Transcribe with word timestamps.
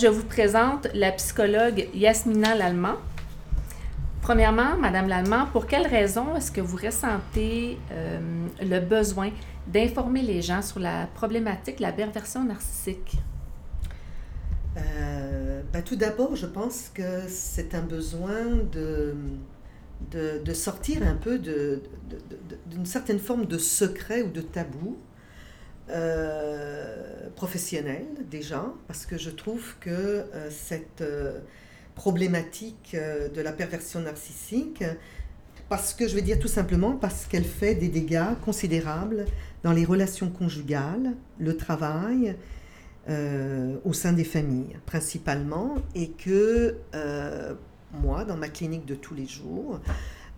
Je 0.00 0.06
vous 0.06 0.22
présente 0.22 0.86
la 0.94 1.10
psychologue 1.10 1.88
Yasmina 1.92 2.54
Lallemand. 2.54 2.98
Premièrement, 4.22 4.76
Madame 4.78 5.08
Lallemand, 5.08 5.46
pour 5.46 5.66
quelles 5.66 5.88
raisons 5.88 6.36
est-ce 6.36 6.52
que 6.52 6.60
vous 6.60 6.76
ressentez 6.76 7.78
euh, 7.90 8.20
le 8.62 8.78
besoin 8.78 9.30
d'informer 9.66 10.22
les 10.22 10.40
gens 10.40 10.62
sur 10.62 10.78
la 10.78 11.08
problématique 11.14 11.78
de 11.78 11.82
la 11.82 11.90
perversion 11.90 12.44
narcissique? 12.44 13.16
Euh, 14.76 15.62
ben, 15.72 15.82
tout 15.82 15.96
d'abord, 15.96 16.36
je 16.36 16.46
pense 16.46 16.92
que 16.94 17.22
c'est 17.26 17.74
un 17.74 17.82
besoin 17.82 18.44
de, 18.70 19.16
de, 20.12 20.52
sortir 20.52 21.02
un 21.02 21.16
peu 21.16 21.40
d'une 21.40 22.86
certaine 22.86 23.18
forme 23.18 23.46
de 23.46 23.58
secret 23.58 24.22
ou 24.22 24.30
de 24.30 24.42
tabou 24.42 24.96
euh, 25.90 27.28
professionnel 27.34 28.04
déjà, 28.30 28.66
parce 28.86 29.06
que 29.06 29.16
je 29.16 29.30
trouve 29.30 29.76
que 29.80 29.90
euh, 29.90 30.50
cette 30.50 31.00
euh, 31.00 31.38
problématique 31.94 32.94
de 32.94 33.40
la 33.40 33.52
perversion 33.52 34.00
narcissique, 34.00 34.84
parce 35.68 35.94
que 35.94 36.06
je 36.06 36.14
vais 36.14 36.22
dire 36.22 36.38
tout 36.38 36.48
simplement 36.48 36.92
parce 36.92 37.26
qu'elle 37.26 37.44
fait 37.44 37.74
des 37.74 37.88
dégâts 37.88 38.34
considérables 38.44 39.24
dans 39.62 39.72
les 39.72 39.84
relations 39.84 40.30
conjugales, 40.30 41.14
le 41.38 41.56
travail, 41.56 42.36
au 43.84 43.92
sein 43.92 44.12
des 44.12 44.22
familles 44.22 44.76
principalement, 44.86 45.74
et 45.96 46.10
que 46.10 46.76
moi, 48.00 48.24
dans 48.24 48.36
ma 48.36 48.48
clinique 48.48 48.86
de 48.86 48.94
tous 48.94 49.14
les 49.14 49.26
jours, 49.26 49.80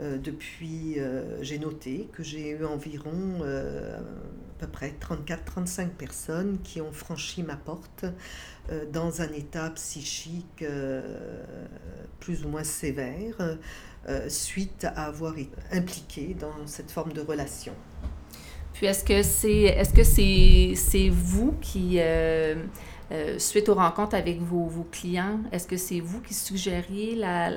depuis, 0.00 0.98
euh, 0.98 1.42
j'ai 1.42 1.58
noté 1.58 2.08
que 2.12 2.22
j'ai 2.22 2.50
eu 2.50 2.64
environ 2.64 3.40
euh, 3.42 3.98
à 3.98 4.60
peu 4.60 4.66
près 4.66 4.94
34-35 5.00 5.88
personnes 5.88 6.58
qui 6.62 6.80
ont 6.80 6.92
franchi 6.92 7.42
ma 7.42 7.56
porte 7.56 8.04
dans 8.92 9.20
un 9.20 9.32
état 9.32 9.70
psychique 9.70 10.64
plus 12.20 12.44
ou 12.44 12.48
moins 12.50 12.62
sévère 12.62 13.56
suite 14.28 14.84
à 14.84 15.06
avoir 15.06 15.38
été 15.38 15.56
impliqué 15.72 16.36
dans 16.38 16.66
cette 16.66 16.90
forme 16.90 17.14
de 17.14 17.22
relation. 17.22 17.72
Puis 18.72 18.86
est-ce 18.86 19.04
que 19.04 19.22
c'est 19.22 19.62
est-ce 19.62 19.92
que 19.92 20.04
c'est 20.04 20.74
c'est 20.74 21.08
vous 21.08 21.54
qui 21.60 21.98
suite 23.38 23.68
aux 23.68 23.74
rencontres 23.74 24.14
avec 24.14 24.40
vos, 24.40 24.66
vos 24.66 24.86
clients, 24.90 25.40
est-ce 25.50 25.66
que 25.66 25.76
c'est 25.76 25.98
vous 26.00 26.20
qui 26.20 26.32
suggériez 26.32 27.16
la, 27.16 27.50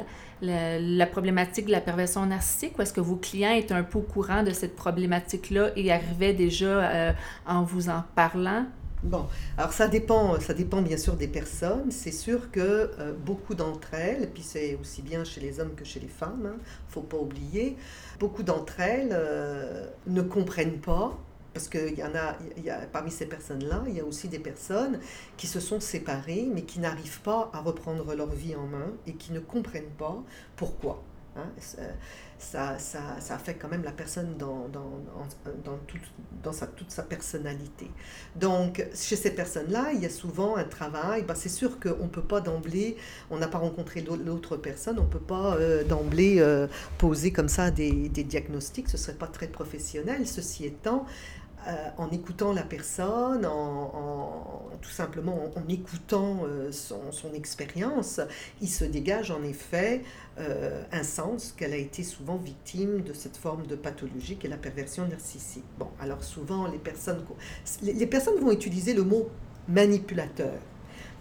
la, 0.43 1.05
problématique 1.05 1.67
de 1.67 1.71
la 1.71 1.81
perversion 1.81 2.25
narcissique 2.25 2.77
ou 2.77 2.81
est-ce 2.81 2.93
que 2.93 3.01
vos 3.01 3.15
clients 3.15 3.53
étaient 3.53 3.73
un 3.73 3.83
peu 3.83 3.99
au 3.99 4.01
courant 4.01 4.43
de 4.43 4.51
cette 4.51 4.75
problématique-là 4.75 5.69
et 5.75 5.91
arrivaient 5.91 6.33
déjà 6.33 6.65
euh, 6.65 7.11
en 7.45 7.63
vous 7.63 7.89
en 7.89 8.03
parlant? 8.15 8.65
Bon, 9.03 9.25
alors 9.57 9.73
ça 9.73 9.89
dépend, 9.89 10.39
ça 10.39 10.53
dépend 10.53 10.81
bien 10.81 10.95
sûr 10.95 11.15
des 11.15 11.27
personnes. 11.27 11.91
C'est 11.91 12.11
sûr 12.11 12.51
que 12.51 12.59
euh, 12.99 13.13
beaucoup 13.13 13.53
d'entre 13.53 13.93
elles, 13.93 14.23
et 14.23 14.27
puis 14.27 14.43
c'est 14.43 14.75
aussi 14.79 15.01
bien 15.01 15.25
chez 15.25 15.41
les 15.41 15.59
hommes 15.59 15.75
que 15.75 15.83
chez 15.83 15.99
les 15.99 16.07
femmes, 16.07 16.43
ne 16.43 16.47
hein, 16.49 16.55
faut 16.87 17.01
pas 17.01 17.17
oublier, 17.17 17.75
beaucoup 18.19 18.43
d'entre 18.43 18.79
elles 18.79 19.09
euh, 19.11 19.87
ne 20.07 20.21
comprennent 20.21 20.79
pas 20.79 21.17
parce 21.53 21.67
qu'il 21.67 21.99
y 21.99 22.03
en 22.03 22.15
a, 22.15 22.35
y 22.63 22.69
a, 22.69 22.79
parmi 22.91 23.11
ces 23.11 23.27
personnes-là, 23.27 23.83
il 23.87 23.93
y 23.93 23.99
a 23.99 24.05
aussi 24.05 24.27
des 24.27 24.39
personnes 24.39 24.99
qui 25.37 25.45
se 25.45 25.59
sont 25.59 25.79
séparées, 25.79 26.47
mais 26.51 26.63
qui 26.63 26.79
n'arrivent 26.79 27.21
pas 27.21 27.51
à 27.53 27.59
reprendre 27.61 28.15
leur 28.15 28.31
vie 28.31 28.55
en 28.55 28.65
main 28.65 28.91
et 29.05 29.13
qui 29.13 29.33
ne 29.33 29.39
comprennent 29.39 29.91
pas 29.97 30.17
pourquoi. 30.55 31.03
Hein. 31.35 31.45
Ça, 32.43 32.77
ça, 32.77 32.99
ça, 33.19 33.35
affecte 33.35 33.61
quand 33.61 33.69
même 33.69 33.83
la 33.83 33.91
personne 33.91 34.35
dans, 34.37 34.67
dans, 34.67 34.99
dans, 35.63 35.77
toute, 35.87 36.01
dans 36.43 36.51
sa, 36.51 36.67
toute 36.67 36.91
sa 36.91 37.03
personnalité. 37.03 37.89
Donc, 38.35 38.85
chez 38.93 39.15
ces 39.15 39.31
personnes-là, 39.31 39.91
il 39.93 40.01
y 40.01 40.05
a 40.05 40.09
souvent 40.09 40.57
un 40.57 40.65
travail. 40.65 41.23
Ben, 41.23 41.35
c'est 41.35 41.49
sûr 41.49 41.79
qu'on 41.79 42.03
ne 42.03 42.09
peut 42.09 42.21
pas 42.21 42.41
d'emblée, 42.41 42.97
on 43.31 43.37
n'a 43.37 43.47
pas 43.47 43.59
rencontré 43.59 44.01
l'autre 44.01 44.57
personne, 44.57 44.99
on 44.99 45.03
ne 45.03 45.07
peut 45.07 45.19
pas 45.19 45.55
euh, 45.55 45.83
d'emblée 45.83 46.35
euh, 46.39 46.67
poser 46.97 47.31
comme 47.31 47.49
ça 47.49 47.71
des, 47.71 48.09
des 48.09 48.23
diagnostics, 48.23 48.89
ce 48.89 48.97
ne 48.97 49.01
serait 49.01 49.17
pas 49.17 49.27
très 49.27 49.47
professionnel. 49.47 50.27
Ceci 50.27 50.65
étant, 50.65 51.05
euh, 51.67 51.89
en 51.97 52.09
écoutant 52.11 52.51
la 52.51 52.63
personne, 52.63 53.45
en, 53.45 54.69
tout 54.81 54.89
simplement 54.89 55.49
en, 55.55 55.69
écoutant 55.69 56.41
euh, 56.45 56.71
son, 56.71 57.33
expérience, 57.33 58.19
il 58.61 58.67
se 58.67 58.83
dégage 58.83 59.31
en 59.31 59.43
effet 59.43 60.01
euh, 60.39 60.83
un 60.91 61.03
sens 61.03 61.53
qu'elle 61.55 61.73
a 61.73 61.77
été 61.77 62.03
souvent 62.03 62.35
victime 62.35 63.01
de 63.01 63.13
cette 63.13 63.37
forme 63.37 63.65
de 63.65 63.75
pathologie 63.75 64.35
qu'est 64.35 64.49
la 64.49 64.57
perversion 64.57 65.07
narcissique. 65.07 65.63
Bon, 65.79 65.87
alors 66.01 66.23
souvent 66.23 66.67
les 66.67 66.79
personnes, 66.79 67.23
les 67.81 68.07
personnes 68.07 68.39
vont 68.39 68.51
utiliser 68.51 68.93
le 68.93 69.03
mot 69.03 69.29
manipulateur 69.69 70.59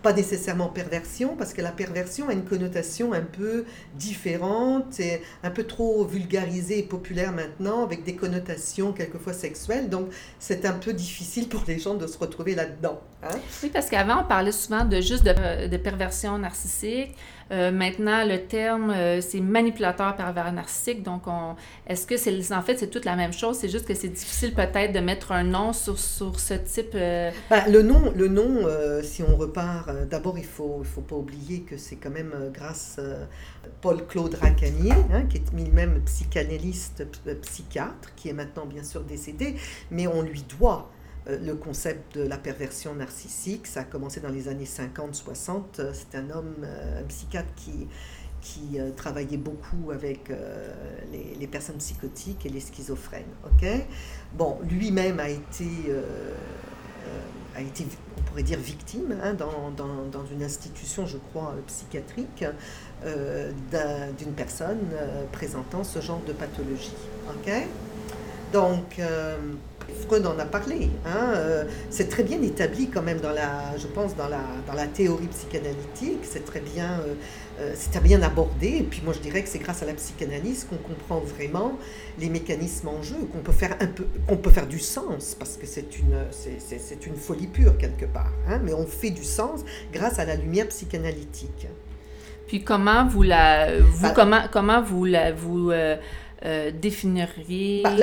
pas 0.02 0.12
nécessairement 0.12 0.68
perversion, 0.68 1.36
parce 1.36 1.52
que 1.52 1.62
la 1.62 1.70
perversion 1.70 2.28
a 2.28 2.32
une 2.32 2.44
connotation 2.44 3.12
un 3.12 3.22
peu 3.22 3.64
différente 3.94 4.98
et 5.00 5.22
un 5.42 5.50
peu 5.50 5.64
trop 5.64 6.04
vulgarisée 6.04 6.80
et 6.80 6.82
populaire 6.82 7.32
maintenant, 7.32 7.84
avec 7.84 8.04
des 8.04 8.16
connotations 8.16 8.92
quelquefois 8.92 9.32
sexuelles. 9.32 9.88
Donc, 9.88 10.08
c'est 10.38 10.64
un 10.64 10.72
peu 10.72 10.92
difficile 10.92 11.48
pour 11.48 11.62
les 11.66 11.78
gens 11.78 11.94
de 11.94 12.06
se 12.06 12.18
retrouver 12.18 12.54
là-dedans. 12.54 13.00
Hein. 13.22 13.38
Oui, 13.62 13.70
parce 13.72 13.88
qu'avant, 13.88 14.22
on 14.22 14.24
parlait 14.24 14.52
souvent 14.52 14.84
de 14.84 15.00
juste 15.00 15.24
de, 15.24 15.68
de 15.68 15.76
perversion 15.76 16.38
narcissique. 16.38 17.14
Euh, 17.52 17.70
maintenant, 17.70 18.24
le 18.26 18.46
terme, 18.46 18.90
euh, 18.90 19.20
c'est 19.20 19.40
manipulateur 19.40 20.16
pervers 20.16 20.52
narcissique. 20.52 21.02
Donc, 21.02 21.26
on, 21.26 21.54
est-ce 21.86 22.06
que 22.06 22.16
c'est, 22.16 22.52
en 22.52 22.62
fait, 22.62 22.78
c'est 22.78 22.88
toute 22.88 23.04
la 23.04 23.14
même 23.14 23.32
chose? 23.32 23.58
C'est 23.58 23.68
juste 23.68 23.86
que 23.86 23.94
c'est 23.94 24.08
difficile 24.08 24.54
peut-être 24.54 24.92
de 24.92 25.00
mettre 25.00 25.32
un 25.32 25.44
nom 25.44 25.72
sur, 25.72 25.98
sur 25.98 26.40
ce 26.40 26.54
type... 26.54 26.92
Euh, 26.94 27.30
ben, 27.50 27.64
le 27.70 27.82
nom, 27.82 28.12
le 28.16 28.28
nom 28.28 28.66
si 29.02 29.22
on 29.22 29.36
repart, 29.36 29.90
d'abord, 30.08 30.38
il 30.38 30.42
ne 30.42 30.46
faut, 30.46 30.78
il 30.80 30.86
faut 30.86 31.00
pas 31.02 31.16
oublier 31.16 31.60
que 31.60 31.76
c'est 31.76 31.96
quand 31.96 32.10
même 32.10 32.32
grâce 32.54 32.98
à 32.98 33.68
Paul-Claude 33.80 34.34
Racanier, 34.34 34.92
hein, 35.12 35.24
qui 35.28 35.38
est 35.38 35.52
lui-même 35.52 36.00
psychanalyste, 36.06 37.06
psychiatre, 37.42 38.14
qui 38.16 38.28
est 38.30 38.32
maintenant 38.32 38.64
bien 38.64 38.82
sûr 38.82 39.02
décédé, 39.02 39.56
mais 39.90 40.06
on 40.06 40.22
lui 40.22 40.44
doit 40.58 40.90
le 41.26 41.54
concept 41.54 42.16
de 42.16 42.22
la 42.22 42.36
perversion 42.36 42.94
narcissique. 42.94 43.66
Ça 43.66 43.80
a 43.80 43.84
commencé 43.84 44.20
dans 44.20 44.28
les 44.28 44.48
années 44.48 44.64
50-60. 44.64 45.62
Euh, 45.78 45.92
c'est 45.92 46.16
un 46.18 46.30
homme, 46.30 46.56
euh, 46.64 47.00
un 47.00 47.04
psychiatre 47.04 47.52
qui, 47.54 47.86
qui 48.40 48.78
travaillait 48.96 49.36
beaucoup 49.36 49.92
avec 49.92 50.32
les, 51.12 51.46
personnes 51.46 51.76
psychotiques 51.76 52.44
et 52.44 52.48
les 52.48 52.58
schizophrènes. 52.58 53.22
ok? 53.44 53.68
Bon, 54.32 54.58
lui-même 54.68 55.20
a 55.20 55.28
été, 55.28 55.64
a 57.54 57.60
été, 57.60 57.86
on 58.18 58.22
pourrait 58.22 58.42
dire, 58.42 58.58
victime 58.58 59.16
hein, 59.22 59.34
dans, 59.34 59.70
dans, 59.70 60.06
dans, 60.10 60.26
une 60.26 60.42
institution, 60.42 61.06
je 61.06 61.18
crois, 61.18 61.54
psychiatrique, 61.68 62.44
d'une 63.04 64.32
personne 64.34 64.88
présentant 65.30 65.84
ce 65.84 66.00
genre 66.00 66.22
de 66.26 66.32
pathologie. 66.32 66.96
ok? 67.28 67.52
Donc, 68.52 69.00
Freud 70.06 70.26
en 70.26 70.38
a 70.38 70.44
parlé. 70.44 70.90
Hein, 71.06 71.32
euh, 71.34 71.64
c'est 71.90 72.08
très 72.08 72.22
bien 72.22 72.40
établi 72.42 72.88
quand 72.88 73.02
même 73.02 73.20
dans 73.20 73.30
la, 73.30 73.76
je 73.78 73.86
pense, 73.86 74.16
dans 74.16 74.28
la, 74.28 74.40
dans 74.66 74.74
la 74.74 74.86
théorie 74.86 75.26
psychanalytique. 75.28 76.20
C'est 76.22 76.44
très 76.44 76.60
bien, 76.60 77.00
euh, 77.00 77.14
euh, 77.60 77.72
c'est 77.74 78.02
bien 78.02 78.22
abordé. 78.22 78.68
Et 78.68 78.82
puis 78.82 79.02
moi, 79.04 79.12
je 79.14 79.20
dirais 79.20 79.42
que 79.42 79.48
c'est 79.48 79.58
grâce 79.58 79.82
à 79.82 79.86
la 79.86 79.94
psychanalyse 79.94 80.66
qu'on 80.68 80.76
comprend 80.76 81.20
vraiment 81.20 81.78
les 82.18 82.28
mécanismes 82.28 82.88
en 82.88 83.02
jeu, 83.02 83.16
qu'on 83.32 83.38
peut 83.38 83.52
faire 83.52 83.76
un 83.80 83.86
peu, 83.86 84.04
qu'on 84.26 84.36
peut 84.36 84.50
faire 84.50 84.66
du 84.66 84.78
sens, 84.78 85.34
parce 85.38 85.56
que 85.56 85.66
c'est 85.66 85.98
une, 85.98 86.16
c'est, 86.30 87.06
une 87.06 87.16
folie 87.16 87.46
pure 87.46 87.76
quelque 87.78 88.06
part. 88.06 88.32
Hein, 88.48 88.60
mais 88.64 88.72
on 88.72 88.86
fait 88.86 89.10
du 89.10 89.24
sens 89.24 89.60
grâce 89.92 90.18
à 90.18 90.24
la 90.24 90.36
lumière 90.36 90.68
psychanalytique. 90.68 91.68
Puis 92.46 92.64
comment 92.64 93.06
vous 93.06 93.22
la, 93.22 93.80
vous 93.80 94.02
bah 94.02 94.12
comment 94.14 94.42
comment 94.52 94.82
vous 94.82 95.04
la, 95.06 95.32
vous 95.32 95.70
euh, 95.70 95.96
définiriez 96.80 97.82
bah, 97.82 97.96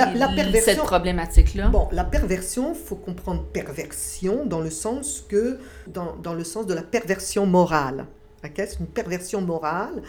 cette 0.62 0.80
problématique-là? 0.80 1.68
Bon, 1.70 1.88
la 1.92 2.04
perversion, 2.04 2.74
il 2.74 2.80
faut 2.80 2.96
comprendre 2.96 3.44
perversion 3.44 4.46
dans 4.46 4.62
le 4.62 4.70
sens 4.70 5.26
que, 5.28 5.60
dans, 5.88 6.16
dans 6.16 6.34
le 6.34 6.44
sens 6.44 6.66
de 6.66 6.74
la 6.74 6.84
perversion 6.84 7.46
morale. 7.46 8.06
C'est 8.42 8.80
une 8.80 8.88
perversion 8.88 9.42
morale. 9.42 10.02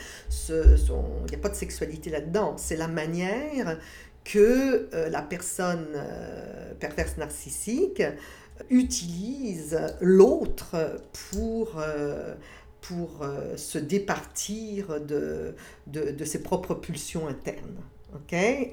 Il 0.48 0.54
n'y 1.28 1.34
a 1.34 1.38
pas 1.38 1.48
de 1.48 1.56
sexualité 1.56 2.10
là-dedans. 2.10 2.54
C'est 2.56 2.76
la 2.76 2.86
manière 2.86 3.78
que 4.24 4.88
euh, 4.94 5.08
la 5.08 5.22
personne 5.22 5.88
euh, 5.94 6.72
perverse 6.78 7.16
narcissique 7.16 8.02
utilise 8.68 9.78
l'autre 10.00 10.76
pour, 11.30 11.82
pour 12.82 13.26
se 13.56 13.78
départir 13.78 15.00
de, 15.00 15.54
de, 15.86 16.10
de, 16.10 16.24
ses 16.26 16.42
propres 16.42 16.74
pulsions 16.74 17.26
internes. 17.26 17.80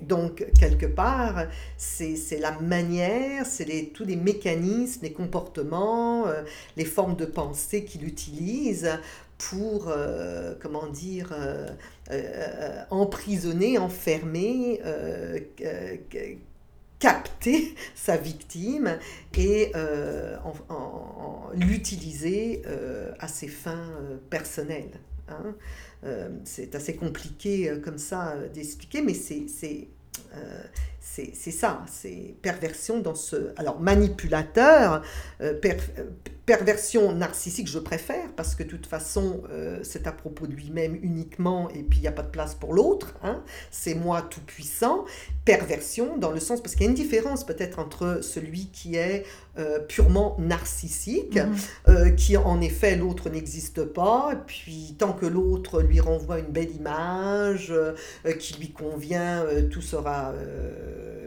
Donc, 0.03 0.45
quelque 0.59 0.85
part, 0.85 1.45
c'est 1.77 2.39
la 2.39 2.51
manière, 2.59 3.45
c'est 3.45 3.91
tous 3.93 4.05
les 4.05 4.15
mécanismes, 4.15 5.01
les 5.03 5.13
comportements, 5.13 6.27
euh, 6.27 6.43
les 6.75 6.85
formes 6.85 7.15
de 7.15 7.25
pensée 7.25 7.83
qu'il 7.83 8.05
utilise 8.05 8.89
pour, 9.37 9.87
euh, 9.87 10.53
comment 10.61 10.87
dire, 10.87 11.33
euh, 12.11 12.83
emprisonner, 12.89 13.77
enfermer 13.77 14.79
capter 16.99 17.75
sa 17.95 18.17
victime 18.17 18.97
et 19.37 19.71
l'utiliser 21.55 22.61
à 23.19 23.27
ses 23.27 23.47
fins 23.47 23.91
personnelles. 24.29 24.99
Hein. 25.29 25.55
c'est 26.45 26.73
assez 26.73 26.95
compliqué 26.95 27.73
comme 27.83 27.97
ça 27.97 28.37
d'expliquer, 28.53 29.01
mais 29.01 29.13
c'est 29.13 29.87
c'est 31.33 31.51
ça, 31.51 31.83
c'est 31.91 32.35
perversion 32.41 32.99
dans 32.99 33.15
ce... 33.15 33.51
Alors 33.57 33.79
manipulateur, 33.79 35.01
euh, 35.41 35.53
euh, 35.65 36.03
perversion 36.45 37.11
narcissique, 37.13 37.67
je 37.67 37.79
préfère, 37.79 38.31
parce 38.35 38.55
que 38.55 38.63
de 38.63 38.69
toute 38.69 38.85
façon, 38.85 39.41
euh, 39.51 39.79
c'est 39.83 40.07
à 40.07 40.11
propos 40.11 40.47
de 40.47 40.53
lui-même 40.53 40.97
uniquement, 41.01 41.69
et 41.71 41.83
puis 41.83 41.99
il 41.99 42.01
n'y 42.01 42.07
a 42.07 42.11
pas 42.11 42.21
de 42.21 42.29
place 42.29 42.55
pour 42.55 42.73
l'autre, 42.73 43.15
hein, 43.23 43.43
c'est 43.71 43.95
moi 43.95 44.21
tout 44.21 44.41
puissant. 44.41 45.05
Perversion 45.43 46.17
dans 46.17 46.31
le 46.31 46.39
sens, 46.39 46.61
parce 46.61 46.75
qu'il 46.75 46.83
y 46.83 46.87
a 46.87 46.89
une 46.89 46.95
différence 46.95 47.45
peut-être 47.45 47.79
entre 47.79 48.19
celui 48.21 48.67
qui 48.67 48.95
est 48.95 49.25
purement 49.87 50.35
narcissique, 50.37 51.39
mhm. 51.87 52.15
qui 52.15 52.37
en 52.37 52.61
effet 52.61 52.95
l'autre 52.95 53.29
n'existe 53.31 53.83
pas, 53.83 54.29
et 54.33 54.37
puis 54.45 54.95
tant 54.99 55.13
que 55.13 55.25
l'autre 55.25 55.81
lui 55.81 55.99
renvoie 55.99 56.37
une 56.39 56.51
belle 56.51 56.75
image, 56.75 57.73
qui 58.39 58.53
lui 58.59 58.71
convient, 58.71 59.45
tout 59.71 59.81
sera 59.81 60.33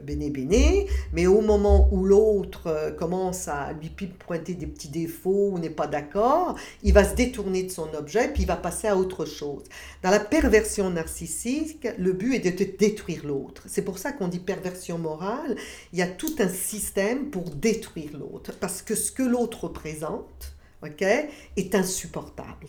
béné 0.02 0.31
béné, 0.31 0.87
mais 1.12 1.26
au 1.26 1.40
moment 1.40 1.88
où 1.93 2.05
l'autre 2.05 2.67
euh, 2.67 2.90
commence 2.90 3.49
à 3.49 3.72
lui 3.72 3.90
pointer 3.90 4.55
des 4.55 4.67
petits 4.67 4.88
défauts 4.88 5.50
ou 5.52 5.58
n'est 5.58 5.70
pas 5.70 5.87
d'accord, 5.87 6.56
il 6.82 6.93
va 6.93 7.05
se 7.05 7.14
détourner 7.14 7.62
de 7.64 7.70
son 7.70 7.93
objet 7.94 8.28
puis 8.32 8.43
il 8.43 8.46
va 8.46 8.56
passer 8.56 8.88
à 8.88 8.96
autre 8.96 9.25
chose. 9.25 9.64
Dans 10.02 10.11
la 10.11 10.20
perversion 10.20 10.90
narcissique, 10.90 11.87
le 11.99 12.12
but 12.12 12.34
est 12.34 12.50
de 12.50 12.76
détruire 12.76 13.26
l'autre. 13.26 13.64
C'est 13.67 13.82
pour 13.82 13.99
ça 13.99 14.12
qu'on 14.12 14.28
dit 14.28 14.40
perversion 14.40 14.99
morale. 14.99 15.56
Il 15.93 15.99
y 15.99 16.02
a 16.02 16.06
tout 16.06 16.34
un 16.38 16.49
système 16.49 17.31
pour 17.31 17.50
détruire 17.50 18.16
l'autre 18.19 18.52
parce 18.58 18.82
que 18.82 18.94
ce 18.94 19.12
que 19.12 19.23
l'autre 19.23 19.64
représente, 19.64 20.55
ok, 20.82 21.02
est 21.02 21.75
insupportable. 21.75 22.66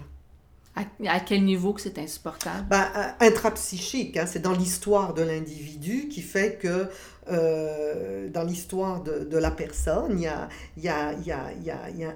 À, 0.76 1.20
quel 1.20 1.44
niveau 1.44 1.74
que 1.74 1.82
c'est 1.82 2.00
insupportable? 2.00 2.66
Ben, 2.70 2.88
intrapsychique, 3.20 4.16
hein, 4.16 4.26
c'est 4.26 4.40
dans 4.40 4.54
l'histoire 4.54 5.14
de 5.14 5.22
l'individu 5.22 6.08
qui 6.08 6.22
fait 6.22 6.58
que 6.62 6.88
euh, 7.30 8.30
dans 8.30 8.44
l'histoire 8.44 9.04
de, 9.04 9.38
la 9.38 9.52
personne, 9.52 10.18
il 10.18 10.84
y 10.84 10.90
a, 10.90 11.10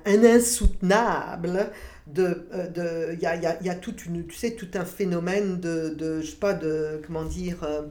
un 0.05 0.23
insoutenable 0.23 1.69
de, 2.07 2.47
euh, 2.53 2.67
de 2.69 3.13
il 3.13 3.21
y 3.21 3.69
a, 3.69 3.75
tout 3.75 4.67
un 4.73 4.85
phénomène 4.85 5.59
de, 5.59 5.89
de 5.89 6.21
je 6.21 6.27
sais 6.27 6.37
pas, 6.37 6.53
de, 6.53 7.01
comment 7.05 7.25
dire, 7.25 7.57
euh, 7.63 7.83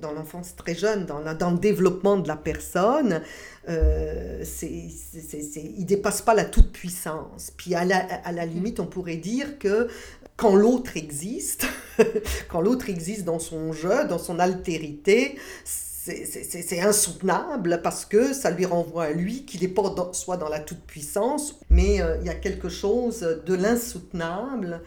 dans 0.00 0.12
l'enfance 0.12 0.56
très 0.56 0.74
jeune, 0.74 1.06
dans, 1.06 1.20
le 1.20 1.58
développement 1.58 2.16
de 2.16 2.28
la 2.28 2.36
personne, 2.36 3.22
euh, 3.68 4.44
il 4.62 5.84
dépasse 5.84 6.22
pas 6.22 6.34
la 6.34 6.44
toute-puissance. 6.44 7.52
Puis 7.56 7.74
à 7.74 7.84
la, 7.84 7.98
à 7.98 8.32
la 8.32 8.46
limite, 8.46 8.80
on 8.80 8.86
pourrait 8.86 9.16
dire 9.16 9.58
que 9.58 9.88
quand 10.36 10.54
l'autre 10.54 10.96
existe, 10.96 11.66
quand 12.48 12.60
l'autre 12.60 12.88
existe 12.88 13.24
dans 13.24 13.40
son 13.40 13.72
jeu, 13.72 14.06
dans 14.08 14.18
son 14.18 14.38
altérité, 14.38 15.36
c'est 15.64 16.80
insoutenable 16.80 17.80
parce 17.82 18.04
que 18.04 18.32
ça 18.32 18.50
lui 18.50 18.64
renvoie 18.64 19.04
à 19.04 19.10
lui 19.10 19.44
qu'il 19.44 19.60
n'est 19.60 19.68
pas 19.68 19.94
soit 20.12 20.36
dans 20.36 20.48
la 20.48 20.60
toute-puissance, 20.60 21.56
mais 21.70 22.00
euh, 22.00 22.16
il 22.20 22.26
y 22.26 22.30
a 22.30 22.34
quelque 22.34 22.68
chose 22.68 23.20
de 23.44 23.54
l'insoutenable 23.54 24.80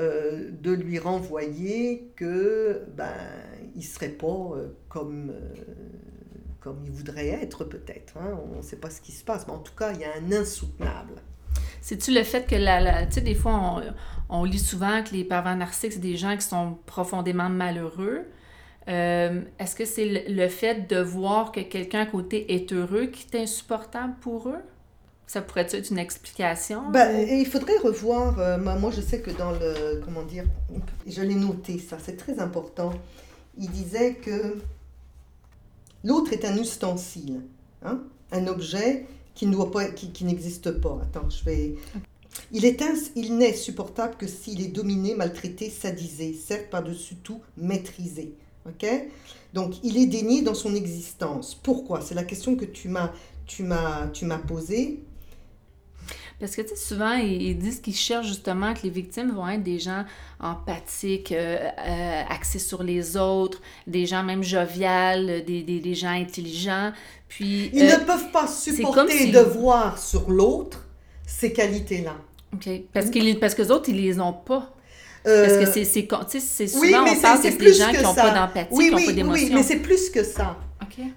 euh, 0.00 0.50
de 0.50 0.72
lui 0.72 0.98
renvoyer 0.98 2.12
que 2.16 2.84
ben 2.96 3.12
il 3.76 3.84
serait 3.84 4.08
pas 4.08 4.26
euh, 4.26 4.68
comme 4.88 5.32
comme 6.60 6.82
il 6.84 6.90
voudrait 6.90 7.28
être 7.28 7.64
peut-être. 7.64 8.16
Hein. 8.18 8.38
On 8.52 8.58
ne 8.58 8.62
sait 8.62 8.76
pas 8.76 8.90
ce 8.90 9.00
qui 9.00 9.12
se 9.12 9.24
passe, 9.24 9.46
mais 9.46 9.54
en 9.54 9.60
tout 9.60 9.74
cas 9.74 9.92
il 9.92 10.00
y 10.00 10.04
a 10.04 10.10
un 10.20 10.32
insoutenable. 10.32 11.14
C'est-tu 11.80 12.12
le 12.12 12.22
fait 12.22 12.46
que, 12.46 12.54
la, 12.54 13.06
tu 13.06 13.14
sais, 13.14 13.20
des 13.22 13.34
fois, 13.34 13.52
on, 14.28 14.40
on, 14.40 14.44
lit 14.44 14.58
souvent 14.58 15.02
que 15.02 15.14
les 15.14 15.24
pervers 15.24 15.56
narcissiques, 15.56 15.94
c'est 15.94 15.98
des 15.98 16.16
gens 16.16 16.36
qui 16.36 16.42
sont 16.42 16.76
profondément 16.84 17.48
malheureux. 17.48 18.26
Euh, 18.88 19.42
est-ce 19.58 19.76
que 19.76 19.84
c'est 19.84 20.26
le, 20.28 20.48
fait 20.48 20.88
de 20.88 21.00
voir 21.00 21.52
que 21.52 21.60
quelqu'un 21.60 22.00
à 22.00 22.06
côté 22.06 22.54
est 22.54 22.72
heureux 22.72 23.06
qui 23.06 23.26
est 23.32 23.42
insupportable 23.42 24.14
pour 24.20 24.48
eux? 24.48 24.62
Ça 25.30 25.42
pourrait 25.42 25.68
être 25.70 25.90
une 25.92 25.98
explication? 26.00 26.90
Ben, 26.90 27.24
il 27.24 27.46
faudrait 27.46 27.78
revoir. 27.78 28.36
Euh, 28.40 28.58
moi, 28.58 28.90
je 28.90 29.00
sais 29.00 29.20
que 29.20 29.30
dans 29.30 29.52
le. 29.52 30.02
Comment 30.04 30.24
dire? 30.24 30.42
Je 31.06 31.22
l'ai 31.22 31.36
noté, 31.36 31.78
ça, 31.78 31.98
c'est 32.04 32.16
très 32.16 32.40
important. 32.40 32.92
Il 33.56 33.70
disait 33.70 34.14
que 34.14 34.56
l'autre 36.02 36.32
est 36.32 36.44
un 36.44 36.56
ustensile, 36.56 37.42
hein? 37.84 38.00
un 38.32 38.48
objet 38.48 39.06
qui 39.36 39.46
n'existe 39.46 40.72
pas. 40.80 40.98
Attends, 41.00 41.30
je 41.30 41.44
vais. 41.44 41.76
Il 42.50 42.64
est 42.64 42.82
il 43.14 43.36
n'est 43.38 43.54
supportable 43.54 44.16
que 44.16 44.26
s'il 44.26 44.60
est 44.60 44.74
dominé, 44.74 45.14
maltraité, 45.14 45.70
sadisé, 45.70 46.34
certes 46.34 46.70
par-dessus 46.70 47.14
tout 47.14 47.40
maîtrisé. 47.56 48.34
Ok? 48.66 48.84
Donc, 49.54 49.74
il 49.84 49.96
est 49.96 50.06
dénié 50.06 50.42
dans 50.42 50.54
son 50.54 50.74
existence. 50.74 51.54
Pourquoi? 51.54 52.00
C'est 52.00 52.16
la 52.16 52.24
question 52.24 52.56
que 52.56 52.64
tu 52.64 52.88
m'as, 52.88 53.12
tu 53.46 53.62
m'as, 53.62 54.08
tu 54.08 54.24
m'as 54.24 54.38
posée. 54.38 55.04
Parce 56.40 56.56
que, 56.56 56.62
tu 56.62 56.68
sais, 56.68 56.76
souvent, 56.76 57.12
ils, 57.12 57.56
disent 57.58 57.80
qu'ils 57.80 57.94
cherchent 57.94 58.28
justement 58.28 58.72
que 58.72 58.80
les 58.84 58.90
victimes 58.90 59.30
vont 59.30 59.46
être 59.46 59.62
des 59.62 59.78
gens 59.78 60.04
empathiques, 60.40 61.32
euh, 61.32 61.58
euh, 61.78 62.22
axés 62.30 62.58
sur 62.58 62.82
les 62.82 63.18
autres, 63.18 63.60
des 63.86 64.06
gens 64.06 64.22
même 64.22 64.42
joviales, 64.42 65.44
des, 65.44 65.62
des, 65.62 65.80
des 65.80 65.94
gens 65.94 66.08
intelligents. 66.08 66.92
Puis, 67.28 67.70
ils 67.74 67.84
ne 67.84 67.92
euh, 67.92 67.98
peuvent 67.98 68.30
pas 68.32 68.46
supporter 68.46 69.26
de 69.26 69.40
voir 69.40 69.98
sur 69.98 70.30
l'autre 70.30 70.86
ces 71.26 71.52
qualités-là. 71.52 72.16
OK. 72.54 72.68
Parce, 72.94 73.10
qu'ils, 73.10 73.38
parce 73.38 73.54
que 73.54 73.62
les 73.62 73.70
autres, 73.70 73.90
ils 73.90 74.02
les 74.02 74.18
ont 74.18 74.32
pas. 74.32 74.74
Parce 75.22 75.58
que 75.58 75.66
c'est, 75.66 75.84
c'est, 75.84 76.08
c'est 76.40 76.66
souvent, 76.66 76.82
oui, 76.82 76.96
mais 77.04 77.18
on 77.18 77.20
parle 77.20 77.42
de 77.42 77.50
des 77.50 77.74
gens 77.74 77.92
qui 77.92 78.02
n'ont 78.02 78.14
pas 78.14 78.30
d'empathie, 78.30 78.78
qui 78.78 78.90
n'ont 78.90 79.04
pas 79.04 79.12
d'émotion. 79.12 79.46
Oui, 79.48 79.54
mais 79.54 79.62
c'est 79.62 79.76
plus 79.76 80.08
que 80.08 80.24
ça. 80.24 80.56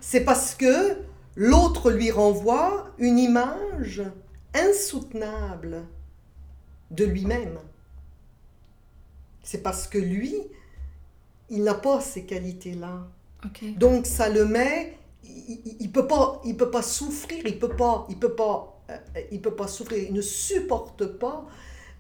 C'est 0.02 0.26
parce 0.26 0.54
que 0.56 0.98
l'autre 1.36 1.92
lui 1.92 2.12
renvoie 2.12 2.90
une 2.98 3.18
image 3.18 4.04
insoutenable 4.54 5.84
de 6.92 7.06
lui-même. 7.06 7.58
C'est 9.44 9.62
parce 9.62 9.88
que 9.88 9.98
lui, 9.98 10.36
il 11.50 11.64
n'a 11.64 11.74
pas 11.74 12.02
ces 12.02 12.24
qualités-là. 12.24 13.08
Donc 13.78 14.06
ça 14.06 14.30
le 14.30 14.46
met, 14.46 14.98
il, 15.26 15.88
ne 15.88 15.88
peut 15.92 16.08
pas, 16.08 16.42
il 16.46 16.56
peut 16.56 16.72
pas 16.72 16.82
souffrir, 16.82 17.46
il 17.46 17.60
peut 17.60 17.76
pas, 17.76 18.08
il 18.10 18.18
peut 18.18 18.36
pas, 18.36 18.82
euh, 18.90 18.98
il 19.32 19.42
peut 19.42 19.56
pas 19.56 19.68
souffrir, 19.68 20.02
il 20.02 20.14
ne 20.14 20.22
supporte 20.22 21.06
pas 21.06 21.46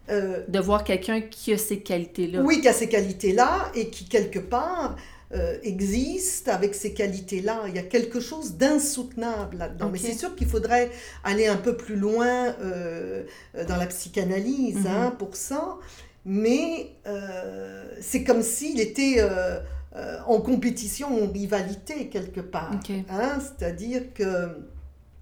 euh, 0.10 0.44
de 0.48 0.60
voir 0.60 0.84
quelqu'un 0.84 1.22
qui 1.22 1.54
a 1.54 1.58
ces 1.58 1.80
qualités-là. 1.80 2.42
Oui, 2.42 2.62
qui 2.62 2.68
a 2.68 2.74
ces 2.74 2.90
qualités-là 2.90 3.72
et 3.76 3.90
qui, 3.90 4.06
quelque 4.06 4.40
part, 4.40 4.96
euh, 5.34 5.58
existe 5.64 6.48
avec 6.48 6.76
ces 6.76 6.94
qualités-là. 6.94 7.64
Il 7.68 7.76
y 7.76 7.80
a 7.80 7.84
quelque 7.84 8.20
chose 8.20 8.56
d'insoutenable 8.56 9.58
là-dedans. 9.58 9.90
Mais 9.92 9.98
c'est 9.98 10.14
sûr 10.14 10.36
qu'il 10.36 10.48
faudrait 10.48 10.92
aller 11.24 11.48
un 11.48 11.58
peu 11.58 11.76
plus 11.76 11.96
loin 11.96 12.54
euh, 12.62 13.24
dans 13.68 13.78
la 13.78 13.88
psychanalyse 13.88 14.80
mhm. 14.80 14.88
hein, 14.88 15.16
pour 15.18 15.36
ça. 15.36 15.78
Mais 16.26 16.92
c'est 18.00 18.24
comme 18.24 18.44
s'il 18.44 18.80
était 18.80 19.22
en 20.26 20.40
compétition, 20.40 21.24
en 21.24 21.32
rivalité 21.32 22.08
quelque 22.08 22.40
part. 22.40 22.80
Hein. 23.10 23.40
C'est-à-dire 23.40 24.14
que 24.14 24.58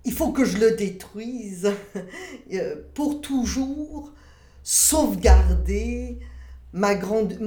il 0.03 0.13
faut 0.13 0.32
que 0.32 0.46
je 0.46 0.58
le 0.58 0.72
détruise 0.72 1.72
pour 2.94 3.22
toujours 3.22 4.12
sauvegarder 4.63 6.20
ma 6.74 6.96
grande 6.96 7.38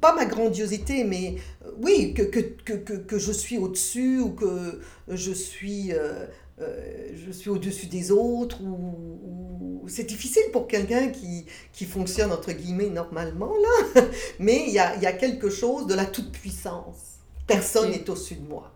pas 0.00 0.14
ma 0.14 0.26
grandiosité 0.26 1.04
mais 1.04 1.36
euh, 1.64 1.70
oui 1.82 2.14
que, 2.14 2.22
que, 2.22 2.40
que, 2.40 2.92
que 2.94 3.18
je 3.18 3.32
suis 3.32 3.58
au-dessus 3.58 4.20
ou 4.20 4.30
que 4.30 4.80
je 5.08 5.32
suis 5.32 5.92
euh, 5.92 6.26
euh, 6.60 7.10
je 7.14 7.30
suis 7.30 7.50
au-dessus 7.50 7.86
des 7.86 8.10
autres 8.10 8.60
ou, 8.62 9.84
c'est 9.86 10.04
difficile 10.04 10.42
pour 10.52 10.66
quelqu'un 10.66 11.08
qui, 11.08 11.46
qui 11.72 11.86
fonctionne 11.86 12.30
entre 12.30 12.52
guillemets 12.52 12.90
normalement 12.90 13.54
là. 13.94 14.02
Mais 14.38 14.64
il 14.66 14.74
y 14.74 14.78
a, 14.78 14.94
y 14.96 15.06
a 15.06 15.12
quelque 15.12 15.48
chose 15.48 15.86
de 15.86 15.94
la 15.94 16.04
toute 16.04 16.30
puissance 16.30 17.20
personne 17.46 17.90
n'est 17.90 18.10
au-dessus 18.10 18.34
de 18.34 18.46
moi 18.46 18.70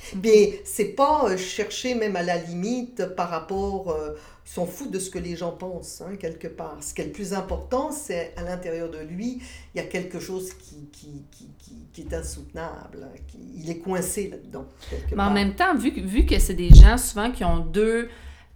mais 0.22 0.60
c'est 0.64 0.96
pas 0.96 1.36
chercher 1.36 1.94
même 1.94 2.16
à 2.16 2.22
la 2.22 2.36
limite 2.36 3.06
par 3.16 3.30
rapport 3.30 3.96
s'en 4.44 4.66
fout 4.66 4.90
de 4.90 4.98
ce 4.98 5.10
que 5.10 5.18
les 5.18 5.36
gens 5.36 5.52
pensent, 5.52 6.00
hein, 6.00 6.16
quelque 6.18 6.48
part. 6.48 6.78
Ce 6.80 6.92
qui 6.92 7.02
est 7.02 7.06
le 7.06 7.12
plus 7.12 7.34
important, 7.34 7.92
c'est 7.92 8.34
à 8.36 8.42
l'intérieur 8.42 8.90
de 8.90 8.98
lui, 8.98 9.40
il 9.74 9.78
y 9.78 9.80
a 9.80 9.86
quelque 9.86 10.18
chose 10.18 10.52
qui, 10.54 10.88
qui, 10.90 11.22
qui, 11.30 11.46
qui 11.92 12.00
est 12.00 12.14
insoutenable. 12.14 13.08
Qui, 13.28 13.38
il 13.56 13.70
est 13.70 13.78
coincé 13.78 14.28
là-dedans. 14.28 14.66
Mais 15.14 15.22
en 15.22 15.30
même 15.30 15.54
temps, 15.54 15.76
vu, 15.76 15.90
vu 15.90 16.26
que 16.26 16.38
c'est 16.38 16.54
des 16.54 16.70
gens 16.70 16.98
souvent 16.98 17.30
qui 17.30 17.44
ont 17.44 17.58
deux, 17.58 18.08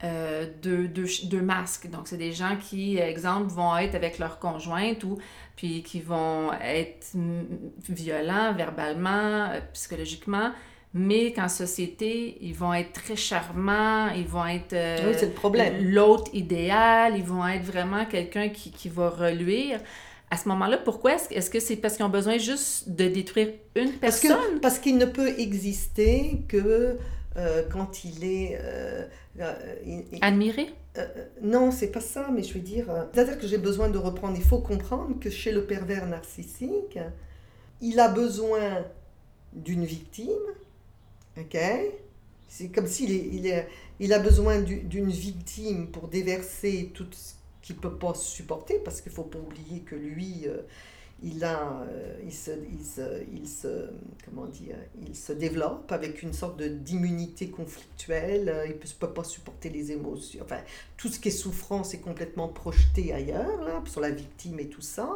euh, 0.03 0.47
deux, 0.63 0.89
deux, 0.89 1.07
deux, 1.25 1.43
masques, 1.43 1.89
donc 1.89 2.09
c'est 2.09 2.17
des 2.17 2.33
gens 2.33 2.57
qui, 2.57 2.99
exemple, 2.99 3.49
vont 3.53 3.77
être 3.77 3.95
avec 3.95 4.19
leur 4.19 4.39
conjointe 4.39 5.05
ou 5.05 5.19
puis 5.57 5.85
qui 5.85 6.01
vont 6.01 6.53
être 6.55 7.13
violents 7.89 8.53
verbalement, 8.55 9.51
euh, 9.53 9.61
psychologiquement, 9.73 10.51
mais 10.95 11.33
qu'en 11.33 11.49
société, 11.49 12.39
ils 12.41 12.55
vont 12.55 12.73
être 12.73 12.93
très 12.93 13.17
charmants, 13.17 14.09
ils 14.11 14.27
vont 14.27 14.47
être 14.47 14.73
oui, 14.73 15.15
c'est 15.19 15.27
le 15.27 15.33
problème. 15.33 15.93
l'autre 15.93 16.31
idéal, 16.33 17.15
ils 17.17 17.25
vont 17.25 17.47
être 17.47 17.65
vraiment 17.65 18.07
quelqu'un 18.07 18.49
qui, 18.49 18.71
qui 18.71 18.89
va 18.89 19.11
reluire 19.11 19.81
à 20.35 20.37
ce 20.37 20.49
moment-là, 20.49 20.79
pourquoi 20.79 21.15
est-ce 21.31 21.49
que 21.49 21.61
c'est 21.61 21.77
parce 21.77 21.97
qu'ils 21.97 22.05
ont 22.05 22.11
besoin 22.11 22.39
juste 22.39 22.91
de 22.91 23.07
détruire 23.07 23.53
une 23.77 23.93
personne? 23.93 24.59
Parce 24.61 24.81
qu'il 24.81 24.99
ne 24.99 25.05
peut 25.05 25.29
exister 25.39 26.43
que 26.49 26.99
euh, 27.37 27.63
quand 27.71 28.05
il 28.05 28.25
est... 28.25 28.59
Euh, 28.61 29.05
euh, 29.41 29.53
Admiré? 30.23 30.75
non, 31.43 31.71
c'est 31.71 31.89
pas 31.89 32.01
ça, 32.01 32.29
mais 32.33 32.43
je 32.43 32.55
veux 32.55 32.61
dire... 32.61 32.87
C'est-à-dire 33.13 33.39
que 33.39 33.47
j'ai 33.47 33.59
besoin 33.59 33.89
de 33.89 33.99
reprendre. 33.99 34.37
Il 34.37 34.45
faut 34.45 34.59
comprendre 34.59 35.19
que 35.21 35.31
chez 35.31 35.53
le 35.53 35.65
pervers 35.65 36.07
narcissique, 36.07 36.99
il 37.81 38.01
a 38.01 38.09
besoin 38.09 38.85
d'une 39.53 39.85
victime, 39.85 40.33
ok? 41.39 41.57
C'est 42.49 42.69
comme 42.69 42.87
s'il 42.87 43.11
il, 43.11 43.67
il 44.01 44.13
a 44.13 44.19
besoin 44.19 44.61
d'une 44.61 45.11
victime 45.11 45.89
pour 45.91 46.09
déverser 46.09 46.91
tout 46.95 47.07
ce 47.13 47.35
qu'il 47.63 47.77
ne 47.77 47.81
peut 47.81 47.97
pas 47.97 48.15
supporter, 48.15 48.79
parce 48.85 49.01
qu'il 49.01 49.11
ne 49.11 49.17
faut 49.17 49.25
pas 49.25 49.39
oublier 49.39 49.81
que 49.81 49.97
lui, 49.97 50.43
euh, 50.47 50.59
il, 51.23 51.45
a, 51.45 51.85
euh, 51.89 52.19
il, 52.23 52.33
se, 52.33 52.51
il, 52.51 52.85
se, 52.85 53.23
il, 53.33 53.49
se, 53.49 53.89
comment 54.25 54.47
dire, 54.47 54.77
il 55.07 55.17
se 55.17 55.33
développe 55.33 55.91
avec 55.93 56.23
une 56.23 56.33
sorte 56.33 56.61
d'immunité 56.63 57.49
conflictuelle, 57.49 58.49
euh, 58.49 58.67
il 58.67 58.75
ne 58.75 58.99
peut 58.99 59.13
pas 59.13 59.25
supporter 59.25 59.71
les 59.71 59.93
émotions, 59.93 60.43
enfin, 60.45 60.61
tout 60.97 61.09
ce 61.09 61.19
qui 61.19 61.29
est 61.29 61.33
souffrance 61.33 61.95
est 61.95 62.01
complètement 62.01 62.49
projeté 62.49 63.13
ailleurs, 63.13 63.63
là, 63.63 63.83
sur 63.87 64.01
la 64.01 64.11
victime 64.11 64.61
et 64.61 64.69
tout 64.69 64.83
ça, 64.83 65.09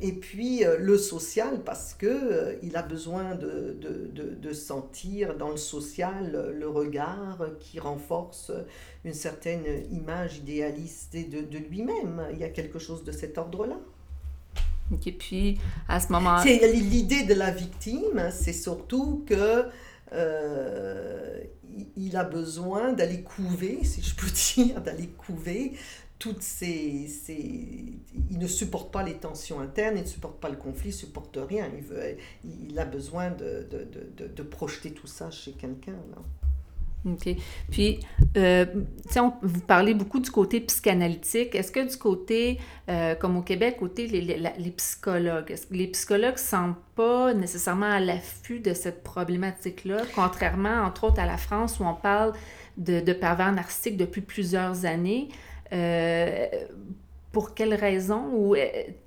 et 0.00 0.12
puis 0.12 0.62
le 0.78 0.98
social, 0.98 1.62
parce 1.64 1.94
que 1.94 2.58
il 2.62 2.76
a 2.76 2.82
besoin 2.82 3.34
de, 3.34 3.76
de, 3.80 4.10
de, 4.12 4.34
de, 4.34 4.52
sentir 4.52 5.36
dans 5.36 5.50
le 5.50 5.56
social 5.56 6.54
le 6.58 6.68
regard 6.68 7.46
qui 7.58 7.80
renforce 7.80 8.52
une 9.04 9.14
certaine 9.14 9.64
image 9.90 10.38
idéaliste 10.38 11.14
de, 11.14 11.40
de 11.40 11.58
lui-même. 11.58 12.26
Il 12.32 12.38
y 12.38 12.44
a 12.44 12.48
quelque 12.48 12.78
chose 12.78 13.04
de 13.04 13.12
cet 13.12 13.38
ordre-là. 13.38 13.78
Et 15.06 15.12
puis, 15.12 15.58
à 15.88 16.00
ce 16.00 16.12
moment... 16.12 16.42
L'idée 16.42 17.24
de 17.24 17.34
la 17.34 17.50
victime, 17.50 18.30
c'est 18.32 18.52
surtout 18.52 19.24
que 19.26 19.66
euh, 20.12 21.40
il 21.96 22.16
a 22.16 22.24
besoin 22.24 22.92
d'aller 22.92 23.22
couver, 23.22 23.84
si 23.84 24.02
je 24.02 24.14
peux 24.14 24.30
dire, 24.64 24.80
d'aller 24.80 25.08
couver 25.08 25.72
toutes 26.18 26.42
ces, 26.42 27.06
ces, 27.08 27.32
Il 28.30 28.38
ne 28.38 28.46
supporte 28.46 28.92
pas 28.92 29.02
les 29.02 29.14
tensions 29.14 29.58
internes, 29.58 29.96
il 29.96 30.02
ne 30.02 30.08
supporte 30.08 30.38
pas 30.38 30.50
le 30.50 30.56
conflit, 30.56 30.90
il 30.90 30.92
ne 30.92 30.98
supporte 30.98 31.38
rien. 31.48 31.68
Il, 31.74 31.82
veut, 31.82 32.16
il 32.44 32.78
a 32.78 32.84
besoin 32.84 33.30
de, 33.30 33.66
de, 33.70 33.88
de, 34.16 34.26
de 34.26 34.42
projeter 34.42 34.92
tout 34.92 35.06
ça 35.06 35.30
chez 35.30 35.52
quelqu'un. 35.52 35.94
OK. 37.06 37.34
Puis, 37.70 38.00
euh, 38.36 38.66
on, 39.16 39.32
vous 39.42 39.60
parlez 39.60 39.94
beaucoup 39.94 40.20
du 40.20 40.30
côté 40.30 40.60
psychanalytique. 40.60 41.54
Est-ce 41.54 41.72
que 41.72 41.88
du 41.88 41.96
côté, 41.96 42.58
euh, 42.88 43.14
comme 43.14 43.36
au 43.36 43.42
Québec, 43.42 43.76
côté 43.78 44.06
les, 44.06 44.20
les, 44.20 44.36
les 44.36 44.70
psychologues, 44.70 45.54
les 45.70 45.86
psychologues 45.88 46.34
ne 46.34 46.38
sont 46.38 46.74
pas 46.96 47.32
nécessairement 47.32 47.90
à 47.90 48.00
l'affût 48.00 48.60
de 48.60 48.74
cette 48.74 49.02
problématique-là, 49.02 50.02
contrairement, 50.14 50.82
entre 50.82 51.04
autres, 51.04 51.20
à 51.20 51.26
la 51.26 51.38
France 51.38 51.80
où 51.80 51.84
on 51.84 51.94
parle 51.94 52.32
de, 52.76 53.00
de 53.00 53.12
pervers 53.12 53.52
narcissiques 53.52 53.96
depuis 53.96 54.20
plusieurs 54.20 54.84
années? 54.84 55.28
Euh, 55.72 56.46
pour 57.32 57.54
quelles 57.54 57.74
raisons 57.74 58.30
ou, 58.32 58.54
euh, 58.54 58.66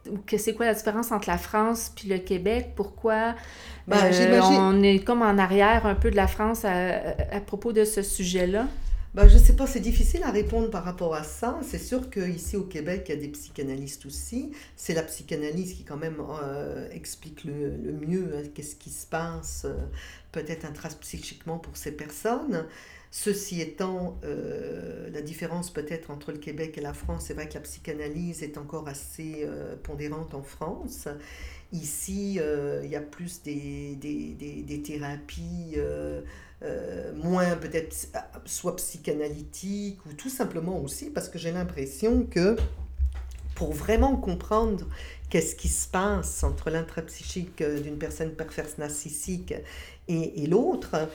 ou 0.09 0.17
que 0.25 0.37
c'est 0.37 0.53
quoi 0.53 0.65
la 0.65 0.73
différence 0.73 1.11
entre 1.11 1.29
la 1.29 1.37
France 1.37 1.91
puis 1.95 2.07
le 2.07 2.19
Québec? 2.19 2.71
Pourquoi 2.75 3.35
ben, 3.87 3.97
euh, 3.97 4.39
on 4.41 4.81
est 4.81 5.03
comme 5.03 5.21
en 5.21 5.37
arrière 5.37 5.85
un 5.85 5.95
peu 5.95 6.09
de 6.09 6.15
la 6.15 6.27
France 6.27 6.63
à, 6.63 7.41
propos 7.45 7.73
de 7.73 7.83
ce 7.83 8.01
sujet-là? 8.01 8.67
Ben, 9.13 9.27
je 9.27 9.37
sais 9.37 9.55
pas, 9.55 9.67
c'est 9.67 9.81
difficile 9.81 10.23
à 10.23 10.31
répondre 10.31 10.71
par 10.71 10.85
rapport 10.85 11.13
à 11.13 11.23
ça. 11.23 11.59
C'est 11.61 11.77
sûr 11.77 12.09
qu'ici 12.09 12.55
au 12.55 12.63
Québec, 12.63 13.05
il 13.09 13.15
y 13.15 13.17
a 13.17 13.21
des 13.21 13.27
psychanalystes 13.27 14.05
aussi. 14.05 14.53
C'est 14.75 14.93
la 14.93 15.03
psychanalyse 15.03 15.73
qui 15.73 15.83
quand 15.83 15.97
même 15.97 16.17
euh, 16.41 16.89
explique 16.91 17.43
le, 17.43 17.75
le 17.75 17.91
mieux 17.91 18.33
hein, 18.35 18.47
qu'est-ce 18.55 18.75
qui 18.75 18.89
se 18.89 19.05
passe, 19.05 19.67
peut-être 20.31 20.65
intrapsychiquement 20.65 21.59
pour 21.59 21.77
ces 21.77 21.91
personnes. 21.91 22.65
Ceci 23.15 23.61
étant, 23.61 24.17
euh, 24.23 25.07
la 25.11 25.21
différence 25.21 25.69
peut-être 25.71 26.09
entre 26.09 26.31
le 26.31 26.39
Québec 26.39 26.79
et 26.79 26.81
la 26.81 26.95
France, 26.95 27.25
c'est 27.27 27.35
vrai 27.35 27.47
que 27.47 27.53
la 27.53 27.59
psychanalyse 27.59 28.41
est 28.41 28.57
encore 28.57 28.87
assez 28.87 29.41
euh, 29.43 29.75
pondérante 29.83 30.33
en 30.33 30.41
France. 30.41 31.07
Ici, 31.71 32.39
euh, 32.41 32.81
il 32.83 32.89
y 32.89 32.95
a 32.95 33.01
plus 33.01 33.43
des, 33.43 33.93
des, 33.97 34.33
des, 34.63 34.81
thérapies 34.81 35.75
moins 37.15 37.55
peut-être 37.55 37.95
soit 38.45 38.77
psychanalytiques 38.77 40.03
ou 40.07 40.13
tout 40.13 40.29
simplement 40.29 40.79
aussi 40.81 41.11
parce 41.11 41.29
que 41.29 41.37
j'ai 41.37 41.51
l'impression 41.51 42.25
que 42.25 42.55
pour 43.53 43.73
vraiment 43.73 44.15
comprendre 44.15 44.87
qu'est-ce 45.29 45.55
qui 45.55 45.67
se 45.67 45.87
passe 45.87 46.43
entre 46.43 46.71
l'intrapsychique 46.71 47.61
d'une 47.61 47.99
personne 47.99 48.31
perverse 48.31 48.79
narcissique 48.79 49.53
et, 50.07 50.43
et 50.43 50.47
l'autre, 50.47 51.09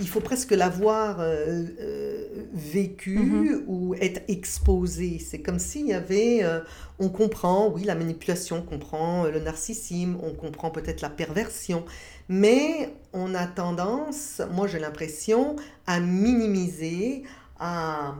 il 0.00 0.08
faut 0.08 0.20
presque 0.20 0.52
l'avoir 0.52 1.20
euh, 1.20 1.64
euh, 1.80 2.26
vécu 2.52 3.18
mm-hmm. 3.18 3.64
ou 3.66 3.94
être 4.00 4.22
exposé. 4.28 5.18
C'est 5.18 5.40
comme 5.40 5.58
s'il 5.58 5.86
y 5.86 5.92
avait, 5.92 6.42
euh, 6.42 6.60
on 6.98 7.08
comprend, 7.08 7.68
oui, 7.68 7.84
la 7.84 7.94
manipulation, 7.94 8.58
on 8.58 8.62
comprend 8.62 9.24
le 9.24 9.40
narcissisme, 9.40 10.16
on 10.22 10.32
comprend 10.32 10.70
peut-être 10.70 11.02
la 11.02 11.10
perversion, 11.10 11.84
mais 12.28 12.94
on 13.12 13.34
a 13.34 13.46
tendance, 13.46 14.40
moi 14.52 14.66
j'ai 14.66 14.78
l'impression, 14.78 15.56
à 15.86 16.00
minimiser, 16.00 17.24
à, 17.58 18.14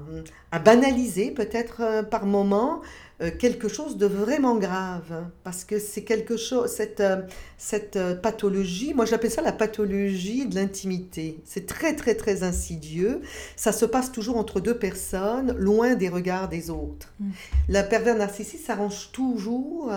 à 0.50 0.58
banaliser 0.58 1.30
peut-être 1.30 2.04
par 2.10 2.26
moment 2.26 2.82
quelque 3.30 3.68
chose 3.68 3.96
de 3.96 4.06
vraiment 4.06 4.56
grave, 4.56 5.12
hein, 5.12 5.30
parce 5.44 5.64
que 5.64 5.78
c'est 5.78 6.02
quelque 6.02 6.36
chose, 6.36 6.70
cette, 6.70 7.00
euh, 7.00 7.22
cette 7.56 7.96
euh, 7.96 8.14
pathologie, 8.14 8.94
moi 8.94 9.04
j'appelle 9.04 9.30
ça 9.30 9.42
la 9.42 9.52
pathologie 9.52 10.46
de 10.46 10.54
l'intimité. 10.54 11.40
C'est 11.44 11.66
très 11.66 11.94
très 11.94 12.14
très 12.14 12.42
insidieux. 12.42 13.20
Ça 13.56 13.72
se 13.72 13.84
passe 13.84 14.12
toujours 14.12 14.36
entre 14.36 14.60
deux 14.60 14.76
personnes, 14.76 15.52
loin 15.58 15.94
des 15.94 16.08
regards 16.08 16.48
des 16.48 16.70
autres. 16.70 17.12
Mm. 17.20 17.30
La 17.68 17.82
pervers 17.82 18.16
narcissique 18.16 18.60
s'arrange 18.60 19.10
toujours 19.12 19.92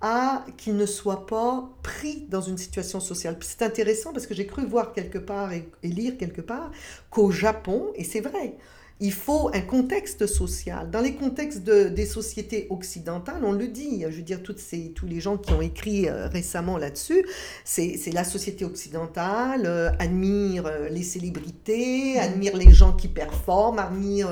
à 0.00 0.44
qu'il 0.56 0.76
ne 0.76 0.86
soit 0.86 1.26
pas 1.26 1.70
pris 1.82 2.26
dans 2.28 2.42
une 2.42 2.58
situation 2.58 3.00
sociale. 3.00 3.36
C'est 3.40 3.62
intéressant 3.62 4.12
parce 4.12 4.26
que 4.26 4.34
j'ai 4.34 4.46
cru 4.46 4.66
voir 4.66 4.92
quelque 4.92 5.18
part 5.18 5.52
et 5.52 5.64
lire 5.82 6.18
quelque 6.18 6.42
part 6.42 6.70
qu'au 7.10 7.30
Japon, 7.30 7.90
et 7.94 8.04
c'est 8.04 8.20
vrai, 8.20 8.56
il 9.00 9.12
faut 9.12 9.50
un 9.52 9.60
contexte 9.60 10.26
social. 10.26 10.88
Dans 10.88 11.00
les 11.00 11.14
contextes 11.14 11.64
de, 11.64 11.88
des 11.88 12.06
sociétés 12.06 12.68
occidentales, 12.70 13.42
on 13.44 13.50
le 13.50 13.66
dit, 13.66 14.02
je 14.08 14.16
veux 14.16 14.22
dire, 14.22 14.40
toutes 14.40 14.60
ces, 14.60 14.92
tous 14.92 15.06
les 15.06 15.20
gens 15.20 15.36
qui 15.36 15.52
ont 15.52 15.60
écrit 15.60 16.08
euh, 16.08 16.28
récemment 16.28 16.78
là-dessus, 16.78 17.26
c'est 17.64 17.98
la 18.12 18.22
société 18.22 18.64
occidentale, 18.64 19.62
euh, 19.66 19.90
admire 19.98 20.66
euh, 20.66 20.88
les 20.90 21.02
célébrités, 21.02 22.20
admire 22.20 22.56
les 22.56 22.70
gens 22.72 22.92
qui 22.92 23.08
performent, 23.08 23.80
admire 23.80 24.30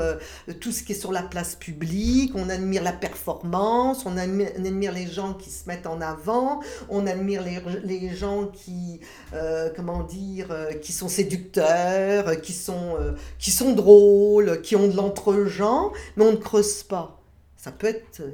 tout 0.61 0.71
ce 0.71 0.85
qui 0.85 0.93
est 0.93 1.01
sur 1.01 1.11
la 1.11 1.23
place 1.23 1.57
publique, 1.57 2.33
on 2.37 2.49
admire 2.49 2.85
la 2.85 2.93
performance, 2.93 4.07
on 4.07 4.17
admire, 4.17 4.93
les 4.93 5.07
gens 5.07 5.35
qui 5.35 5.51
se 5.51 5.69
mettent 5.69 5.87
en 5.87 6.01
avant, 6.01 6.61
on 6.89 7.07
admire 7.07 7.43
les, 7.43 7.61
les 7.85 8.15
gens 8.15 8.47
qui, 8.47 9.01
comment 9.77 10.03
dire, 10.05 10.49
qui 10.81 10.93
sont 10.93 11.09
séducteurs, 11.09 12.41
qui 12.41 12.53
sont, 12.53 12.97
qui 13.39 13.51
sont 13.51 13.73
drôles, 13.73 14.52
qui 14.57 14.77
ont 14.77 14.89
de 14.89 14.97
l'entre-gens, 14.97 15.93
mais 16.17 16.25
on 16.25 16.33
ne 16.33 16.37
creuse 16.37 16.83
pas. 16.83 17.21
Ça 17.57 17.71
peut 17.71 17.87
être 17.87 18.21
euh, 18.21 18.31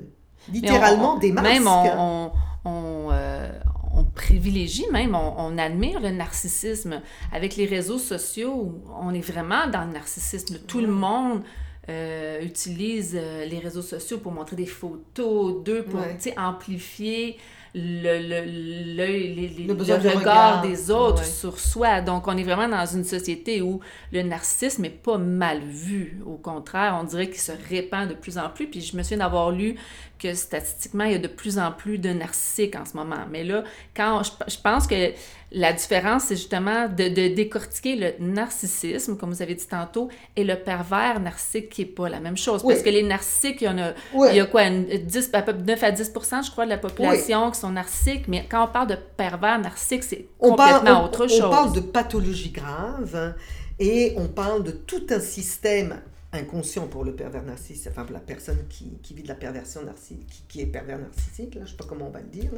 littéralement 0.50 1.18
des 1.18 1.32
masques. 1.32 1.48
Même 1.48 1.66
on, 1.68 2.32
on, 2.64 3.08
euh, 3.12 3.50
on, 3.92 4.04
privilégie, 4.04 4.86
même 4.90 5.14
on, 5.14 5.58
admire 5.58 6.00
le 6.00 6.10
narcissisme. 6.10 7.02
Avec 7.32 7.56
les 7.56 7.66
réseaux 7.66 7.98
sociaux, 7.98 8.82
on 9.00 9.12
est 9.12 9.20
vraiment 9.20 9.66
dans 9.66 9.84
le 9.84 9.92
narcissisme. 9.92 10.58
Tout 10.66 10.80
le 10.80 10.88
monde 10.88 11.42
euh, 11.88 12.40
utilise 12.40 13.14
les 13.14 13.58
réseaux 13.58 13.82
sociaux 13.82 14.18
pour 14.18 14.32
montrer 14.32 14.56
des 14.56 14.66
photos 14.66 15.62
d'eux, 15.62 15.84
pour 15.84 16.00
amplifier 16.36 17.38
le, 17.74 18.18
le, 18.18 19.66
le, 19.66 20.16
regard, 20.16 20.62
des 20.62 20.90
autres 20.90 21.24
sur 21.24 21.58
soi. 21.58 22.00
Donc, 22.00 22.26
on 22.26 22.36
est 22.36 22.42
vraiment 22.42 22.68
dans 22.68 22.86
une 22.86 23.04
société 23.04 23.60
où 23.62 23.80
le 24.12 24.22
narcissisme 24.22 24.82
n'est 24.82 24.90
pas 24.90 25.18
mal 25.18 25.60
vu. 25.60 26.20
Au 26.26 26.36
contraire, 26.36 26.98
on 27.00 27.04
dirait 27.04 27.28
qu'il 27.28 27.40
se 27.40 27.52
répand 27.68 28.08
de 28.08 28.14
plus 28.14 28.38
en 28.38 28.48
plus. 28.48 28.66
Puis 28.66 28.80
je 28.80 28.96
me 28.96 29.02
souviens 29.02 29.18
d'avoir 29.18 29.50
lu 29.50 29.76
que 30.18 30.34
statistiquement, 30.34 31.04
il 31.04 31.12
y 31.12 31.14
a 31.14 31.18
de 31.18 31.28
plus 31.28 31.58
en 31.58 31.72
plus 31.72 31.98
de 31.98 32.10
narcissiques 32.10 32.76
en 32.76 32.84
ce 32.84 32.96
moment. 32.96 33.24
Mais 33.30 33.44
là, 33.44 33.64
quand 33.96 34.22
je, 34.22 34.56
pense 34.62 34.86
que 34.86 35.12
la 35.52 35.72
différence, 35.72 36.24
c'est 36.24 36.36
justement 36.36 36.88
de, 36.88 37.08
de, 37.08 37.34
décortiquer 37.34 37.96
le 37.96 38.12
narcissisme, 38.24 39.16
comme 39.16 39.30
vous 39.30 39.42
avez 39.42 39.54
dit 39.54 39.66
tantôt, 39.66 40.08
et 40.36 40.44
le 40.44 40.56
pervers 40.56 41.20
narcissique 41.20 41.70
qui 41.70 41.82
n'est 41.82 41.88
pas 41.88 42.08
la 42.08 42.20
même 42.20 42.36
chose. 42.36 42.62
Parce 42.62 42.82
que 42.82 42.90
les 42.90 43.02
narcissiques, 43.02 43.62
il 43.62 43.64
y 43.64 43.68
en 43.68 43.78
a, 43.78 43.92
il 44.30 44.36
y 44.36 44.40
a 44.40 44.46
quoi, 44.46 44.68
10, 44.68 45.30
à 45.32 45.42
peu 45.42 45.52
9 45.52 45.82
à 45.82 45.90
10 45.90 46.12
je 46.44 46.50
crois, 46.50 46.64
de 46.64 46.70
la 46.70 46.78
population 46.78 47.50
qui 47.50 47.60
sont 47.60 47.70
narcissiques, 47.70 48.28
mais 48.28 48.46
quand 48.48 48.64
on 48.64 48.68
parle 48.68 48.88
de 48.88 48.96
pervers 49.16 49.58
narcissique, 49.58 50.04
c'est 50.04 50.26
complètement 50.38 51.04
autre 51.04 51.26
chose. 51.28 51.42
On 51.44 51.50
parle 51.50 51.72
de 51.72 51.80
pathologie 51.80 52.50
grave 52.50 53.34
et 53.78 54.14
on 54.16 54.26
parle 54.26 54.64
de 54.64 54.72
tout 54.72 55.06
un 55.10 55.20
système 55.20 56.00
inconscient 56.32 56.86
pour 56.88 57.04
le 57.04 57.14
pervers 57.14 57.42
narcissique, 57.42 57.88
enfin 57.90 58.04
pour 58.04 58.12
la 58.12 58.20
personne 58.20 58.66
qui, 58.68 58.98
qui 59.02 59.14
vit 59.14 59.22
de 59.22 59.28
la 59.28 59.34
perversion 59.34 59.82
narcissique, 59.82 60.44
qui, 60.48 60.60
est 60.60 60.66
pervers 60.66 60.98
narcissique, 60.98 61.54
là, 61.54 61.60
je 61.60 61.66
ne 61.66 61.70
sais 61.70 61.76
pas 61.76 61.84
comment 61.88 62.08
on 62.08 62.10
va 62.10 62.20
le 62.20 62.28
dire, 62.28 62.52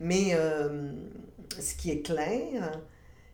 mais 0.00 0.30
euh, 0.34 0.92
ce 1.58 1.74
qui 1.74 1.90
est 1.90 2.02
clair, 2.02 2.80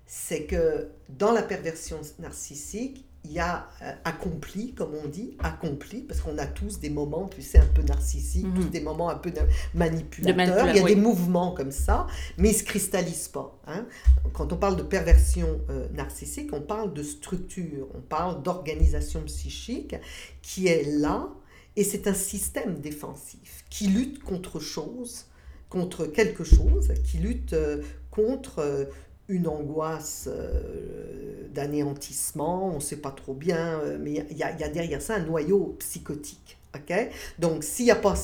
c'est 0.07 0.45
que 0.45 0.89
dans 1.09 1.33
la 1.33 1.43
perversion 1.43 2.01
narcissique, 2.19 3.06
y 3.33 3.39
a 3.39 3.69
euh, 3.83 3.93
accompli, 4.05 4.73
comme 4.75 4.93
on 5.05 5.09
dit, 5.09 5.37
accompli, 5.39 6.03
parce 6.03 6.21
qu'on 6.21 6.39
a 6.39 6.47
tous 6.47 6.81
des 6.81 6.91
moments, 6.91 7.29
tu 7.29 7.43
sais, 7.43 7.59
un 7.59 7.67
peu 7.67 7.83
narcissiques, 7.83 8.47
mhm. 8.47 8.71
des 8.71 8.81
moments 8.81 9.09
un 9.09 9.17
peu 9.17 9.33
manipulateurs. 9.75 10.69
il 10.69 10.77
y 10.77 10.81
a 10.81 10.85
des 10.85 10.97
mouvements 10.97 11.53
comme 11.53 11.73
ça, 11.73 12.07
mais 12.39 12.51
ils 12.51 12.53
ne 12.53 12.59
se 12.59 12.65
cristallisent 12.65 13.29
pas. 13.29 13.59
Hein. 13.67 13.87
Quand 14.33 14.53
on 14.53 14.57
parle 14.57 14.77
de 14.77 14.83
perversion 14.83 15.61
euh, 15.71 15.89
narcissique, 15.93 16.51
on 16.53 16.61
parle 16.61 16.93
de 16.93 17.03
structure, 17.03 17.89
on 17.95 18.01
parle 18.01 18.43
d'organisation 18.43 19.23
psychique 19.23 19.97
qui 20.43 20.69
est 20.69 20.85
là, 20.99 21.29
et 21.77 21.85
c'est 21.85 22.07
un 22.07 22.15
système 22.15 22.81
défensif 22.81 23.65
qui 23.71 23.89
lutte 23.89 24.23
contre 24.23 24.61
chose, 24.61 25.27
contre 25.69 26.07
quelque 26.07 26.45
chose, 26.45 26.93
qui 27.05 27.19
lutte 27.19 27.53
euh, 27.53 27.83
contre 28.11 28.89
une 29.29 29.49
angoisse 29.49 30.29
euh, 30.31 31.49
d'anéantissement, 31.53 32.71
on 32.73 32.77
ne 32.77 32.81
sait 32.81 32.99
pas 32.99 33.11
trop 33.11 33.35
bien, 33.35 33.81
euh, 33.81 33.99
mais 34.01 34.25
il 34.31 34.37
y, 34.37 34.43
a, 34.43 34.69
derrière 34.69 35.03
ça 35.03 35.17
un 35.17 35.25
noyau 35.25 35.77
psychotique. 35.81 36.57
ok? 36.75 37.11
Donc 37.39 37.65
s'il 37.65 37.87
n'y 37.87 37.91
a 37.91 37.97
pas 37.97 38.15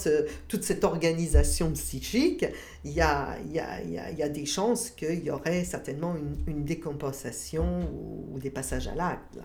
toute 0.46 0.62
cette 0.62 0.84
organisation 0.84 1.72
psychique, 1.72 2.44
il 2.84 2.92
y 2.92 3.00
a, 3.00 3.36
y, 3.50 3.58
a, 3.58 3.82
y 3.82 4.22
a, 4.22 4.28
des 4.28 4.46
chances 4.46 4.90
qu'il 4.90 5.24
y 5.24 5.30
aurait 5.30 5.64
certainement 5.64 6.14
une, 6.46 6.64
décompensation 6.64 7.80
ou, 8.32 8.38
des 8.38 8.50
passages 8.50 8.86
à 8.86 8.94
l'acte. 8.94 9.38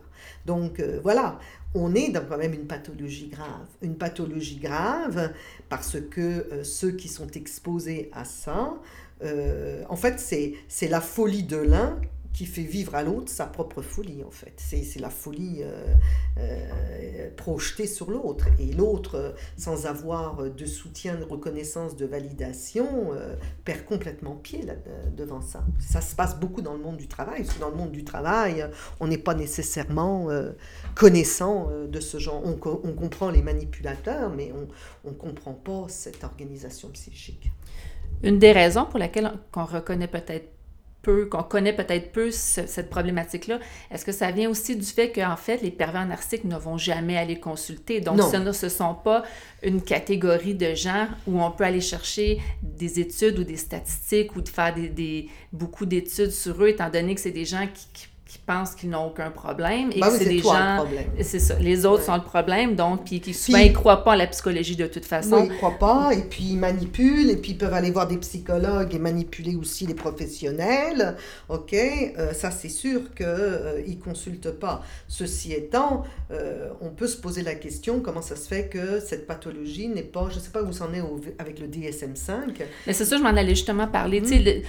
Donc 0.46 0.80
euh, 0.80 1.00
voilà, 1.02 1.40
on 1.74 1.96
est 1.96 2.10
dans 2.10 2.26
quand 2.26 2.38
même 2.38 2.54
une 2.54 2.68
pathologie 2.68 3.30
grave. 3.30 3.68
Une 3.82 3.96
pathologie 3.96 4.58
grave 4.58 5.32
parce 5.70 5.98
que 6.00 6.62
ceux 6.64 6.92
qui 6.92 7.08
sont 7.08 7.30
exposés 7.32 8.12
à 8.14 8.26
ça, 8.26 8.78
euh, 9.24 9.84
en 9.90 9.96
fait, 9.96 10.20
c'est 10.20 10.88
la 10.88 11.02
folie 11.02 11.44
de 11.44 11.58
l'un 11.58 12.00
qui 12.34 12.46
fait 12.46 12.62
vivre 12.62 12.94
à 12.94 13.02
l'autre 13.02 13.32
sa 13.32 13.48
propre 13.48 13.82
folie, 13.82 14.24
en 14.24 14.30
fait. 14.30 14.54
C'est 14.58 15.00
la 15.00 15.10
folie 15.10 15.62
euh, 15.64 15.88
euh, 16.38 17.32
projetée 17.36 17.88
sur 17.88 18.12
l'autre. 18.12 18.46
Et 18.60 18.72
l'autre, 18.74 19.34
sans 19.58 19.88
avoir 19.88 20.44
de 20.44 20.66
soutien, 20.68 21.16
de 21.16 21.24
reconnaissance, 21.24 21.96
de 21.96 22.06
validation, 22.06 23.10
perd 23.66 23.86
complètement 23.86 24.36
pied 24.36 24.64
devant 25.16 25.42
ça. 25.42 25.66
Ça 25.80 26.00
se 26.00 26.14
passe 26.16 26.40
beaucoup 26.40 26.62
dans 26.62 26.74
le 26.74 26.80
monde 26.80 26.98
du 26.98 27.08
travail. 27.08 27.44
Dans 27.60 27.70
le 27.70 27.76
monde 27.76 27.92
du 27.92 28.04
travail, 28.04 28.70
on 29.00 29.08
n'est 29.08 29.18
pas 29.18 29.34
nécessairement 29.34 30.30
connaissant 30.94 31.72
de 31.88 32.00
ce 32.00 32.20
genre. 32.20 32.44
On, 32.46 32.52
on, 32.52 32.94
comprend 32.94 33.32
les 33.32 33.42
manipulateurs, 33.42 34.30
mais 34.30 34.54
on 35.04 35.10
ne 35.10 35.16
comprend 35.16 35.54
pas 35.54 35.86
cette 35.88 36.24
organisation 36.24 36.90
psychique. 36.90 37.50
Une 38.24 38.40
des 38.40 38.52
raisons 38.52 38.86
pour 38.86 39.00
laquelle 39.00 39.32
qu'on 39.52 39.66
reconnaît 39.66 40.08
peut-être 40.08 40.50
peu, 41.02 41.26
qu'on 41.28 41.44
connaît 41.44 41.74
peut-être 41.74 42.12
peu 42.12 42.32
cette 42.32 42.90
problématique-là, 42.90 43.60
est-ce 43.92 44.04
que 44.04 44.12
ça 44.12 44.32
vient 44.32 44.50
aussi 44.50 44.76
du 44.76 44.86
fait 44.86 45.12
qu'en 45.12 45.38
fait, 45.38 45.62
les 45.62 45.72
pervers 45.72 46.06
narcissiques 46.06 46.44
ne 46.44 46.58
vont 46.58 46.78
jamais 46.78 47.18
aller 47.18 47.40
consulter? 47.40 48.02
Donc, 48.02 48.22
ce 48.22 48.38
ne 48.38 48.52
ce 48.52 48.70
sont 48.70 48.96
pas 48.96 49.24
une 49.64 49.82
catégorie 49.82 50.56
de 50.56 50.74
gens 50.74 51.08
où 51.28 51.42
on 51.42 51.52
peut 51.52 51.64
aller 51.64 51.82
chercher 51.82 52.42
des 52.62 53.00
études 53.00 53.40
ou 53.40 53.44
des 53.44 53.58
statistiques 53.58 54.36
ou 54.36 54.42
de 54.42 54.50
faire 54.50 54.74
des, 54.74 55.30
beaucoup 55.54 55.86
d'études 55.86 56.32
sur 56.32 56.62
eux, 56.64 56.70
étant 56.70 56.90
donné 56.90 57.16
que 57.16 57.22
c'est 57.22 57.32
des 57.32 57.46
gens 57.46 57.68
qui 57.74 57.88
qui 57.94 58.08
pensent 58.46 58.76
qu'ils 58.76 58.90
n'ont 58.90 59.08
aucun 59.08 59.32
problème 59.32 59.90
et 59.94 60.02
ben 60.02 60.10
que 60.10 60.18
c'est 60.18 60.26
des 60.26 60.40
gens 60.40 60.86
c'est 61.22 61.40
ça 61.40 61.56
les 61.60 61.86
autres 61.86 62.04
sont 62.04 62.16
le 62.16 62.24
problème 62.24 62.76
donc 62.76 63.06
puis 63.06 63.22
qui 63.22 63.34
souvent 63.34 63.60
ils 63.60 63.72
croient 63.72 64.04
pas 64.04 64.14
à 64.14 64.16
la 64.18 64.28
psychologie 64.28 64.76
de 64.76 64.88
toute 64.88 65.06
façon. 65.06 65.46
Ils 65.46 65.56
croient 65.56 65.80
pas 65.80 66.12
et 66.14 66.24
puis 66.24 66.44
ils 66.52 66.58
manipulent 66.58 67.30
et 67.30 67.38
puis 67.38 67.52
ils 67.52 67.58
peuvent 67.58 67.74
aller 67.74 67.92
voir 67.92 68.08
des 68.08 68.18
psychologues 68.18 68.94
et 68.94 69.00
manipuler 69.00 69.56
aussi 69.56 69.86
les 69.86 69.94
professionnels 69.94 71.16
ok? 71.48 71.74
Euh, 71.74 72.34
ça 72.34 72.52
c'est 72.52 72.70
sûr 72.70 73.14
que 73.16 73.24
euh, 73.24 73.82
ils 73.88 73.98
consultent 73.98 74.52
pas. 74.52 74.84
Ceci 75.08 75.54
étant 75.54 76.04
euh, 76.32 76.70
on 76.82 76.90
peut 76.90 77.08
se 77.08 77.18
poser 77.18 77.44
la 77.44 77.56
question 77.56 78.02
comment 78.02 78.22
ça 78.22 78.36
se 78.36 78.48
fait 78.48 78.68
que 78.68 79.00
cette 79.00 79.26
pathologie 79.26 79.88
n'est 79.88 80.02
pas 80.02 80.28
je 80.30 80.40
sais 80.40 80.52
pas 80.52 80.62
où 80.64 80.74
ça 80.74 80.86
en 80.86 80.94
est 80.94 81.02
avec 81.40 81.60
le 81.60 81.68
DSM-5 81.68 82.32
mais 82.86 82.94
c'est 82.94 83.06
ça 83.06 83.18
je 83.18 83.24
m'en 83.24 83.30
allais 83.30 83.56
justement 83.56 83.88
parler 83.88 84.20
mm. 84.20 84.64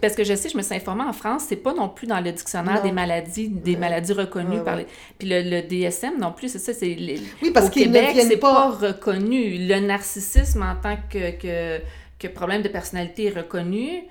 parce 0.00 0.14
que 0.14 0.24
je 0.24 0.34
sais 0.34 0.48
je 0.48 0.56
me 0.56 0.62
suis 0.62 0.74
informée 0.74 1.04
en 1.04 1.12
France 1.12 1.44
c'est 1.48 1.56
pas 1.56 1.74
non 1.74 1.90
plus 1.90 2.06
dans 2.06 2.20
le 2.20 2.32
dictionnaire 2.32 2.53
des 2.82 2.92
maladies, 2.92 3.48
des 3.48 3.76
maladies 3.76 4.12
reconnues 4.12 4.62
par 4.62 4.76
les... 4.76 4.86
Puis 5.18 5.28
le, 5.28 5.62
DSM 5.62 6.18
non 6.20 6.32
plus, 6.32 6.48
c'est 6.48 6.58
ça, 6.58 6.72
c'est... 6.72 6.96
Oui, 7.42 7.50
parce 7.52 7.66
au 7.66 7.70
Québec, 7.70 8.16
c'est 8.20 8.36
pas... 8.36 8.70
reconnu. 8.70 9.66
Le 9.66 9.80
narcissisme 9.80 10.62
en 10.62 10.76
tant 10.76 10.96
que, 11.10 11.32
que, 11.32 11.80
que 12.18 12.28
problème 12.28 12.62
de 12.62 12.68
personnalité 12.68 13.26
est 13.26 13.36
reconnu, 13.36 14.04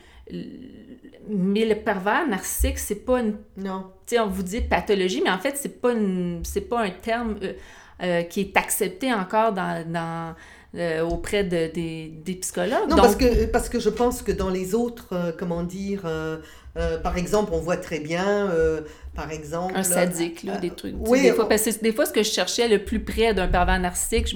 mais 1.30 1.66
le 1.66 1.76
pervers 1.76 2.28
narcissique, 2.28 2.80
c'est 2.80 3.06
pas 3.06 3.22
une... 3.22 3.38
Non. 3.58 3.92
Tu 4.06 4.16
sais, 4.16 4.20
on 4.20 4.28
vous 4.28 4.44
dit 4.44 4.62
pathologie, 4.62 5.22
mais 5.24 5.32
en 5.32 5.40
fait, 5.40 5.56
c'est 5.58 5.82
pas, 5.82 5.94
c'est 6.44 6.68
pas 6.68 6.82
un 6.82 6.90
terme 6.90 7.38
euh, 7.42 7.54
euh, 8.02 8.24
qui 8.24 8.42
est 8.42 8.58
accepté 8.58 9.14
encore 9.14 9.54
dans... 9.54 9.86
dans 9.90 10.36
euh, 10.76 11.02
auprès 11.02 11.44
de, 11.44 11.72
des, 11.72 12.14
des, 12.26 12.36
psychologues. 12.36 12.90
Non, 12.90 12.98
parce, 12.98 13.16
que, 13.16 13.46
parce 13.46 13.70
que 13.70 13.80
je 13.80 13.90
pense 13.90 14.22
que 14.22 14.32
dans 14.32 14.50
les 14.50 14.74
autres, 14.74 15.36
comment 15.38 15.64
dire, 15.64 16.06
euh, 16.76 16.98
par 16.98 17.18
exemple, 17.18 17.52
on 17.54 17.60
voit 17.60 17.78
très 17.78 18.00
bien, 18.00 18.50
euh, 18.50 18.82
par 19.14 19.32
exemple... 19.32 19.74
Un 19.76 19.84
sadique, 19.84 20.42
là, 20.42 20.58
des 20.58 20.72
trucs. 20.72 20.96
Oui, 20.98 21.22
des, 21.22 21.32
fois, 21.32 21.48
parce 21.48 21.64
que 21.64 21.84
des 21.84 21.94
fois, 21.94 22.08
ce 22.08 22.12
que 22.12 22.24
je 22.24 22.32
cherchais 22.32 22.68
le 22.68 22.84
plus 22.84 23.00
près 23.00 23.36
d'un 23.36 23.48
pervers 23.48 23.80
narcissique, 23.80 24.28
je, 24.28 24.36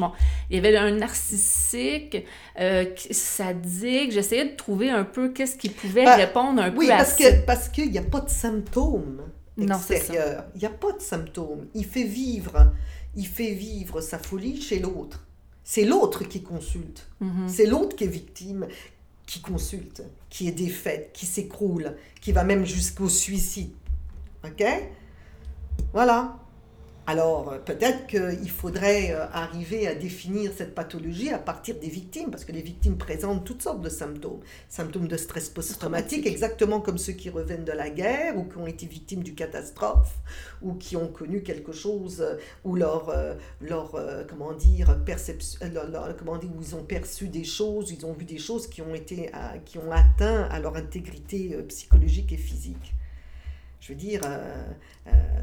il 0.52 0.56
y 0.56 0.60
avait 0.60 0.78
un 0.78 0.92
narcissique 0.92 2.26
euh, 2.60 2.86
sadique. 3.10 4.12
J'essayais 4.12 4.46
de 4.46 4.56
trouver 4.56 4.92
un 4.92 5.04
peu 5.04 5.30
qu'est-ce 5.30 5.58
qui 5.58 5.70
pouvait 5.70 6.06
bah, 6.06 6.16
répondre 6.16 6.62
un 6.62 6.70
peu 6.70 6.92
à 6.92 6.98
parce 6.98 7.16
que, 7.16 7.42
parce 7.46 7.70
qu'il 7.70 7.90
n'y 7.90 7.98
a 7.98 8.04
pas 8.04 8.22
de 8.22 8.30
symptômes 8.30 9.24
extérieurs. 9.60 10.46
Il 10.54 10.60
n'y 10.60 10.68
a 10.68 10.70
pas 10.70 10.92
de 10.92 11.02
symptômes. 11.02 11.66
Il 11.74 11.86
fait 11.86 12.04
vivre, 12.04 12.72
il 13.16 13.26
fait 13.26 13.54
vivre 13.54 14.00
sa 14.00 14.20
folie 14.20 14.62
chez 14.62 14.78
l'autre. 14.78 15.27
C'est 15.70 15.84
l'autre 15.84 16.24
qui 16.24 16.44
consulte. 16.44 17.10
Mm-hmm. 17.22 17.50
C'est 17.50 17.66
l'autre 17.66 17.98
qui 17.98 18.06
est 18.06 18.08
victime, 18.08 18.68
qui 19.26 19.42
consulte, 19.42 20.02
qui 20.30 20.48
est 20.48 20.54
défaite, 20.54 21.10
qui 21.12 21.26
s'écroule, 21.26 21.98
qui 22.22 22.32
va 22.32 22.46
même 22.46 22.66
jusqu'au 22.66 23.10
suicide. 23.10 23.74
OK? 24.46 24.64
Voilà. 25.92 26.40
Alors 27.10 27.54
euh, 27.54 27.58
peut-être 27.60 28.06
qu'il 28.06 28.50
faudrait 28.50 29.14
euh, 29.14 29.26
arriver 29.32 29.88
à 29.88 29.96
définir 29.96 30.52
cette 30.54 30.76
pathologie 30.76 31.30
à 31.30 31.40
partir 31.40 31.80
des 31.80 31.88
victimes, 31.88 32.30
parce 32.30 32.44
que 32.44 32.52
les 32.52 32.62
victimes 32.62 32.98
présentent 32.98 33.46
toutes 33.46 33.62
sortes 33.62 33.80
de 33.80 33.88
symptômes. 33.88 34.42
Symptômes 34.68 35.08
de 35.08 35.16
stress 35.16 35.48
post-traumatique, 35.48 36.28
exactement 36.28 36.82
comme 36.82 36.98
ceux 36.98 37.14
qui 37.14 37.30
reviennent 37.30 37.64
de 37.64 37.72
la 37.72 37.90
guerre 37.90 38.38
ou 38.38 38.44
qui 38.44 38.58
ont 38.58 38.68
été 38.68 38.86
victimes 38.86 39.24
du 39.24 39.36
catastrophe 39.36 40.18
ou 40.62 40.74
qui 40.74 40.98
ont 40.98 41.08
connu 41.08 41.44
quelque 41.44 41.72
chose 41.72 42.20
euh, 42.20 42.36
où 42.66 42.76
leur, 42.76 43.16
leur 43.62 43.96
comment 44.28 44.52
dire, 44.54 45.00
perception, 45.06 45.60
comment 46.20 46.38
dire, 46.38 46.50
où 46.54 46.62
ils 46.62 46.76
ont 46.76 46.84
perçu 46.84 47.30
des 47.30 47.46
choses, 47.46 47.92
ils 47.92 48.06
ont 48.06 48.12
vu 48.12 48.26
des 48.26 48.38
choses 48.38 48.68
qui 48.68 48.82
ont, 48.82 48.94
été 48.94 49.32
qui 49.64 49.78
ont 49.78 49.92
atteint 49.92 50.44
à 50.52 50.60
leur 50.60 50.76
intégrité 50.76 51.58
psychologique 51.70 52.34
et 52.34 52.38
physique. 52.38 52.96
Je 53.88 53.94
veux 53.94 54.00
dire, 54.00 54.22
euh, 54.26 54.66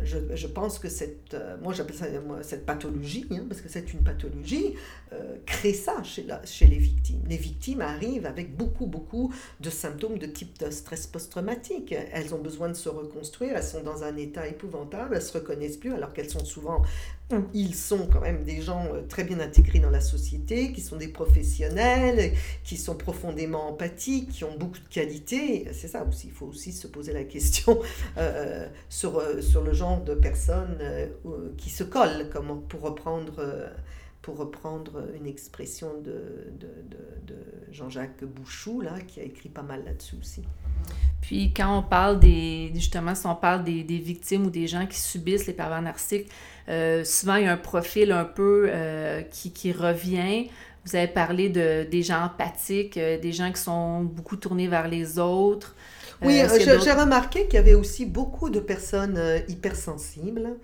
je, 0.05 0.19
je, 0.35 0.47
pense 0.47 0.79
que 0.79 0.89
cette, 0.89 1.35
euh, 1.35 1.57
moi 1.63 1.73
j'appelle 1.73 1.97
ça 1.97 2.07
cette 2.43 2.67
pathologie, 2.67 3.27
hein, 3.31 3.45
parce 3.49 3.61
que 3.61 3.69
c'est 3.69 3.93
une 3.93 4.01
pathologie, 4.01 4.75
euh, 5.13 5.37
crée 5.47 5.73
ça 5.73 6.03
chez, 6.03 6.67
les 6.67 6.79
victimes. 6.79 7.23
Les 7.27 7.37
victimes 7.37 7.81
arrivent 7.81 8.27
avec 8.27 8.57
beaucoup, 8.57 8.87
beaucoup 8.87 9.33
de 9.61 9.71
symptômes 9.71 10.19
de 10.19 10.27
type 10.27 10.59
de 10.59 10.71
stress 10.71 11.07
post-traumatique. 11.07 11.95
Elles 12.13 12.35
ont 12.35 12.39
besoin 12.39 12.69
de 12.69 12.75
se 12.75 12.89
reconstruire, 12.89 13.55
elles 13.57 13.63
sont 13.63 13.83
dans 13.83 14.05
un 14.05 14.17
état 14.17 14.47
épouvantable, 14.47 15.17
elles 15.17 15.23
se 15.23 15.33
reconnaissent 15.33 15.79
plus, 15.79 15.93
alors 15.93 16.13
qu'elles 16.13 16.31
sont 16.31 16.45
souvent, 16.45 16.83
ils 17.55 17.75
sont 17.75 18.07
quand 18.13 18.21
même 18.21 18.45
des 18.45 18.61
gens 18.61 18.87
très 19.09 19.25
bien 19.25 19.41
intégrés 19.41 19.79
dans 19.79 19.91
la 19.91 20.01
société, 20.01 20.73
qui 20.73 20.83
sont 20.83 20.97
des 20.97 21.09
professionnels, 21.09 22.35
qui 22.63 22.77
sont 22.77 22.95
profondément 22.95 23.69
empathiques, 23.69 24.31
qui 24.31 24.45
ont 24.45 24.57
beaucoup 24.57 24.79
de 24.79 24.89
qualités. 24.89 25.67
C'est 25.73 25.89
ça 25.89 26.05
aussi, 26.05 26.29
il 26.29 26.33
faut 26.33 26.47
aussi 26.47 26.73
se 26.73 26.87
poser 26.87 27.13
la 27.13 27.25
question 27.25 27.81
sur 28.89 29.23
sur 29.55 29.63
le 29.63 29.73
genre 29.73 30.01
de 30.01 30.17
personnes 30.17 30.79
euh, 30.81 31.07
qui 31.57 31.71
se 31.71 31.85
collent, 31.85 32.29
comme 32.33 32.63
pour 32.63 32.81
reprendre, 32.81 33.35
euh, 33.39 33.69
pour 34.21 34.37
reprendre 34.37 35.05
une 35.17 35.29
expression 35.29 35.91
de, 36.03 36.17
Jean-Jacques 37.71 38.25
Bouchou, 38.25 38.81
là, 38.81 38.95
qui 39.07 39.21
a 39.21 39.23
écrit 39.23 39.49
pas 39.49 39.63
mal 39.63 39.85
là-dessus 39.85 40.17
aussi. 40.21 40.43
Puis 41.21 41.53
quand 41.55 41.79
on 41.79 41.83
parle 41.83 42.19
des, 42.19 42.73
justement, 42.75 43.15
si 43.15 43.27
on 43.29 43.37
parle 43.37 43.63
des, 43.63 43.83
victimes 43.83 44.47
ou 44.47 44.51
des 44.51 44.67
gens 44.67 44.87
qui 44.89 44.99
subissent 44.99 45.47
les 45.47 45.53
pervers 45.53 45.83
narcissiques, 45.83 46.29
euh, 46.69 47.05
souvent 47.05 47.37
il 47.37 47.45
y 47.45 47.47
a 47.47 47.53
un 47.53 47.57
profil 47.57 48.11
un 48.11 48.25
peu 48.25 48.67
euh, 48.69 49.23
qui, 49.23 49.71
revient. 49.71 50.49
Vous 50.85 50.97
avez 50.97 51.07
parlé 51.07 51.49
de, 51.49 51.87
des 51.89 52.03
gens 52.03 52.25
empathiques, 52.25 52.97
euh, 52.97 53.21
des 53.21 53.33
gens 53.33 53.53
qui 53.53 53.61
sont 53.61 54.03
beaucoup 54.03 54.37
tournés 54.37 54.67
vers 54.67 54.89
les 54.89 55.21
autres. 55.21 55.77
Oui, 56.25 56.43
j'ai 56.53 56.93
remarqué 56.93 57.45
qu'il 57.45 57.55
y 57.55 57.59
avait 57.59 57.75
aussi 57.75 58.07
beaucoup 58.07 58.51
de 58.51 58.61
personnes 58.61 59.21
hypersensibles. 59.49 60.57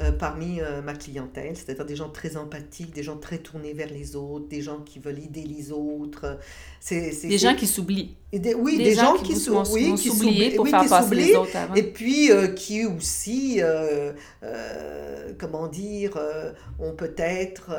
Euh, 0.00 0.12
parmi 0.12 0.60
euh, 0.60 0.80
ma 0.80 0.94
clientèle, 0.94 1.54
c'est-à-dire 1.56 1.84
des 1.84 1.96
gens 1.96 2.08
très 2.08 2.38
empathiques, 2.38 2.94
des 2.94 3.02
gens 3.02 3.18
très 3.18 3.36
tournés 3.36 3.74
vers 3.74 3.90
les 3.90 4.16
autres, 4.16 4.48
des 4.48 4.62
gens 4.62 4.80
qui 4.80 4.98
veulent 4.98 5.18
aider 5.18 5.42
les 5.42 5.72
autres. 5.72 6.38
C'est, 6.80 7.10
des 7.28 7.36
gens 7.36 7.54
qui 7.54 7.66
s'oublient. 7.66 8.16
Oui, 8.32 8.78
des, 8.78 8.94
gens, 8.94 9.14
qui, 9.14 9.34
s'oublient 9.36 9.64
oui, 9.72 10.50
pour 10.56 10.68
faire 10.68 10.88
passer 10.88 11.14
les 11.14 11.34
autres 11.34 11.56
avant. 11.56 11.74
Et 11.74 11.82
puis 11.82 12.30
euh, 12.30 12.48
qui 12.48 12.86
aussi, 12.86 13.60
comment 15.38 15.68
dire, 15.68 16.18
ont 16.78 16.92
peut-être 16.92 17.70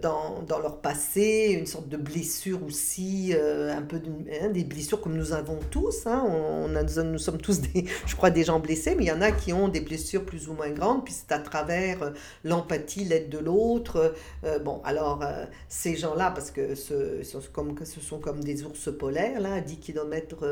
dans, 0.00 0.42
dans, 0.46 0.58
leur 0.58 0.80
passé 0.80 1.56
une 1.58 1.66
sorte 1.66 1.88
de 1.88 1.96
blessure 1.96 2.60
aussi, 2.64 3.34
un 3.34 3.82
peu 3.82 4.00
hein, 4.40 4.48
des 4.50 4.64
blessures 4.64 5.00
comme 5.00 5.16
nous 5.16 5.32
avons 5.32 5.58
tous. 5.70 6.06
Hein, 6.06 6.24
on, 6.26 6.74
a, 6.76 6.82
nous 7.02 7.18
sommes 7.18 7.38
tous, 7.38 7.60
des, 7.60 7.86
je 8.06 8.16
crois, 8.16 8.30
des 8.30 8.44
gens 8.44 8.60
blessés, 8.60 8.94
mais 8.96 9.04
il 9.04 9.08
y 9.08 9.12
en 9.12 9.20
a 9.20 9.32
qui 9.32 9.52
ont 9.52 9.68
des 9.68 9.80
blessures 9.80 10.24
plus 10.24 10.48
ou 10.48 10.54
moins 10.54 10.70
grandes. 10.70 11.04
Puis 11.04 11.14
à 11.30 11.38
travers 11.38 12.02
euh, 12.02 12.10
l'empathie, 12.44 13.04
l'aide 13.04 13.28
de 13.28 13.38
l'autre. 13.38 14.14
Euh, 14.44 14.58
bon, 14.58 14.80
alors, 14.84 15.22
euh, 15.22 15.44
ces 15.68 15.96
gens-là, 15.96 16.30
parce 16.30 16.50
que 16.50 16.74
ce, 16.74 17.22
sont 17.22 17.40
comme, 17.52 17.74
ce 17.84 18.00
sont 18.00 18.18
comme 18.18 18.42
des 18.42 18.64
ours 18.64 18.90
polaires, 18.96 19.40
là, 19.40 19.55
à 19.56 19.60
10 19.60 19.78
km 19.78 20.46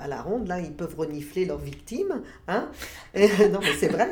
à 0.00 0.08
la 0.08 0.22
ronde, 0.22 0.48
là, 0.48 0.60
ils 0.60 0.72
peuvent 0.72 0.96
renifler 0.96 1.44
leurs 1.44 1.58
victimes. 1.58 2.22
Hein? 2.48 2.70
non, 3.14 3.60
mais 3.60 3.74
c'est 3.78 3.88
vrai, 3.88 4.10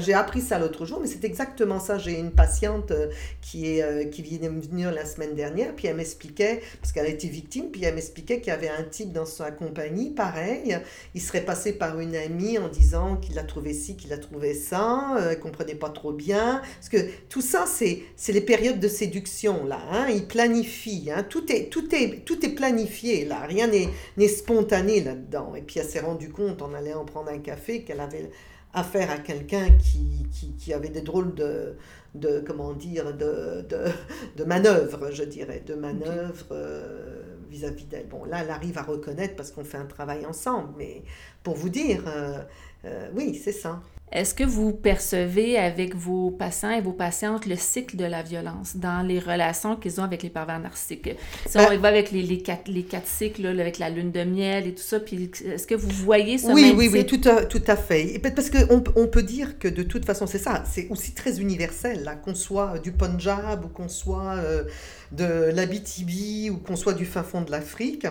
j'ai 0.00 0.14
appris 0.14 0.40
ça 0.40 0.58
l'autre 0.58 0.84
jour, 0.86 0.98
mais 1.00 1.06
c'est 1.06 1.24
exactement 1.24 1.80
ça. 1.80 1.98
J'ai 1.98 2.18
une 2.18 2.32
patiente 2.32 2.92
qui, 3.40 3.66
est, 3.66 4.10
qui 4.10 4.22
vient 4.22 4.50
de 4.50 4.60
venir 4.60 4.92
la 4.92 5.04
semaine 5.04 5.34
dernière, 5.34 5.74
puis 5.74 5.86
elle 5.86 5.96
m'expliquait, 5.96 6.60
parce 6.80 6.92
qu'elle 6.92 7.06
a 7.06 7.10
été 7.10 7.28
victime, 7.28 7.70
puis 7.70 7.84
elle 7.84 7.94
m'expliquait 7.94 8.40
qu'il 8.40 8.52
y 8.52 8.56
avait 8.56 8.68
un 8.68 8.82
type 8.82 9.12
dans 9.12 9.26
sa 9.26 9.50
compagnie, 9.50 10.10
pareil, 10.10 10.78
il 11.14 11.20
serait 11.20 11.44
passé 11.44 11.72
par 11.72 12.00
une 12.00 12.16
amie 12.16 12.58
en 12.58 12.68
disant 12.68 13.16
qu'il 13.16 13.34
l'a 13.34 13.44
trouvé 13.44 13.72
ci, 13.72 13.96
qu'il 13.96 14.12
a 14.12 14.18
trouvé 14.18 14.54
ça, 14.54 15.16
ne 15.30 15.34
comprenait 15.34 15.74
pas 15.74 15.90
trop 15.90 16.12
bien. 16.12 16.60
Parce 16.76 16.88
que 16.88 17.10
tout 17.28 17.40
ça, 17.40 17.64
c'est, 17.66 18.02
les 18.28 18.40
périodes 18.40 18.80
de 18.80 18.88
séduction, 18.88 19.64
là. 19.64 19.80
Hein? 19.90 20.06
Il 20.10 20.26
planifie. 20.26 21.10
Hein? 21.14 21.24
Tout, 21.28 21.50
est, 21.52 21.70
tout, 21.70 21.94
est, 21.94 22.24
tout 22.24 22.44
est 22.44 22.50
planifié, 22.50 23.24
là. 23.24 23.40
Rien 23.46 23.67
n'est, 23.70 24.28
spontané 24.28 25.02
là-dedans. 25.02 25.54
Et 25.54 25.62
puis 25.62 25.80
elle 25.80 25.86
s'est 25.86 26.00
rendue 26.00 26.30
compte, 26.30 26.62
en 26.62 26.74
allant 26.74 27.04
prendre 27.04 27.30
un 27.30 27.38
café, 27.38 27.82
qu'elle 27.82 28.00
avait 28.00 28.30
affaire 28.74 29.10
à 29.10 29.18
quelqu'un 29.18 29.70
qui, 29.70 30.26
qui, 30.58 30.72
avait 30.72 30.90
des 30.90 31.00
drôles 31.00 31.34
de, 31.34 31.76
de 32.14 32.40
comment 32.46 32.74
dire, 32.74 33.14
de, 33.16 33.64
de, 33.68 33.84
je 34.36 35.24
dirais, 35.24 35.62
de 35.66 35.74
manœuvres 35.74 36.46
euh, 36.52 37.22
vis-à-vis 37.50 37.84
d'elle. 37.84 38.06
Bon, 38.08 38.24
là, 38.24 38.42
elle 38.42 38.50
arrive 38.50 38.78
à 38.78 38.82
reconnaître 38.82 39.36
parce 39.36 39.50
qu'on 39.50 39.64
fait 39.64 39.78
un 39.78 39.86
travail 39.86 40.26
ensemble, 40.26 40.74
mais 40.76 41.02
pour 41.42 41.56
vous 41.56 41.70
dire, 41.70 42.04
euh, 42.06 42.38
euh, 42.84 43.08
oui, 43.14 43.34
c'est 43.34 43.52
ça. 43.52 43.80
Est-ce 44.10 44.34
que 44.34 44.44
vous 44.44 44.72
percevez 44.72 45.58
avec 45.58 45.94
vos 45.94 46.30
patients 46.30 46.70
et 46.70 46.80
vos 46.80 46.92
patientes 46.92 47.46
le 47.46 47.56
cycle 47.56 47.96
de 47.96 48.04
la 48.04 48.22
violence 48.22 48.76
dans 48.76 49.06
les 49.06 49.18
relations 49.18 49.76
qu'ils 49.76 50.00
ont 50.00 50.04
avec 50.04 50.22
les 50.22 50.30
pervers 50.30 50.58
narcissiques? 50.58 51.10
Si 51.46 51.58
on 51.58 51.68
ben 51.68 51.78
va 51.78 51.88
avec 51.88 52.10
les, 52.10 52.22
les, 52.22 52.38
quatre, 52.38 52.68
les 52.68 52.84
quatre 52.84 53.06
cycles, 53.06 53.46
avec 53.46 53.78
la 53.78 53.90
lune 53.90 54.10
de 54.10 54.24
miel 54.24 54.66
et 54.66 54.74
tout 54.74 54.82
ça, 54.82 54.98
puis 55.00 55.30
est-ce 55.44 55.66
que 55.66 55.74
vous 55.74 55.90
voyez 55.90 56.38
ce 56.38 56.46
Oui, 56.46 56.72
oui, 56.76 56.88
oui, 56.90 57.04
tout 57.04 57.20
à, 57.28 57.44
tout 57.44 57.62
à 57.66 57.76
fait. 57.76 58.18
Parce 58.34 58.50
qu'on 58.50 58.82
on 58.96 59.06
peut 59.06 59.22
dire 59.22 59.58
que 59.58 59.68
de 59.68 59.82
toute 59.82 60.04
façon, 60.04 60.26
c'est 60.26 60.38
ça, 60.38 60.64
c'est 60.66 60.88
aussi 60.88 61.12
très 61.12 61.40
universel, 61.40 62.04
là, 62.04 62.14
qu'on 62.14 62.34
soit 62.34 62.78
du 62.78 62.92
Punjab 62.92 63.64
ou 63.64 63.68
qu'on 63.68 63.88
soit 63.88 64.36
euh, 64.36 64.64
de 65.12 65.50
l'Abitibi 65.54 66.50
ou 66.50 66.56
qu'on 66.56 66.76
soit 66.76 66.94
du 66.94 67.04
fin 67.04 67.22
fond 67.22 67.42
de 67.42 67.50
l'Afrique 67.50 68.06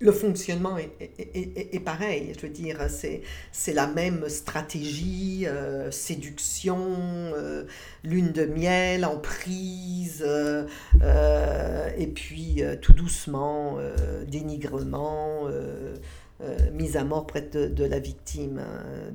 le 0.00 0.12
fonctionnement 0.12 0.76
est, 0.78 1.84
pareil. 1.84 2.32
Je 2.36 2.46
veux 2.46 2.52
dire, 2.52 2.78
c'est 2.88 3.72
la 3.72 3.86
même 3.86 4.28
stratégie, 4.28 5.46
euh, 5.46 5.90
séduction, 5.90 6.78
euh, 7.34 7.64
lune 8.02 8.32
de 8.32 8.44
miel, 8.44 9.04
emprise, 9.04 10.24
euh, 10.26 10.66
et 11.96 12.06
puis 12.06 12.62
tout 12.82 12.92
doucement, 12.92 13.78
dénigrement, 14.26 15.48
mise 16.72 16.96
à 16.96 17.04
mort 17.04 17.26
près 17.26 17.42
de, 17.42 17.84
la 17.84 17.98
victime, 17.98 18.60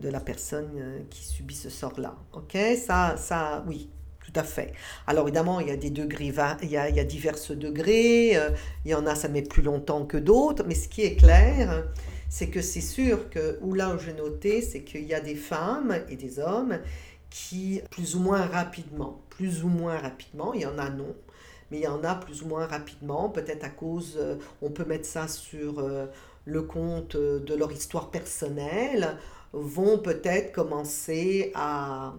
de 0.02 0.10
la 0.10 0.20
personne 0.20 1.04
qui 1.10 1.24
subit 1.24 1.56
ce 1.56 1.70
sort-là. 1.70 2.16
Ok, 2.34 2.58
ça, 2.78 3.16
ça, 3.18 3.64
oui, 3.68 3.90
tout 4.32 4.40
à 4.40 4.44
fait. 4.44 4.74
Alors 5.08 5.28
évidemment, 5.28 5.60
il 5.60 5.68
y 5.68 5.72
a 5.72 5.76
des 5.76 5.90
degrés, 5.90 6.32
il 6.62 6.70
il 6.96 7.08
divers 7.08 7.36
degrés, 7.52 8.36
euh, 8.36 8.50
il 8.86 8.92
y 8.92 8.96
en 8.96 9.06
a, 9.06 9.16
ça 9.16 9.28
met 9.28 9.42
plus 9.42 9.62
longtemps 9.62 10.06
que 10.06 10.18
d'autres, 10.18 10.64
mais 10.68 10.76
ce 10.76 10.88
qui 10.88 11.02
est 11.02 11.16
clair, 11.16 11.86
c'est 12.30 12.50
que 12.50 12.62
c'est 12.62 12.82
sûr 12.82 13.30
que, 13.30 13.58
ou 13.62 13.74
là 13.74 13.96
où 13.96 14.00
j'ai 14.00 14.14
noté, 14.14 14.62
c'est 14.62 14.84
qu'il 14.84 15.06
y 15.06 15.14
a 15.14 15.20
des 15.20 15.36
femmes 15.36 16.00
et 16.10 16.16
des 16.16 16.40
hommes 16.40 16.80
qui, 17.30 17.82
plus 17.90 18.16
ou 18.16 18.20
moins 18.20 18.46
rapidement, 18.46 19.22
plus 19.30 19.64
ou 19.64 19.68
moins 19.68 19.98
rapidement, 19.98 20.54
il 20.54 20.62
y 20.62 20.66
en 20.66 20.78
a 20.78 20.90
non, 20.90 21.16
mais 21.72 21.78
il 21.78 21.84
y 21.84 21.88
en 21.88 22.04
a 22.04 22.16
plus 22.16 22.44
ou 22.44 22.48
moins 22.48 22.68
rapidement, 22.68 23.30
peut-être 23.30 23.64
à 23.64 23.70
cause, 23.70 24.18
euh, 24.20 24.36
on 24.62 24.70
peut 24.70 24.86
mettre 24.86 25.06
ça 25.06 25.28
sur 25.28 25.80
euh, 25.80 26.06
le 26.46 26.62
compte 26.62 27.16
de 27.16 27.56
leur 27.56 27.72
histoire 27.72 28.12
personnelle, 28.12 29.18
vont 29.54 29.98
peut-être 29.98 30.52
commencer 30.52 31.52
à 31.56 32.14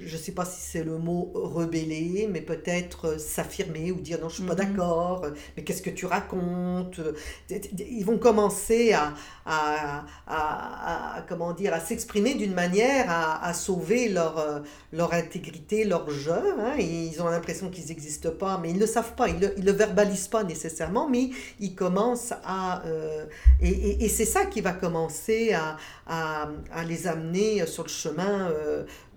je 0.00 0.16
ne 0.16 0.20
sais 0.20 0.32
pas 0.32 0.44
si 0.44 0.60
c'est 0.60 0.84
le 0.84 0.98
mot 0.98 1.30
rebeller, 1.34 2.28
mais 2.30 2.40
peut-être 2.40 3.06
euh, 3.06 3.18
s'affirmer 3.18 3.92
ou 3.92 4.00
dire 4.00 4.18
non, 4.20 4.28
je 4.28 4.42
ne 4.42 4.46
suis 4.48 4.56
pas 4.56 4.62
mhm. 4.62 4.70
d'accord, 4.74 5.24
euh, 5.24 5.30
mais 5.56 5.64
qu'est-ce 5.64 5.82
que 5.82 5.90
tu 5.90 6.06
racontes 6.06 7.00
Ils 7.78 8.04
vont 8.04 8.18
commencer 8.18 8.92
à, 8.92 9.14
à, 10.26 11.22
comment 11.28 11.52
dire, 11.52 11.72
à 11.72 11.80
s'exprimer 11.80 12.34
d'une 12.34 12.54
manière 12.54 13.06
à, 13.08 13.52
sauver 13.54 14.08
leur, 14.08 14.38
euh, 14.38 14.60
leur 14.92 15.12
intégrité, 15.12 15.84
leur 15.84 16.10
jeu. 16.10 16.32
Hein. 16.32 16.74
Ils 16.78 17.20
ont 17.22 17.28
l'impression 17.28 17.70
qu'ils 17.70 17.86
n'existent 17.86 18.30
pas, 18.30 18.58
mais 18.58 18.70
ils 18.70 18.76
ne 18.76 18.80
le 18.80 18.86
savent 18.86 19.14
pas, 19.14 19.28
ils 19.28 19.38
ne 19.38 19.48
le, 19.48 19.72
verbalisent 19.72 20.28
pas 20.28 20.44
nécessairement, 20.44 21.08
mais 21.08 21.30
ils 21.60 21.74
commencent 21.74 22.34
à... 22.44 22.82
et, 23.60 24.04
et, 24.04 24.08
c'est 24.08 24.24
ça 24.24 24.46
qui 24.46 24.60
va 24.60 24.72
commencer 24.72 25.52
à, 25.52 25.76
à, 26.06 26.84
les 26.84 27.06
amener 27.06 27.66
sur 27.66 27.84
le 27.84 27.88
chemin 27.88 28.50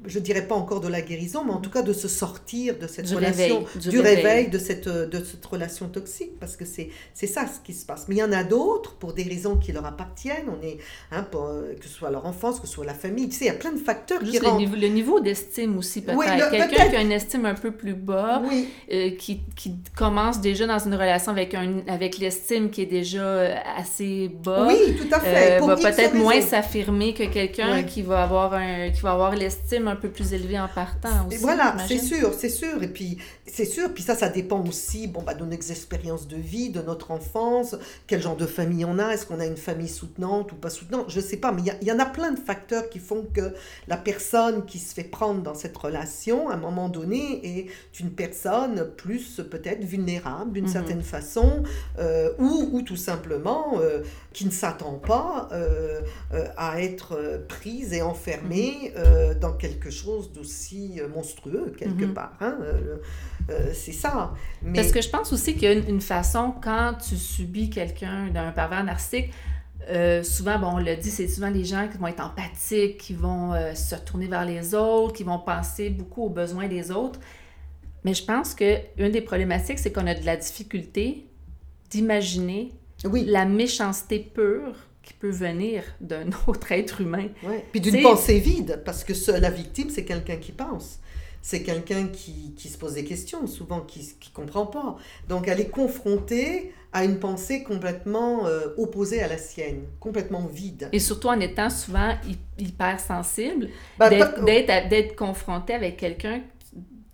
je 0.06 0.20
dirais 0.20 0.48
pas 0.48 0.56
encore 0.56 0.80
de 0.80 0.88
la 0.88 1.02
guérison, 1.02 1.44
mais 1.46 1.52
en 1.52 1.60
tout 1.60 1.70
cas 1.70 1.82
de 1.82 1.94
se 1.94 2.08
sortir 2.08 2.78
de 2.78 2.88
cette 2.88 3.10
relation, 3.10 3.66
du, 3.76 4.00
réveil. 4.00 4.50
de, 4.50 4.58
cette, 4.58 4.88
de 4.88 5.24
cette 5.24 5.46
relation 5.46 5.88
toxique, 5.88 6.40
parce 6.40 6.56
que 6.56 6.66
c'est, 6.66 6.90
ça 7.14 7.46
ce 7.48 7.60
qui 7.66 7.74
se 7.74 7.86
passe. 7.86 8.06
Mais 8.08 8.16
il 8.16 8.20
y 8.20 8.24
en 8.24 8.32
a 8.32 8.44
d'autres, 8.44 8.96
pour 8.96 9.14
des 9.14 9.24
raisons 9.24 9.58
qui 9.58 9.72
leur 9.72 9.86
appartiennent, 9.86 10.48
on 10.48 10.66
est, 10.66 10.78
hein, 11.12 11.26
euh, 11.36 11.74
que 11.76 11.86
ce 11.86 11.94
soit 11.94 12.12
leur 12.12 12.26
enfance, 12.26 12.60
que 12.60 12.68
ce 12.68 12.74
soit 12.74 12.86
la 12.86 12.94
famille, 12.94 13.30
tu 13.30 13.36
sais, 13.36 13.46
il 13.46 13.48
y 13.48 13.52
a 13.52 13.56
plein 13.56 13.72
de 13.72 13.80
facteurs 13.80 14.20
qui 14.20 14.40
le, 14.40 14.58
niveau, 14.58 14.76
le 14.76 14.88
niveau 14.88 15.20
d'estime 15.20 15.78
aussi, 15.78 16.02
peut-être. 16.02 16.50
Quelqu'un 16.50 16.90
qui 16.90 16.96
a 16.96 17.02
une 17.02 17.12
estime 17.12 17.46
un 17.46 17.56
peu 17.56 17.72
plus 17.72 17.94
bas, 17.94 18.42
euh, 18.92 19.12
qui, 19.12 19.42
qui, 19.56 19.76
commence 19.96 20.40
déjà 20.40 20.66
dans 20.66 20.80
une 20.80 20.94
relation 20.94 21.32
avec, 21.32 21.54
un, 21.54 21.82
avec 21.88 22.18
l'estime 22.18 22.70
qui 22.70 22.82
est 22.82 22.86
déjà 22.86 23.62
assez 23.78 24.30
bas, 24.44 24.68
oui, 24.68 24.96
tout 24.96 25.14
à 25.14 25.20
fait. 25.20 25.62
Euh, 25.62 25.66
va 25.66 25.76
peut-être 25.76 26.16
moins 26.16 26.42
s'affirmer 26.42 27.14
que 27.14 27.24
quelqu'un 27.24 27.84
qui 27.84 28.02
va 28.02 28.24
avoir 28.24 28.54
un, 28.54 28.90
qui 28.90 29.02
va 29.02 29.12
avoir 29.12 29.36
l'estime 29.36 29.88
un 29.90 29.96
peu 29.96 30.10
plus 30.10 30.34
élevé 30.34 30.60
en 30.60 30.68
partant 30.68 31.28
aussi. 31.28 31.38
Voilà, 31.38 31.76
c'est 31.88 32.00
sûr, 32.00 32.34
c'est 32.34 32.50
sûr. 32.50 32.82
Et 32.84 32.88
puis, 32.88 33.18
c'est 33.46 33.66
sûr, 33.66 33.94
puis 33.94 34.04
ça, 34.04 34.16
ça 34.16 34.30
dépend 34.30 34.64
aussi 34.66 35.08
bon, 35.08 35.22
bah, 35.22 35.34
de 35.34 35.44
nos 35.44 35.52
expériences 35.52 36.28
de 36.28 36.38
vie, 36.38 36.70
de 36.70 36.82
notre 36.82 37.12
enfance, 37.12 37.76
quel 38.08 38.22
genre 38.22 38.38
de 38.38 38.46
famille 38.46 38.86
on 38.86 39.00
a, 39.00 39.10
est-ce 39.12 39.26
qu'on 39.26 39.40
a 39.40 39.46
une 39.46 39.58
famille 39.58 39.90
soutenante 39.90 40.52
ou 40.52 40.56
pas 40.56 40.70
soutenante, 40.70 41.10
je 41.10 41.20
ne 41.20 41.26
sais 41.26 41.38
pas, 41.38 41.52
mais 41.52 41.62
il 41.62 41.86
y, 41.86 41.90
y, 41.90 41.92
en 41.92 42.00
a 42.00 42.06
plein 42.06 42.32
de 42.32 42.40
facteurs 42.40 42.90
qui 42.90 43.00
font 43.00 43.26
que 43.34 43.54
la 43.88 43.98
personne 43.98 44.66
qui 44.66 44.80
se 44.80 44.94
fait 44.94 45.04
prendre 45.04 45.42
dans 45.42 45.56
cette 45.56 45.76
relation, 45.76 46.50
à 46.50 46.54
un 46.54 46.58
moment 46.58 46.90
donné, 46.90 47.42
est 47.44 48.00
une 48.00 48.12
personne 48.12 48.90
plus 48.98 49.42
peut-être 49.50 49.84
vulnérable 49.84 50.54
d'une 50.54 50.66
mhm. 50.66 50.72
certaine 50.72 51.02
façon, 51.02 51.64
euh, 52.00 52.32
ou, 52.38 52.70
ou, 52.72 52.82
tout 52.82 52.96
simplement 52.96 53.80
euh, 53.80 54.02
qui 54.34 54.46
ne 54.46 54.52
s'attend 54.52 54.96
pas 54.96 55.50
euh, 55.52 56.02
à 56.58 56.82
être 56.82 57.42
prise 57.48 57.94
et 57.94 58.02
enfermée 58.02 58.94
mhm. 58.96 59.40
dans 59.40 59.54
quelque 59.54 59.79
quelque 59.80 59.92
chose 59.92 60.32
d'aussi 60.32 61.00
euh, 61.00 61.08
monstrueux, 61.08 61.74
quelque 61.78 62.06
mhm. 62.06 62.14
part. 62.14 62.34
Hein? 62.42 62.58
Euh, 62.62 62.98
euh, 63.50 63.72
c'est 63.74 63.92
ça. 63.92 64.34
Mais... 64.62 64.74
Parce 64.74 64.92
que 64.92 65.02
je 65.02 65.10
pense 65.10 65.32
aussi 65.34 65.54
qu'il 65.54 65.64
y 65.64 65.68
a 65.68 65.74
une, 65.74 66.02
façon, 66.02 66.54
quand 66.62 66.96
tu 67.08 67.16
subis 67.16 67.70
quelqu'un 67.70 68.28
d'un 68.28 68.52
pervers 68.52 68.84
narcissique, 68.84 69.32
souvent, 70.24 70.60
bon, 70.60 70.68
on 70.74 70.78
l'a 70.78 70.96
dit, 70.96 71.10
c'est 71.10 71.28
souvent 71.28 71.50
les 71.50 71.66
gens 71.66 71.88
qui 71.88 71.98
vont 71.98 72.08
être 72.08 72.24
empathiques, 72.24 72.98
qui 72.98 73.14
vont 73.14 73.54
se 73.74 73.96
tourner 73.96 74.28
vers 74.28 74.46
les 74.46 74.76
autres, 74.76 75.14
qui 75.14 75.24
vont 75.24 75.40
penser 75.40 75.90
beaucoup 75.90 76.26
aux 76.26 76.30
besoins 76.30 76.68
des 76.68 76.92
autres. 76.92 77.20
Mais 78.04 78.14
je 78.14 78.24
pense 78.24 78.54
qu'une 78.54 79.12
des 79.12 79.22
problématiques, 79.22 79.80
c'est 79.80 79.92
qu'on 79.92 80.06
a 80.06 80.14
de 80.14 80.26
la 80.26 80.38
difficulté 80.38 81.26
d'imaginer 81.90 82.72
Oui. 83.04 83.26
la 83.26 83.46
méchanceté 83.46 84.20
pure 84.20 84.76
qui 85.10 85.16
peut 85.16 85.32
venir 85.32 85.84
d'un 86.00 86.30
autre 86.48 86.72
être 86.72 87.02
humain. 87.02 87.28
Ouais. 87.44 87.66
Puis 87.72 87.82
d'une 87.82 88.02
pensée 88.04 88.40
vide, 88.40 88.82
parce 88.86 89.04
que 89.04 89.16
ce- 89.16 89.32
la 89.32 89.50
victime, 89.50 89.90
c'est 89.90 90.06
quelqu'un 90.06 90.38
qui 90.38 90.52
pense. 90.52 91.00
C'est 91.42 91.64
quelqu'un 91.64 92.08
qui, 92.10 92.54
qui 92.56 92.68
se 92.70 92.78
pose 92.78 92.94
des 92.94 93.06
questions, 93.06 93.48
souvent 93.48 93.80
qui 93.80 94.00
ne 94.02 94.34
comprend 94.36 94.66
pas. 94.68 94.98
Donc 95.28 95.48
elle 95.48 95.60
est 95.62 95.70
confrontée 95.70 96.74
à 96.92 97.04
une 97.06 97.18
pensée 97.20 97.64
complètement 97.64 98.46
euh, 98.46 98.68
opposée 98.78 99.22
à 99.22 99.28
la 99.28 99.38
sienne, 99.38 99.84
complètement 100.00 100.46
vide. 100.46 100.90
Et 100.92 101.00
surtout 101.00 101.30
en 101.30 101.40
étant 101.40 101.70
souvent 101.70 102.12
hy- 102.28 102.38
hypersensible, 102.58 103.70
Bah, 103.98 104.10
d'être 104.10 104.36
pas- 104.36 104.42
d'être 104.42 104.70
à- 104.70 104.82
d'être 104.88 105.16
confronté 105.16 105.74
avec 105.74 105.98
quelqu'un 105.98 106.42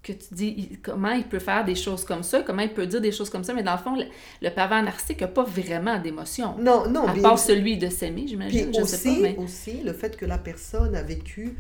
que 0.06 0.14
tu 0.14 0.34
dis 0.34 0.80
comment 0.84 1.12
il 1.12 1.24
peut 1.24 1.40
faire 1.40 1.66
des 1.66 1.74
choses 1.76 2.04
comme 2.06 2.22
ça, 2.24 2.42
comment 2.44 2.62
il 2.62 2.74
peut 2.74 2.86
dire 2.86 3.02
des 3.02 3.12
choses 3.12 3.30
comme 3.30 3.44
ça, 3.44 3.54
mais 3.54 3.64
dans 3.64 3.74
le 3.74 3.80
fond, 3.80 3.96
le, 3.96 4.06
le 4.42 4.50
narcissique 4.84 5.22
n'a 5.22 5.28
pas 5.28 5.44
vraiment 5.44 6.00
d'émotion. 6.00 6.56
non, 6.60 6.88
non, 6.88 7.08
À 7.08 7.14
mais 7.16 7.22
part 7.22 7.40
celui 7.40 7.78
de 7.78 7.90
s'aimer, 7.90 8.26
j'imagine, 8.28 8.70
Puis 8.72 8.80
je 8.80 8.86
sais 8.86 9.10
aussi, 9.10 9.16
pas, 9.16 9.22
mais... 9.30 9.36
aussi, 9.38 9.82
le 9.84 9.94
fait 9.94 10.16
que 10.16 10.26
la 10.26 10.38
personne 10.38 10.96
a 10.96 11.02
vécu 11.02 11.56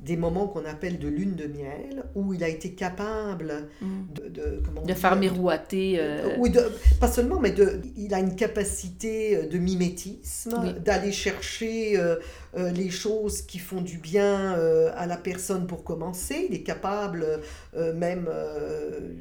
des 0.00 0.16
moments 0.16 0.48
qu'on 0.48 0.64
appelle 0.66 0.98
de 0.98 1.08
lune 1.08 1.34
de 1.34 1.46
miel, 1.46 2.04
où 2.14 2.34
il 2.34 2.42
a 2.44 2.48
été 2.48 2.72
capable 2.72 3.68
Mm. 3.80 3.86
de, 4.14 4.28
de, 4.28 4.62
comment 4.64 4.82
De 4.82 4.92
faire 4.92 5.16
miroiter... 5.16 5.96
euh, 5.98 6.34
Oui, 6.38 6.50
de- 6.50 6.68
pas 7.00 7.08
seulement, 7.08 7.38
mais 7.40 7.52
de, 7.52 7.80
il 7.96 8.12
a 8.12 8.18
une 8.18 8.34
capacité 8.36 9.36
euh, 9.36 9.46
de 9.48 9.56
mimétisme, 9.56 10.60
Oui. 10.62 10.74
d'aller 10.84 11.12
chercher 11.12 11.98
euh, 11.98 12.16
euh, 12.56 12.70
les 12.70 12.90
choses 12.90 13.42
qui 13.42 13.58
font 13.58 13.80
du 13.82 13.98
bien 13.98 14.54
euh, 14.58 14.90
à 14.96 15.06
la 15.06 15.16
personne 15.16 15.66
pour 15.66 15.84
commencer. 15.84 16.46
Il 16.48 16.54
est 16.54 16.62
capable 16.62 17.40
euh, 17.76 17.92
même, 17.94 18.28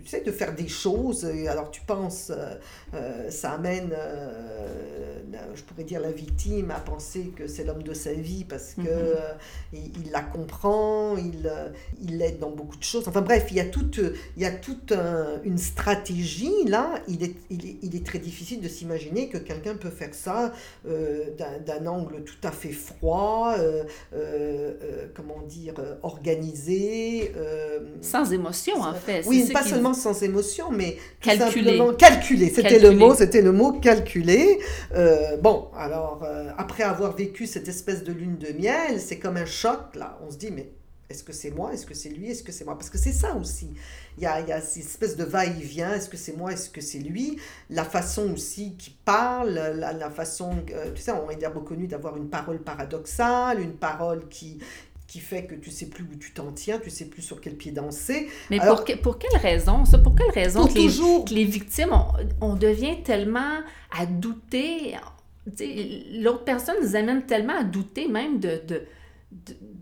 tu 0.04 0.10
sais, 0.10 0.22
de 0.22 0.32
faire 0.32 0.54
des 0.56 0.68
choses. 0.68 1.26
Alors 1.48 1.72
tu 1.72 1.82
penses, 1.82 2.32
ça 3.30 3.52
amène, 3.52 3.94
je 5.56 5.62
pourrais 5.64 5.84
dire, 5.84 6.00
la 6.00 6.12
victime 6.12 6.72
à 6.72 6.80
penser 6.80 7.32
que 7.36 7.48
c'est 7.48 7.64
l'homme 7.64 7.84
de 7.84 7.94
sa 7.94 8.14
vie 8.14 8.44
parce 8.44 8.74
que 8.76 8.82
Mhm. 8.82 8.88
euh, 8.90 9.16
il, 9.74 9.92
il 10.06 10.12
la 10.12 10.22
comprend, 10.22 11.16
il 11.18 11.52
il 12.02 12.18
l'aide 12.18 12.40
dans 12.40 12.52
beaucoup 12.52 12.78
de 12.78 12.84
choses. 12.84 13.08
Enfin 13.08 13.22
bref, 13.22 13.48
il 13.52 13.58
y 13.58 13.60
a 13.60 13.66
toute, 13.66 14.00
il 14.38 14.42
y 14.42 14.46
a 14.46 14.52
toute 14.52 14.92
un- 14.92 15.42
une 15.44 15.58
stratégie 15.58 16.52
là. 16.68 16.96
Il 17.08 17.24
est, 17.24 17.36
il 17.50 17.66
est, 17.66 17.76
il 17.82 17.96
est 17.96 18.06
très 18.06 18.20
difficile 18.20 18.62
de 18.62 18.68
s'imaginer 18.68 19.30
que 19.30 19.38
quelqu'un 19.38 19.76
peut 19.76 19.90
faire 19.90 20.14
ça 20.14 20.54
d'un- 20.86 21.60
d'un 21.66 21.86
angle 21.88 22.24
tout 22.24 22.48
à 22.48 22.52
fait 22.52 22.72
froid, 22.72 23.23
euh, 23.24 23.84
euh, 24.14 24.74
euh, 24.82 25.08
comment 25.16 25.42
dire, 25.48 25.74
organisé. 26.02 27.34
Sans 28.02 28.32
émotion, 28.32 28.82
en 28.82 28.94
fait. 28.94 29.24
oui, 29.26 29.48
pas 29.52 29.64
seulement 29.64 29.94
sans 29.94 30.22
émotion, 30.24 30.72
mais 30.72 30.98
Calculé. 31.22 31.80
calculé. 31.98 32.50
C'était 32.50 32.80
le 32.80 32.92
mot, 32.92 33.16
c'était 33.16 33.42
le 33.42 33.52
mot 33.52 33.74
calculé. 33.74 34.60
Bon, 35.42 35.68
alors 35.78 36.26
après 36.58 36.84
avoir 36.84 37.16
vécu 37.16 37.48
cette 37.48 37.68
espèce 37.68 38.04
de 38.04 38.14
lune 38.14 38.38
de 38.38 38.54
miel, 38.54 39.00
c'est 39.00 39.20
comme 39.20 39.38
un 39.38 39.46
choc 39.46 39.96
là. 39.96 40.20
On 40.26 40.32
se 40.32 40.38
dit 40.38 40.52
mais 40.52 40.70
est-ce 41.14 41.24
que 41.24 41.32
c'est 41.34 41.52
moi, 41.52 41.74
est-ce 41.74 41.86
que 41.86 41.94
c'est 41.94 42.10
lui, 42.10 42.30
est-ce 42.32 42.44
que 42.44 42.52
c'est 42.52 42.66
moi? 42.66 42.76
Parce 42.78 42.90
que 42.90 42.98
c'est 42.98 43.12
ça 43.14 43.36
aussi. 43.36 43.70
Il 44.18 44.24
y 44.24 44.26
a, 44.26 44.42
il 44.42 44.48
y 44.48 44.52
a 44.52 44.60
cette 44.62 44.84
espèce 44.84 45.16
de 45.16 45.24
va-et-vient. 45.24 45.94
Est-ce 45.94 46.10
que 46.10 46.18
c'est 46.18 46.36
moi, 46.36 46.52
est-ce 46.52 46.70
que 46.70 46.82
c'est 46.82 47.00
lui? 47.00 47.38
La 47.70 47.84
façon 47.86 48.32
aussi 48.34 48.76
qu'il 48.76 48.94
parle, 49.06 49.54
la, 49.54 49.94
la 49.94 50.10
façon, 50.10 50.52
euh, 50.72 50.92
tu 50.94 51.02
sais, 51.02 51.12
on 51.12 51.30
est 51.30 51.46
reconnu 51.48 51.88
d'avoir 51.88 52.18
une 52.18 52.28
parole 52.30 52.60
paradoxale, 52.60 53.62
une 53.62 53.74
parole 53.76 54.28
qui 54.30 54.60
qui 55.06 55.20
fait 55.20 55.46
que 55.46 55.54
tu 55.54 55.70
sais 55.70 55.86
plus 55.88 56.04
où 56.12 56.16
tu 56.16 56.32
t'en 56.34 56.52
tiens, 56.54 56.80
tu 56.80 56.90
sais 56.90 57.06
plus 57.06 57.22
sur 57.22 57.40
quel 57.40 57.56
pied 57.56 57.72
danser. 57.72 58.30
Mais 58.50 58.60
Alors- 58.60 58.78
pour, 58.78 58.86
que- 58.86 58.98
pour 58.98 59.20
quelle 59.20 59.40
raison, 59.40 59.86
ça? 59.86 60.00
Pour 60.00 60.16
quelle 60.16 60.32
raison 60.32 60.62
Pour 60.62 60.70
que 60.74 60.80
les, 60.80 60.86
toujours 60.88 61.26
que 61.26 61.34
les 61.36 61.44
victimes, 61.46 61.92
on, 61.92 62.06
on 62.42 62.56
devient 62.56 63.04
tellement 63.04 63.60
à 63.96 64.08
douter, 64.08 64.96
l'autre 66.20 66.44
personne 66.46 66.78
nous 66.82 66.96
amène 66.96 67.24
tellement 67.28 67.58
à 67.60 67.64
douter 67.64 68.08
même 68.08 68.40
de, 68.40 68.62
de, 68.68 68.82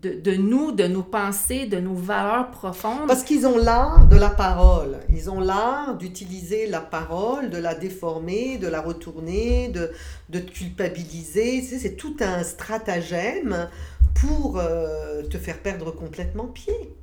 de, 0.02 0.34
nous, 0.34 0.72
de 0.72 0.84
nos 0.84 1.02
pensées, 1.02 1.66
de 1.66 1.78
nos 1.78 1.94
valeurs 1.94 2.50
profondes. 2.50 3.06
Parce 3.06 3.22
qu'ils 3.22 3.46
ont 3.46 3.56
l'art 3.56 4.08
de 4.08 4.16
la 4.16 4.30
parole. 4.30 4.98
Ils 5.10 5.30
ont 5.30 5.40
l'art 5.40 5.96
d'utiliser 5.96 6.66
la 6.66 6.80
parole, 6.80 7.50
de 7.50 7.58
la 7.58 7.74
déformer, 7.74 8.58
de 8.58 8.66
la 8.66 8.80
retourner, 8.80 9.68
de, 9.68 9.92
de 10.30 10.38
te 10.40 10.50
culpabiliser. 10.50 11.62
C'est 11.62 11.96
tout 11.96 12.16
un 12.20 12.42
stratagème 12.42 13.68
pour 14.14 14.58
euh, 14.58 15.22
te 15.22 15.38
faire 15.38 15.58
perdre 15.58 15.92
complètement 15.92 16.46
pied. 16.46 16.94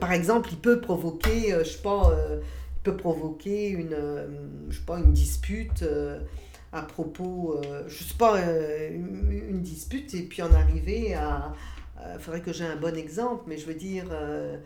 Par 0.00 0.12
exemple, 0.12 0.48
il 0.52 0.58
peut 0.58 0.80
provoquer, 0.80 1.52
euh, 1.52 1.64
sais 1.64 1.82
pas, 1.82 2.10
euh, 2.10 2.40
il 2.76 2.82
peut 2.82 2.96
provoquer 2.96 3.68
une, 3.68 3.96
je 4.68 4.78
sais 4.78 4.84
pas, 4.84 4.98
une 4.98 5.12
dispute 5.12 5.84
à 6.72 6.82
propos, 6.82 7.60
je 7.86 8.02
sais 8.02 8.14
pas, 8.18 8.40
une 8.40 9.60
dispute 9.60 10.12
et 10.14 10.22
puis 10.22 10.42
en 10.42 10.52
arriver 10.52 11.14
à, 11.14 11.52
il 12.14 12.20
faudrait 12.20 12.40
que 12.42 12.52
j'ai 12.52 12.64
un 12.64 12.76
bon 12.76 12.96
exemple, 12.96 13.44
mais 13.46 13.58
je 13.58 13.66
veux 13.66 13.74
dire, 13.74 14.06
euh, 14.12 14.56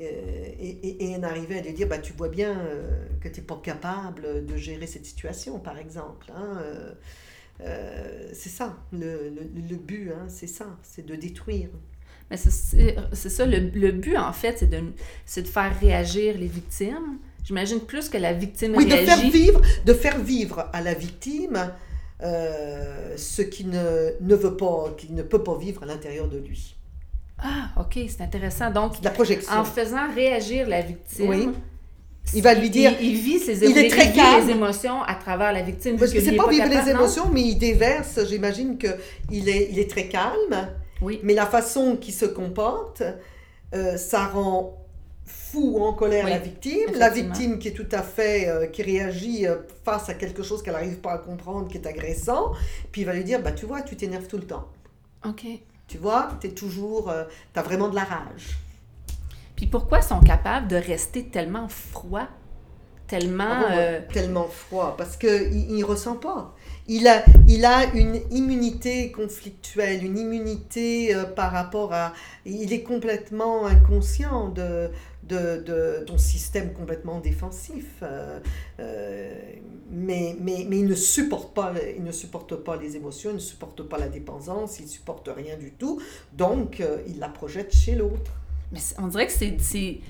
euh, 0.00 0.02
et, 0.60 0.68
et, 0.88 1.10
et 1.10 1.16
en 1.16 1.22
arriver 1.22 1.58
à 1.58 1.62
lui 1.62 1.72
dire, 1.72 1.88
bah, 1.88 1.98
tu 1.98 2.12
vois 2.14 2.28
bien 2.28 2.58
euh, 2.60 3.06
que 3.20 3.28
tu 3.28 3.40
n'es 3.40 3.46
pas 3.46 3.60
capable 3.62 4.46
de 4.46 4.56
gérer 4.56 4.86
cette 4.86 5.06
situation, 5.06 5.58
par 5.60 5.78
exemple. 5.78 6.26
hein, 6.34 6.58
euh, 6.62 6.92
euh, 7.62 8.30
c'est 8.32 8.48
ça, 8.48 8.76
le, 8.92 9.30
le, 9.30 9.42
le 9.68 9.76
but, 9.76 10.10
hein, 10.12 10.26
c'est 10.28 10.46
ça, 10.48 10.66
c'est 10.82 11.06
de 11.06 11.14
détruire. 11.16 11.68
Mais 12.30 12.36
c'est- 12.36 12.96
ça, 13.14 13.46
le, 13.46 13.58
le 13.58 13.92
but, 13.92 14.16
en 14.16 14.32
fait, 14.32 14.58
c'est 14.58 14.68
de, 14.70 14.80
de 14.80 15.46
faire 15.48 15.78
réagir 15.80 16.38
les 16.38 16.46
victimes. 16.46 17.18
J'imagine 17.44 17.80
plus 17.80 18.08
que 18.08 18.18
la 18.18 18.32
victime 18.32 18.74
Oui, 18.76 18.86
de 18.86 18.96
faire 18.96 19.20
vivre, 19.30 19.60
de 19.84 19.92
faire 19.92 20.18
vivre 20.18 20.68
à 20.72 20.80
la 20.80 20.94
victime 20.94 21.72
euh, 22.22 23.16
ce 23.16 23.42
qui 23.42 23.64
ne, 23.66 24.12
ne 24.20 24.34
veut 24.34 24.56
pas, 24.56 24.94
qui 24.96 25.12
ne 25.12 25.22
peut 25.22 25.42
pas 25.42 25.58
vivre 25.58 25.82
à 25.82 25.86
l'intérieur 25.86 26.28
de 26.28 26.38
lui. 26.38 26.76
Ah, 27.42 27.80
OK, 27.80 27.98
c'est 28.08 28.20
intéressant. 28.22 28.70
Donc, 28.70 29.00
De 29.00 29.04
la 29.04 29.10
projection. 29.10 29.52
en 29.52 29.64
faisant 29.64 30.12
réagir 30.14 30.68
la 30.68 30.80
victime, 30.82 31.28
Oui. 31.28 31.48
Il 32.34 32.42
va 32.42 32.54
lui 32.54 32.70
dire- 32.70 32.92
Il, 33.00 33.08
il 33.08 33.20
vit 33.20 33.38
ses 33.40 33.64
Il 33.68 33.76
est 33.76 33.88
très 33.90 34.12
calme. 34.12 34.46
les 34.46 34.52
émotions 34.52 35.02
à 35.02 35.16
travers 35.16 35.52
la 35.52 35.62
victime. 35.62 35.96
Parce 35.98 36.12
que 36.12 36.20
c'est 36.20 36.34
est 36.34 36.36
pas 36.36 36.48
vivre 36.48 36.68
capable, 36.68 36.86
les 36.86 36.92
non? 36.94 37.00
émotions, 37.00 37.28
mais 37.32 37.42
il 37.42 37.56
déverse. 37.56 38.20
J'imagine 38.28 38.78
que 38.78 38.86
il 39.30 39.48
est, 39.48 39.68
il 39.72 39.78
est 39.80 39.90
très 39.90 40.06
calme, 40.06 40.68
Oui. 41.00 41.18
mais 41.24 41.34
la 41.34 41.46
façon 41.46 41.96
qu'il 41.96 42.14
se 42.14 42.24
comporte, 42.26 43.02
euh, 43.74 43.96
ça 43.96 44.26
rend 44.26 44.78
fou 45.26 45.78
ou 45.78 45.82
en 45.84 45.94
colère 45.94 46.24
Oui, 46.26 46.30
la 46.30 46.38
victime. 46.38 46.90
La 46.94 47.10
victime 47.10 47.58
qui 47.58 47.68
est 47.68 47.72
tout 47.72 47.88
à 47.90 48.02
fait, 48.02 48.48
euh, 48.48 48.66
qui 48.66 48.82
réagit 48.84 49.46
euh, 49.48 49.56
face 49.84 50.08
à 50.08 50.14
quelque 50.14 50.44
chose 50.44 50.62
qu'elle 50.62 50.74
n'arrive 50.74 50.98
pas 51.00 51.14
à 51.14 51.18
comprendre, 51.18 51.66
qui 51.66 51.76
est 51.78 51.86
agressant. 51.88 52.52
Puis 52.92 53.00
il 53.00 53.04
va 53.04 53.14
lui 53.14 53.24
dire, 53.24 53.42
bah 53.42 53.50
tu 53.50 53.66
vois, 53.66 53.82
tu 53.82 53.96
t'énerves 53.96 54.28
tout 54.28 54.38
le 54.38 54.44
temps. 54.46 54.68
OK. 55.26 55.44
Tu 55.92 55.98
vois, 55.98 56.30
tu 56.40 56.46
es 56.46 56.50
toujours, 56.52 57.10
euh, 57.10 57.24
tu 57.52 57.60
as 57.60 57.62
vraiment 57.62 57.90
de 57.90 57.94
la 57.94 58.04
rage. 58.04 58.56
Puis 59.54 59.66
pourquoi 59.66 60.00
sont 60.00 60.20
capables 60.20 60.66
de 60.66 60.76
rester 60.76 61.26
tellement 61.26 61.68
froids, 61.68 62.28
tellement... 63.08 63.44
Ah 63.46 63.60
bon, 63.60 63.76
euh, 63.76 64.00
tellement 64.10 64.46
froid 64.46 64.94
parce 64.96 65.18
que 65.18 65.52
il, 65.52 65.70
il 65.70 65.84
ressent 65.84 66.16
pas. 66.16 66.54
Il 66.88 67.06
a, 67.08 67.22
il 67.46 67.66
a 67.66 67.92
une 67.92 68.22
immunité 68.30 69.12
conflictuelle, 69.12 70.02
une 70.02 70.18
immunité 70.18 71.14
euh, 71.14 71.24
par 71.24 71.52
rapport 71.52 71.92
à. 71.92 72.14
Il 72.46 72.72
est 72.72 72.82
complètement 72.82 73.66
inconscient 73.66 74.48
de, 74.48 74.90
de, 75.32 76.04
ton 76.04 76.18
système 76.18 76.72
complètement 76.72 77.20
défensif. 77.20 77.86
euh, 78.02 78.40
euh, 78.80 79.40
mais, 79.90 80.36
mais, 80.40 80.66
mais 80.68 80.78
il 80.78 80.86
ne 80.86 80.94
supporte 80.94 81.54
pas, 81.54 81.74
il 81.96 82.02
ne 82.02 82.12
supporte 82.12 82.56
pas 82.56 82.76
les 82.76 82.96
émotions, 82.96 83.30
il 83.30 83.36
ne 83.36 83.40
supporte 83.40 83.82
pas 83.82 83.98
la 83.98 84.08
dépendance, 84.08 84.78
il 84.78 84.86
ne 84.86 84.90
supporte 84.90 85.28
rien 85.34 85.56
du 85.56 85.72
tout. 85.72 86.00
Donc, 86.32 86.80
euh, 86.80 87.02
il 87.06 87.18
la 87.18 87.28
projette 87.28 87.74
chez 87.74 87.94
l'autre. 87.94 88.32
Mais 88.72 88.80
on 88.98 89.08
dirait 89.08 89.26
que 89.26 89.32
c'est, 89.32 90.00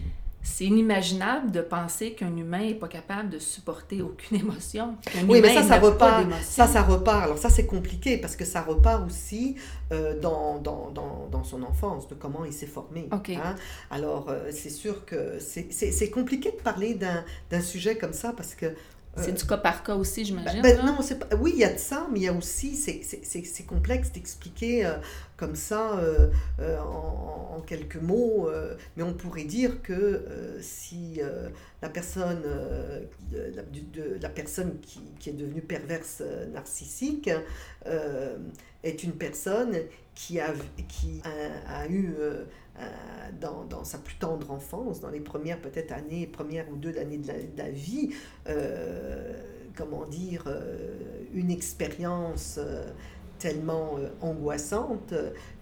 c'est, 0.42 0.52
c'est 0.54 0.64
inimaginable 0.64 1.50
de 1.50 1.60
penser 1.60 2.12
qu'un 2.12 2.36
humain 2.36 2.60
n'est 2.60 2.74
pas 2.74 2.88
capable 2.88 3.30
de 3.30 3.38
supporter 3.38 4.02
aucune 4.02 4.38
émotion. 4.38 4.96
Oui, 5.28 5.40
mais 5.40 5.54
ça, 5.54 5.62
ça 5.62 5.78
repart. 5.78 6.26
Ça, 6.42 6.66
ça 6.66 6.82
repart. 6.82 7.24
Alors 7.24 7.38
ça, 7.38 7.50
c'est 7.50 7.66
compliqué 7.66 8.18
parce 8.18 8.36
que 8.36 8.44
ça 8.44 8.62
repart 8.62 9.06
aussi 9.06 9.56
euh, 9.92 10.18
dans, 10.20 10.58
dans, 10.58 10.90
dans, 10.90 11.28
dans 11.30 11.44
son 11.44 11.62
enfance, 11.62 12.08
de 12.08 12.14
comment 12.14 12.44
il 12.44 12.52
s'est 12.52 12.66
formé. 12.66 13.08
Ok. 13.12 13.30
hein. 13.30 13.54
Alors, 13.90 14.28
euh, 14.28 14.50
c'est 14.52 14.70
sûr 14.70 15.04
que 15.04 15.38
c'est- 15.38 15.68
c'est 15.70 15.90
c'est 15.92 16.10
compliqué 16.10 16.50
de 16.50 16.56
parler 16.62 16.98
d'un 17.50 17.60
sujet 17.60 17.96
comme 17.96 18.12
ça 18.12 18.32
parce 18.36 18.54
que... 18.54 18.66
C'est 19.14 19.28
euh, 19.28 19.32
du 19.32 19.44
cas 19.44 19.58
par 19.58 19.82
cas 19.82 19.94
aussi, 19.94 20.24
j'imagine. 20.24 20.62
ben, 20.62 20.74
là. 20.78 20.84
non, 20.84 20.96
c'est 21.02 21.18
pas, 21.18 21.36
oui, 21.36 21.52
il 21.54 21.60
y 21.60 21.64
a 21.64 21.72
de 21.74 21.78
ça, 21.78 22.06
mais 22.10 22.20
il 22.20 22.22
y 22.22 22.28
a 22.28 22.32
aussi, 22.32 22.74
c'est- 22.76 23.02
c'est 23.02 23.20
c'est- 23.24 23.44
c'est 23.44 23.64
complexe 23.64 24.10
d'expliquer 24.10 24.86
euh, 24.86 24.94
comme 25.36 25.54
ça 25.54 25.98
euh, 25.98 26.30
euh, 26.60 26.78
en, 26.78 27.60
quelques 27.66 27.96
mots, 27.96 28.48
euh, 28.48 28.76
mais 28.96 29.02
on 29.02 29.14
pourrait 29.14 29.44
dire 29.44 29.82
que 29.82 30.24
si 30.60 31.20
la 31.80 31.88
personne, 31.88 32.42
la, 33.30 34.28
personne 34.28 34.78
qui, 34.80 35.30
est 35.30 35.32
devenue 35.32 35.62
perverse 35.62 36.22
narcissique 36.52 37.30
est 38.82 39.04
une 39.04 39.12
personne 39.12 39.76
qui 40.14 40.40
a, 40.40 40.52
qui 40.88 41.22
a, 41.68 41.88
eu 41.88 42.14
dans, 43.40 43.84
sa 43.84 43.98
plus 43.98 44.16
tendre 44.16 44.50
enfance, 44.50 45.00
dans 45.00 45.10
les 45.10 45.20
premières 45.20 45.60
peut-être 45.60 45.92
années, 45.92 46.26
premières 46.26 46.68
ou 46.68 46.76
deux 46.76 46.98
années 46.98 47.18
de 47.18 47.28
la, 47.56 47.70
vie, 47.70 48.10
comment 49.76 50.04
dire, 50.06 50.44
une 51.32 51.50
expérience 51.50 52.58
tellement 53.42 53.98
angoissante 54.20 55.12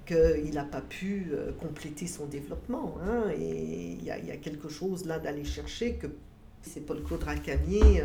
qu'il 0.05 0.53
n'a 0.53 0.65
pas 0.65 0.83
pu 0.83 1.33
compléter 1.59 2.07
son 2.07 2.27
développement. 2.27 2.99
Hein, 3.03 3.31
et 3.39 3.97
il 3.99 4.05
y, 4.05 4.11
a 4.11 4.37
quelque 4.37 4.69
chose 4.69 5.07
là 5.07 5.19
d'aller 5.19 5.45
chercher 5.45 5.95
que 5.95 6.07
c'est 6.61 6.85
Paul-Claude 6.85 7.23
Racamier 7.23 8.03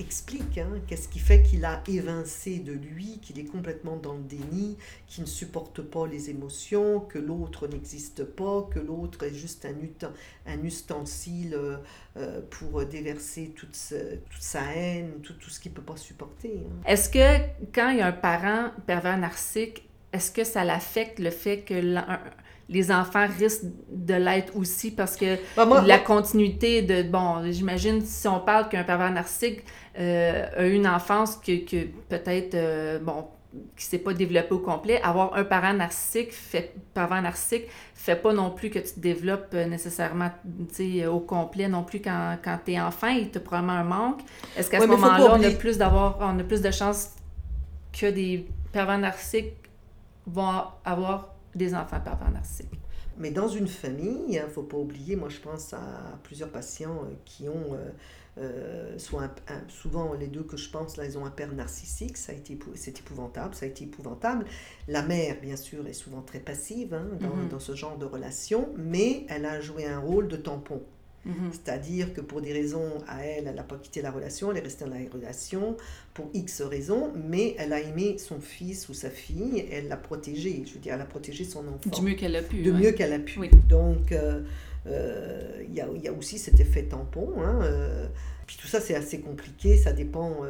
explique 0.00 0.58
hein, 0.58 0.68
qu'est-ce 0.86 1.08
qui 1.08 1.20
fait 1.20 1.42
qu'il 1.42 1.64
a 1.64 1.82
évincé 1.86 2.58
de 2.58 2.72
lui, 2.72 3.20
qu'il 3.22 3.38
est 3.38 3.44
complètement 3.44 3.96
dans 3.96 4.14
le 4.14 4.22
déni, 4.22 4.76
qu'il 5.06 5.22
ne 5.22 5.28
supporte 5.28 5.82
pas 5.82 6.06
les 6.06 6.30
émotions, 6.30 7.00
que 7.00 7.18
l'autre 7.18 7.68
n'existe 7.68 8.24
pas, 8.24 8.68
que 8.70 8.80
l'autre 8.80 9.24
est 9.24 9.34
juste 9.34 9.66
un, 9.66 10.52
un 10.52 10.62
ustensile 10.64 11.54
euh, 11.54 11.76
euh, 12.16 12.40
pour 12.50 12.84
déverser 12.84 13.52
toute, 13.54 13.76
sa 13.76 14.62
haine, 14.74 15.12
tout, 15.22 15.34
tout 15.34 15.50
ce 15.50 15.60
qu'il 15.60 15.70
ne 15.70 15.76
peut 15.76 15.82
pas 15.82 15.96
supporter. 15.96 16.64
Hein. 16.66 16.82
Est-ce 16.86 17.08
que 17.08 17.68
quand 17.72 17.90
il 17.90 17.98
y 17.98 18.00
a 18.00 18.08
un 18.08 18.12
parent 18.12 18.70
pervers 18.86 19.18
narcissique, 19.18 19.88
est-ce 20.12 20.30
que 20.30 20.44
ça 20.44 20.64
l'affecte 20.64 21.18
le 21.18 21.30
fait 21.30 21.62
que 21.62 21.74
les 22.68 22.92
enfants 22.92 23.26
risquent 23.26 23.64
de 23.90 24.14
l'être 24.14 24.56
aussi 24.56 24.90
parce 24.90 25.16
que 25.16 25.36
bah, 25.56 25.82
la 25.84 25.98
continuité 25.98 26.82
de 26.82 27.02
bon 27.02 27.50
j'imagine 27.50 28.00
si 28.00 28.26
on 28.28 28.40
parle 28.40 28.68
qu'un 28.68 28.84
pervers 28.84 29.10
narcissique 29.10 29.64
a 29.96 30.66
eu 30.66 30.72
une 30.72 30.86
enfance 30.86 31.36
que, 31.36 31.64
que 31.64 31.86
peut-être 32.08 32.54
euh, 32.54 32.98
bon 32.98 33.26
qui 33.76 33.84
s'est 33.84 33.98
pas 33.98 34.14
développée 34.14 34.52
au 34.52 34.58
complet. 34.58 35.00
Avoir 35.02 35.34
un 35.34 35.44
parent 35.44 35.72
narcissique 35.72 36.32
fait 36.32 36.74
pervers 36.92 37.22
narcissique 37.22 37.66
fait 37.94 38.16
pas 38.16 38.32
non 38.32 38.50
plus 38.50 38.70
que 38.70 38.78
tu 38.78 38.94
te 38.94 39.00
développes 39.00 39.54
euh, 39.54 39.66
nécessairement 39.66 40.30
au 41.10 41.20
complet 41.20 41.68
non 41.68 41.84
plus 41.84 42.00
quand, 42.00 42.36
quand 42.42 42.58
tu 42.64 42.72
es 42.72 42.80
enfant. 42.80 43.08
Il 43.08 43.30
te 43.30 43.38
probablement 43.38 43.74
un 43.74 43.84
manque. 43.84 44.20
Est-ce 44.56 44.70
qu'à 44.70 44.80
ce 44.80 44.86
moment-là 44.86 45.36
on 45.38 45.42
a 45.42 45.50
plus 45.50 45.78
d'avoir 45.78 46.18
on 46.20 46.38
a 46.38 46.44
plus 46.44 46.60
de 46.60 46.70
chances 46.70 47.10
que 47.92 48.06
des 48.06 48.46
pervers 48.72 48.98
narcissiques 48.98 49.54
vont 50.26 50.64
avoir 50.84 51.34
des 51.54 51.74
enfants 51.74 52.00
pervers 52.00 52.30
narcissiques? 52.30 52.70
Mais 53.18 53.30
dans 53.30 53.48
une 53.48 53.68
famille, 53.68 54.24
il 54.28 54.40
ne 54.40 54.46
faut 54.48 54.62
pas 54.62 54.76
oublier, 54.76 55.16
moi 55.16 55.28
je 55.28 55.38
pense 55.38 55.72
à 55.72 56.18
plusieurs 56.22 56.50
patients 56.50 57.04
euh, 57.04 57.14
qui 57.24 57.48
ont, 57.48 57.74
euh, 57.74 57.90
euh, 58.38 58.98
souvent 59.68 60.14
les 60.14 60.26
deux 60.26 60.42
que 60.42 60.56
je 60.56 60.68
pense, 60.68 60.96
là 60.96 61.04
ils 61.04 61.16
ont 61.16 61.24
un 61.24 61.30
père 61.30 61.52
narcissique, 61.52 62.16
ça 62.16 62.32
a 62.32 62.34
été, 62.34 62.58
c'est 62.74 62.98
épouvantable, 62.98 63.54
ça 63.54 63.66
a 63.66 63.68
été 63.68 63.84
épouvantable. 63.84 64.44
La 64.88 65.02
mère, 65.02 65.40
bien 65.40 65.56
sûr, 65.56 65.86
est 65.86 65.92
souvent 65.92 66.22
très 66.22 66.40
passive 66.40 66.94
hein, 66.94 67.06
dans, 67.20 67.28
mm-hmm. 67.28 67.48
dans, 67.48 67.60
ce 67.60 67.74
genre 67.74 67.98
de 67.98 68.04
relation, 68.04 68.68
mais 68.76 69.26
elle 69.28 69.44
a 69.44 69.60
joué 69.60 69.86
un 69.86 70.00
rôle 70.00 70.28
de 70.28 70.36
tampon. 70.36 70.82
Mhm. 71.26 71.50
C'est-à-dire 71.52 72.12
que 72.12 72.20
pour 72.20 72.40
des 72.40 72.52
raisons 72.52 73.02
à 73.08 73.24
elle, 73.24 73.46
elle 73.46 73.54
n'a 73.54 73.62
pas 73.62 73.76
quitté 73.76 74.02
la 74.02 74.10
relation, 74.10 74.50
elle 74.50 74.58
est 74.58 74.60
restée 74.60 74.84
dans 74.84 74.90
la 74.90 75.00
relation 75.12 75.76
pour 76.12 76.30
X 76.34 76.62
raisons, 76.62 77.12
mais 77.14 77.54
elle 77.58 77.72
a 77.72 77.80
aimé 77.80 78.16
son 78.18 78.40
fils 78.40 78.88
ou 78.88 78.94
sa 78.94 79.10
fille, 79.10 79.66
elle 79.70 79.88
l'a 79.88 79.96
protégé, 79.96 80.62
je 80.66 80.74
veux 80.74 80.80
dire, 80.80 80.94
elle 80.94 81.00
a 81.00 81.06
protégé 81.06 81.44
son 81.44 81.66
enfant. 81.68 81.90
Du 81.90 82.02
mieux 82.02 82.14
qu'elle 82.14 82.36
a 82.36 82.42
pu. 82.42 82.62
Du 82.62 82.72
mieux 82.72 82.92
qu'elle 82.92 83.12
a 83.12 83.18
pu. 83.18 83.40
Donc, 83.68 84.12
euh, 84.12 84.42
euh, 84.86 85.62
il 85.66 85.74
y, 85.74 85.80
a, 85.80 85.88
y, 86.02 86.08
a, 86.08 86.12
aussi 86.12 86.38
cet 86.38 86.60
effet 86.60 86.84
tampon. 86.84 87.32
Hein, 87.38 87.60
euh, 87.62 88.06
puis 88.46 88.56
tout 88.60 88.66
ça, 88.66 88.80
c'est 88.80 88.94
assez 88.94 89.20
compliqué, 89.20 89.76
ça 89.78 89.92
dépend 89.92 90.42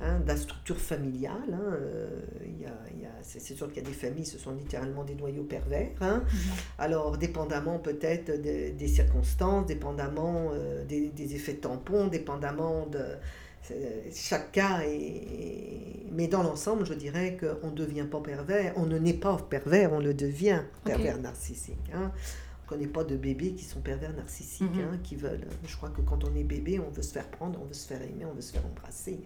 Hein, 0.00 0.18
de 0.20 0.28
la 0.28 0.36
structure 0.36 0.76
familiale. 0.76 1.52
Hein, 1.52 1.72
euh, 1.72 2.20
y 2.60 2.66
a, 2.66 2.70
c'est, 3.22 3.38
sûr 3.40 3.68
qu'il 3.68 3.82
y 3.82 3.86
a 3.86 3.88
des 3.88 3.94
familles, 3.94 4.26
ce 4.26 4.38
sont 4.38 4.52
littéralement 4.52 5.04
des 5.04 5.14
noyaux 5.14 5.44
pervers. 5.44 5.92
Hein. 6.00 6.24
Mhm. 6.26 6.38
Alors, 6.78 7.16
dépendamment 7.16 7.78
peut-être 7.78 8.32
des 8.42 8.88
circonstances, 8.88 9.66
dépendamment 9.66 10.50
euh, 10.52 10.84
des, 10.84 11.08
des, 11.10 11.36
effets 11.36 11.54
tampons, 11.54 12.08
dépendamment 12.08 12.86
de... 12.86 13.04
Chaque 14.12 14.52
cas 14.52 14.80
est... 14.84 16.10
Mais 16.10 16.26
dans 16.26 16.42
l'ensemble, 16.42 16.84
je 16.84 16.92
dirais 16.92 17.38
qu'on 17.38 17.70
ne 17.70 17.76
devient 17.76 18.06
pas 18.10 18.20
pervers. 18.20 18.74
On 18.76 18.84
ne 18.86 18.98
naît 18.98 19.14
pas 19.14 19.38
pervers, 19.38 19.92
on 19.92 20.00
le 20.00 20.12
devient 20.12 20.62
pervers 20.84 21.18
narcissique. 21.18 21.90
Hein. 21.94 22.10
On 22.12 22.64
ne 22.64 22.68
connaît 22.68 22.92
pas 22.92 23.04
de 23.04 23.16
bébés 23.16 23.52
qui 23.52 23.64
sont 23.64 23.80
pervers 23.80 24.12
narcissiques, 24.12 24.74
mhm. 24.74 25.00
qui 25.02 25.14
veulent... 25.14 25.46
Je 25.66 25.76
crois 25.76 25.90
que 25.90 26.02
quand 26.02 26.24
on 26.24 26.34
est 26.34 26.44
bébé, 26.44 26.80
on 26.80 26.90
veut 26.90 27.02
se 27.02 27.12
faire 27.12 27.28
prendre, 27.28 27.58
on 27.62 27.64
veut 27.64 27.74
se 27.74 27.86
faire 27.86 28.02
aimer, 28.02 28.26
on 28.30 28.34
veut 28.34 28.42
se 28.42 28.52
faire 28.52 28.66
embrasser. 28.66 29.20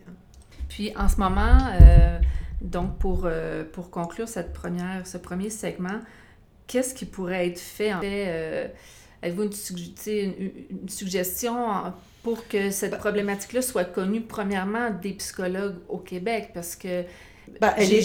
Puis 0.68 0.92
en 0.96 1.08
ce 1.08 1.16
moment, 1.16 1.58
euh, 1.80 2.18
donc 2.60 2.98
pour, 2.98 3.22
euh, 3.24 3.64
pour 3.64 3.90
conclure 3.90 4.28
cette 4.28 4.52
première, 4.52 5.06
ce 5.06 5.18
premier 5.18 5.50
segment, 5.50 6.00
qu'est-ce 6.66 6.94
qui 6.94 7.06
pourrait 7.06 7.48
être 7.48 7.58
fait 7.58 7.92
en 7.92 8.00
fait? 8.00 8.24
Euh, 8.28 8.68
avez-vous 9.22 9.44
une, 9.44 10.52
une, 10.70 10.88
suggestion 10.88 11.56
pour 12.22 12.46
que 12.46 12.70
cette 12.70 12.92
bah 12.92 12.98
problématique-là 12.98 13.62
soit 13.62 13.84
connue 13.84 14.20
premièrement 14.20 14.90
des 14.90 15.12
psychologues 15.12 15.76
au 15.88 15.98
Québec? 15.98 16.50
Parce 16.54 16.76
que 16.76 17.04
bah, 17.60 17.74
j'ai 17.78 17.98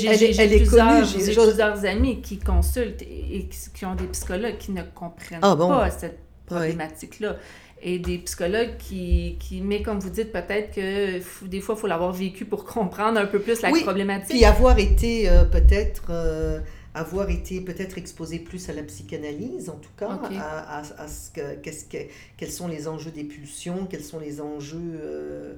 plusieurs, 0.58 1.06
plusieurs 1.06 1.86
amis 1.86 2.22
qui 2.22 2.40
consultent 2.40 3.02
et, 3.02 3.50
qui, 3.74 3.86
ont 3.86 3.96
des 3.96 4.08
psychologues 4.08 4.58
qui 4.58 4.72
ne 4.72 4.82
comprennent 4.82 5.40
ah, 5.42 5.56
pas 5.56 5.92
cette 5.92 6.20
problématique-là 6.46 7.36
et 7.84 8.00
des 8.00 8.18
psychologues 8.20 8.78
qui, 8.78 9.36
qui 9.40 9.62
mais 9.62 9.82
comme 9.82 10.00
vous 10.00 10.10
dites, 10.10 10.32
peut-être 10.32 10.74
que 10.74 11.46
des 11.46 11.60
fois, 11.60 11.76
il 11.76 11.82
faut 11.82 11.88
l'avoir 11.88 12.14
vécu 12.14 12.46
pour 12.46 12.64
comprendre 12.64 13.20
un 13.20 13.26
peu 13.26 13.40
plus 13.40 13.62
la 13.62 13.72
oui, 13.72 13.82
problématique. 13.82 14.30
Puis 14.30 14.46
avoir 14.46 14.80
été 14.80 15.30
euh, 15.30 15.44
peut-être... 15.44 16.06
Euh, 16.10 16.60
avoir 16.96 17.32
été 17.32 17.60
peut-être 17.60 17.98
exposé 17.98 18.38
plus 18.38 18.70
à 18.70 18.74
la 18.74 18.84
psychanalyse, 18.84 19.68
en 19.68 19.78
tout 19.78 19.90
cas, 19.98 20.20
à, 20.38 20.84
à, 21.02 21.08
ce 21.08 21.32
que, 21.32 21.56
qu'est-ce 21.56 21.86
que, 21.86 21.98
quels 22.38 22.52
sont 22.52 22.68
les 22.68 22.88
enjeux 22.88 23.10
des 23.10 23.24
pulsions, 23.24 23.88
quels 23.88 24.04
sont 24.04 24.20
les 24.20 24.40
enjeux 24.40 25.00
euh, 25.02 25.56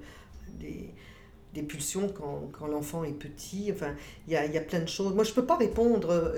des, 0.62 0.94
des, 1.54 1.62
pulsions 1.62 2.08
quand, 2.08 2.50
quand 2.54 2.68
l'enfant 2.68 3.04
est 3.04 3.12
petit. 3.12 3.70
Enfin, 3.70 3.96
il 4.30 4.34
y 4.34 4.38
a, 4.38 4.46
y 4.46 4.58
a, 4.58 4.62
plein 4.62 4.80
de 4.80 4.88
choses. 4.88 5.14
Moi, 5.14 5.26
je 5.26 5.32
ne 5.32 5.36
peux 5.36 5.46
pas 5.46 5.58
répondre. 5.58 6.34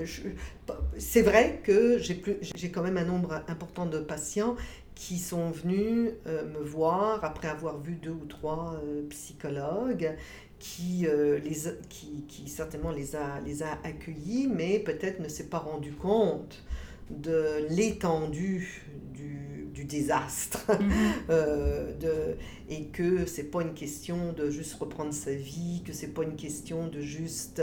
c'est 0.97 1.21
vrai 1.21 1.61
que 1.63 1.99
j'ai, 1.99 2.15
plus, 2.15 2.37
j'ai 2.55 2.71
quand 2.71 2.81
même 2.81 2.97
un 2.97 3.05
nombre 3.05 3.43
important 3.47 3.85
de 3.85 3.99
patients 3.99 4.55
qui 4.97 5.19
sont 5.19 5.51
venus 5.51 6.11
euh, 6.25 6.43
me 6.47 6.59
voir 6.59 7.23
après 7.23 7.47
avoir 7.47 7.79
vu 7.79 7.93
deux 7.93 8.11
ou 8.11 8.25
trois 8.25 8.81
euh, 8.83 9.07
psychologues 9.09 10.15
qui, 10.59 11.05
euh, 11.05 11.37
les, 11.39 11.55
qui, 11.87 12.23
qui, 12.27 12.49
certainement 12.49 12.91
les 12.91 13.15
a, 13.15 13.39
les 13.45 13.61
a 13.61 13.77
accueillis, 13.83 14.47
mais 14.47 14.79
peut-être 14.79 15.19
ne 15.19 15.27
s'est 15.27 15.49
pas 15.49 15.59
rendu 15.59 15.91
compte 15.91 16.63
de 17.11 17.67
l'étendue 17.69 18.83
du, 19.13 19.67
du, 19.71 19.83
désastre 19.85 20.65
mhm. 20.81 20.91
euh, 21.29 21.93
de, 21.97 22.37
et 22.69 22.87
que 22.87 23.25
c'est 23.25 23.45
pas 23.45 23.61
une 23.61 23.73
question 23.73 24.33
de 24.33 24.49
juste 24.49 24.73
reprendre 24.75 25.13
sa 25.13 25.33
vie, 25.33 25.81
que 25.85 25.93
c'est 25.93 26.13
pas 26.13 26.23
une 26.23 26.35
question 26.35 26.87
de 26.87 26.99
juste 26.99 27.61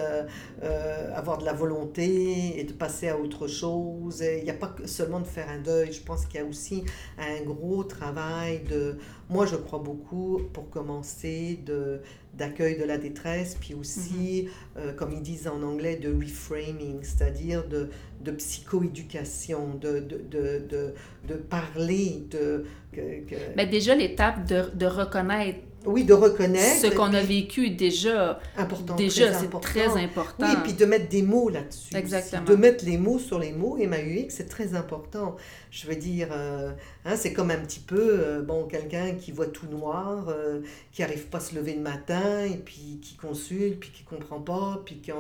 euh, 0.63 1.15
avoir 1.15 1.39
de 1.39 1.45
la 1.45 1.53
volonté 1.53 2.59
et 2.59 2.65
de 2.65 2.73
passer 2.73 3.09
à 3.09 3.19
autre 3.19 3.47
chose. 3.47 4.23
Il 4.23 4.45
n'y 4.45 4.51
a 4.51 4.55
pas 4.55 4.75
seulement 4.87 5.21
de 5.21 5.27
faire 5.27 5.49
un 5.51 5.61
deuil, 5.61 5.93
je 5.93 6.03
pense 6.03 6.27
qu'il 6.27 6.41
y 6.41 6.43
a 6.43 6.47
aussi 6.47 6.85
un 7.19 7.43
gros 7.43 7.85
travail 7.85 8.63
de, 8.65 8.97
moi 9.29 9.47
je 9.47 9.57
crois 9.57 9.79
beaucoup 9.79 10.41
pour 10.53 10.71
commencer, 10.71 11.61
de 11.65 12.01
d'accueil 12.37 12.79
de 12.79 12.85
la 12.85 12.99
détresse, 12.99 13.57
puis 13.61 13.75
aussi, 13.75 14.45
mhm. 14.45 14.51
euh, 14.77 14.93
comme 14.93 15.13
ils 15.13 15.23
disent 15.23 15.49
en 15.49 15.63
anglais, 15.63 15.97
de 15.97 16.13
reframing, 16.13 17.03
c'est-à-dire 17.03 17.67
de, 17.67 17.91
de 18.21 18.31
psychoéducation, 18.33 19.75
de, 19.75 20.01
de, 20.01 20.19
de, 20.69 20.95
de, 21.29 21.35
parler, 21.35 22.27
de... 22.31 22.65
Mais 23.57 23.67
déjà, 23.67 23.95
l'étape 23.95 24.47
de, 24.47 24.71
de 24.75 24.87
reconnaître 24.87 25.59
oui, 25.87 26.05
de 26.05 26.15
reconnaître. 26.15 26.81
Ce 26.81 26.87
qu'on 26.87 27.13
a 27.13 27.21
vécu 27.21 27.71
déjà. 27.71 28.41
Important. 28.57 28.95
Déjà, 28.97 29.33
c'est 29.35 29.51
très 29.61 29.89
important. 30.03 30.47
Oui, 30.47 30.57
puis 30.63 30.73
de 30.73 30.85
mettre 30.87 31.09
des 31.09 31.23
mots 31.23 31.49
là-dessus. 31.49 31.95
Exactement. 31.95 32.45
De 32.45 32.57
mettre 32.57 32.85
les 32.85 32.97
mots 32.97 33.19
sur 33.19 33.39
les 33.39 33.53
mots, 33.53 33.77
et 33.79 33.87
MAUX, 33.87 34.31
c'est 34.31 34.49
très 34.49 34.75
important. 34.75 35.37
Je 35.71 35.87
veux 35.87 35.97
dire, 35.97 36.29
euh, 36.33 36.71
hein, 37.05 37.17
c'est 37.17 37.33
comme 37.33 37.51
un 37.51 37.59
petit 37.59 37.81
peu, 37.81 38.19
euh, 38.19 38.43
bon, 38.43 38.65
quelqu'un 38.65 39.15
qui 39.15 39.33
voit 39.33 39.47
tout 39.47 39.67
noir, 39.67 40.29
euh, 40.29 40.61
qui 40.93 41.03
n'arrive 41.03 41.27
pas 41.27 41.39
à 41.39 41.41
se 41.41 41.55
lever 41.55 41.75
le 41.75 41.83
matin, 41.83 42.45
et 42.45 42.57
puis 42.57 43.01
qui 43.03 43.17
consulte, 43.17 43.81
puis 43.81 43.91
qui 43.91 44.05
comprend 44.05 44.41
pas, 44.41 44.81
puis 44.85 44.97
qui, 44.97 45.13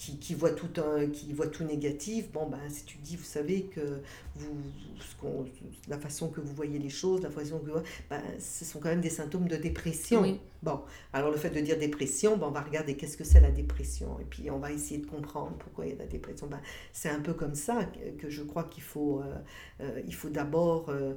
qui, 0.00 0.16
qui, 0.18 0.34
voit 0.34 0.52
tout 0.52 0.80
un, 0.80 1.08
qui 1.08 1.30
voit 1.34 1.48
tout 1.48 1.62
négatif. 1.62 2.32
Bon, 2.32 2.48
ben, 2.48 2.58
si 2.70 2.84
tu 2.84 2.96
dis, 2.96 3.16
vous 3.16 3.24
savez 3.24 3.64
que 3.64 4.00
vous, 4.34 4.56
ce 4.98 5.90
la 5.90 5.98
façon 5.98 6.30
que 6.30 6.40
vous 6.40 6.54
voyez 6.54 6.78
les 6.78 6.88
choses, 6.88 7.20
la 7.22 7.30
façon 7.30 7.58
que 7.58 7.70
ben, 8.08 8.22
ce 8.38 8.64
sont 8.64 8.80
quand 8.80 8.88
même 8.88 9.02
des 9.02 9.10
symptômes 9.10 9.46
de 9.46 9.56
dépression. 9.56 10.38
Bon, 10.62 10.80
alors 11.14 11.30
le 11.30 11.38
fait 11.38 11.50
de 11.50 11.60
dire 11.60 11.78
dépression, 11.78 12.36
ben, 12.36 12.46
on 12.46 12.50
va 12.50 12.60
regarder 12.60 12.94
qu'est-ce 12.94 13.16
que 13.16 13.24
c'est 13.24 13.40
la 13.40 13.50
dépression, 13.50 14.18
et 14.20 14.24
puis 14.24 14.50
on 14.50 14.58
va 14.58 14.72
essayer 14.72 15.00
de 15.00 15.06
comprendre 15.06 15.52
pourquoi 15.58 15.86
il 15.86 15.92
y 15.92 15.94
a 15.94 15.98
la 15.98 16.06
dépression. 16.06 16.46
Ben, 16.46 16.60
c'est 16.92 17.08
un 17.08 17.20
peu 17.20 17.32
comme 17.32 17.54
ça 17.54 17.86
que, 18.18 18.28
je 18.28 18.42
crois 18.42 18.64
qu'il 18.64 18.82
faut, 18.82 19.20
euh, 19.20 19.34
euh, 19.80 20.02
il 20.06 20.14
faut 20.14 20.28
d'abord 20.28 20.90
euh, 20.90 21.14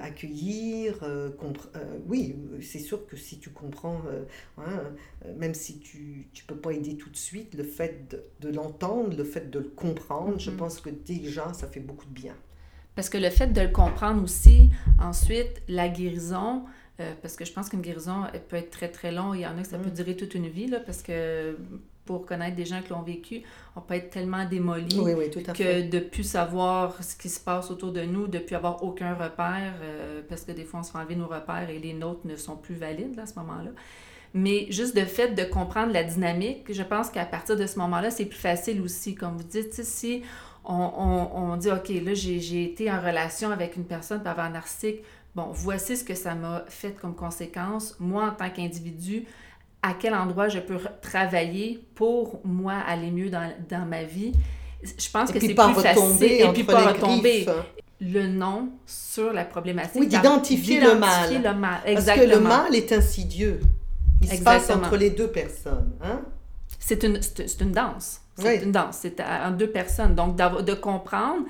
accueillir, 0.00 1.04
oui, 2.06 2.36
c'est 2.60 2.78
sûr 2.80 3.06
que 3.06 3.16
si 3.16 3.38
tu 3.38 3.50
comprends, 3.50 4.02
hein, 4.58 4.82
même 5.36 5.54
si 5.54 5.78
tu 5.78 6.28
ne 6.34 6.46
peux 6.46 6.60
pas 6.60 6.72
aider 6.72 6.96
tout 6.96 7.10
de 7.10 7.16
suite, 7.16 7.54
le 7.54 7.64
fait 7.64 8.10
de, 8.10 8.19
l'entendre, 8.42 9.16
le 9.16 9.24
fait 9.24 9.50
de 9.50 9.58
le 9.58 9.68
comprendre, 9.68 10.38
je 10.38 10.50
mm-hmm. 10.50 10.56
pense 10.56 10.80
que 10.80 10.90
déjà, 10.90 11.52
ça 11.52 11.66
fait 11.66 11.80
beaucoup 11.80 12.06
de 12.06 12.14
bien. 12.14 12.34
Parce 12.94 13.08
que 13.08 13.18
le 13.18 13.30
fait 13.30 13.52
de 13.52 13.60
le 13.60 13.68
comprendre 13.68 14.22
aussi, 14.22 14.70
ensuite, 14.98 15.62
la 15.68 15.88
guérison, 15.88 16.64
Euh, 17.00 17.14
parce 17.22 17.34
que 17.36 17.44
je 17.44 17.52
pense 17.52 17.68
qu'une 17.70 17.80
guérison, 17.80 18.24
elle 18.32 18.42
peut 18.42 18.56
être 18.56 18.70
très, 18.70 18.88
très 18.88 19.10
longue. 19.10 19.36
Il 19.36 19.40
y 19.40 19.46
en 19.46 19.56
a 19.56 19.62
que 19.62 19.68
ça 19.68 19.78
peut 19.78 19.88
mm. 19.88 19.94
durer 19.94 20.16
toute 20.16 20.34
une 20.34 20.48
vie, 20.48 20.66
là, 20.66 20.80
parce 20.80 21.02
que 21.02 21.56
pour 22.04 22.26
connaître 22.26 22.56
des 22.56 22.66
gens 22.66 22.82
qui 22.82 22.90
l'ont 22.90 23.02
vécu, 23.02 23.42
on 23.76 23.80
peut 23.80 23.94
être 23.94 24.10
tellement 24.10 24.44
démoli 24.44 24.96
que 25.54 25.88
de 25.88 26.00
plus 26.00 26.24
savoir 26.24 27.02
ce 27.02 27.16
qui 27.16 27.28
se 27.28 27.40
passe 27.40 27.70
autour 27.70 27.92
de 27.92 28.02
nous, 28.02 28.26
de 28.26 28.38
plus 28.38 28.56
avoir 28.56 28.82
aucun 28.82 29.14
repère, 29.14 29.74
euh, 29.82 30.20
parce 30.28 30.42
que 30.44 30.52
des 30.52 30.64
fois, 30.64 30.80
on 30.80 30.82
se 30.82 30.90
fait 30.90 30.98
enlever 30.98 31.16
nos 31.16 31.28
repères 31.28 31.70
et 31.70 31.78
les 31.78 31.94
nôtres 31.94 32.26
ne 32.26 32.36
sont 32.36 32.56
plus 32.56 32.74
valides 32.74 33.18
à 33.18 33.26
ce 33.26 33.34
moment-là. 33.38 33.70
Mais 34.32 34.66
juste 34.70 34.96
de 34.96 35.04
fait 35.04 35.34
de 35.34 35.42
comprendre 35.44 35.92
la 35.92 36.04
dynamique, 36.04 36.72
je 36.72 36.82
pense 36.82 37.10
qu'à 37.10 37.24
partir 37.24 37.56
de 37.56 37.66
ce 37.66 37.78
moment-là, 37.80 38.10
c'est 38.10 38.26
plus 38.26 38.38
facile 38.38 38.80
aussi. 38.80 39.14
Comme 39.14 39.36
vous 39.36 39.44
dites, 39.44 39.82
si 39.82 40.22
on, 40.64 41.28
on, 41.34 41.56
dit, 41.56 41.70
OK, 41.70 41.88
là, 41.88 42.14
j'ai 42.14 42.64
été 42.64 42.90
en 42.90 43.00
relation 43.00 43.50
avec 43.50 43.76
une 43.76 43.84
personne 43.84 44.22
par 44.22 44.32
avoir 44.32 44.50
narcissique, 44.50 45.02
bon, 45.34 45.48
voici 45.52 45.96
ce 45.96 46.04
que 46.04 46.14
ça 46.14 46.34
m'a 46.34 46.64
fait 46.68 46.92
comme 47.00 47.14
conséquence. 47.14 47.96
Moi, 47.98 48.24
en 48.24 48.30
tant 48.30 48.50
qu'individu, 48.50 49.24
à 49.82 49.94
quel 49.94 50.14
endroit 50.14 50.48
je 50.48 50.60
peux 50.60 50.78
travailler 51.02 51.80
pour 51.94 52.40
moi 52.44 52.74
aller 52.86 53.10
mieux 53.10 53.30
dans, 53.30 53.50
dans 53.68 53.86
ma 53.86 54.04
vie? 54.04 54.32
Je 54.82 55.10
pense 55.10 55.32
que 55.32 55.40
c'est 55.40 55.54
plus 55.54 55.74
facile. 55.74 56.22
Et 56.22 56.48
puis 56.52 56.64
pas 56.64 56.92
retomber. 56.92 57.46
Le 58.02 58.26
nom 58.28 58.70
sur 58.86 59.30
la 59.30 59.44
problématique. 59.44 60.00
Oui, 60.00 60.06
d'identifier 60.06 60.80
le 60.80 60.94
mal. 60.94 61.42
le 61.42 61.54
mal. 61.54 61.80
Parce 61.84 62.06
que 62.06 62.26
le 62.26 62.40
mal 62.40 62.74
est 62.74 62.92
insidieux. 62.92 63.60
Il 64.22 64.28
se 64.28 64.42
passe 64.42 64.70
entre 64.70 64.96
les 64.96 65.10
deux 65.10 65.28
personnes. 65.28 65.92
Hein? 66.02 66.22
C'est 66.78 67.02
une, 67.04 67.20
une 67.60 67.72
danse. 67.72 68.20
C'est 68.36 68.62
une 68.62 68.72
danse. 68.72 68.98
C'est 69.02 69.20
en 69.20 69.50
deux 69.50 69.70
personnes. 69.70 70.14
Donc, 70.14 70.36
de 70.36 70.74
comprendre, 70.74 71.44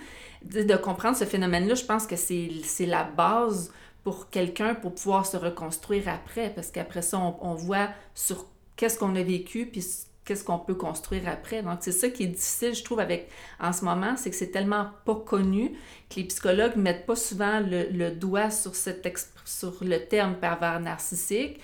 de 0.44 0.76
comprendre 0.76 1.16
ce 1.16 1.24
phénomène-là, 1.24 1.74
je 1.74 1.84
pense 1.84 2.06
que 2.06 2.16
c'est 2.16 2.86
la 2.86 3.04
base 3.04 3.72
pour 4.02 4.30
quelqu'un 4.30 4.74
pour 4.74 4.94
pouvoir 4.94 5.26
se 5.26 5.36
reconstruire 5.36 6.08
après, 6.08 6.50
parce 6.50 6.70
qu'après 6.70 7.02
ça, 7.02 7.18
on, 7.18 7.54
voit 7.54 7.90
sur 8.14 8.46
qu'est-ce 8.76 8.98
qu'on 8.98 9.14
a 9.14 9.22
vécu, 9.22 9.66
puis 9.66 9.84
qu'est-ce 10.24 10.42
qu'on 10.42 10.58
peut 10.58 10.74
construire 10.74 11.28
après. 11.28 11.62
Donc, 11.62 11.78
c'est 11.80 11.92
ça 11.92 12.08
qui 12.08 12.24
est 12.24 12.28
difficile, 12.28 12.74
je 12.74 12.82
trouve, 12.82 13.00
avec 13.00 13.28
en 13.60 13.72
ce 13.72 13.84
moment, 13.84 14.16
c'est 14.16 14.30
que 14.30 14.36
c'est 14.36 14.50
tellement 14.50 14.88
pas 15.04 15.16
connu 15.16 15.72
que 16.08 16.16
les 16.16 16.24
psychologues 16.24 16.76
mettent 16.76 17.06
pas 17.06 17.16
souvent 17.16 17.60
le, 17.60 18.10
doigt 18.10 18.50
sur, 18.50 18.74
cette 18.74 19.06
sur 19.44 19.74
le 19.82 19.98
terme 20.06 20.36
pervers 20.36 20.80
narcissique. 20.80 21.60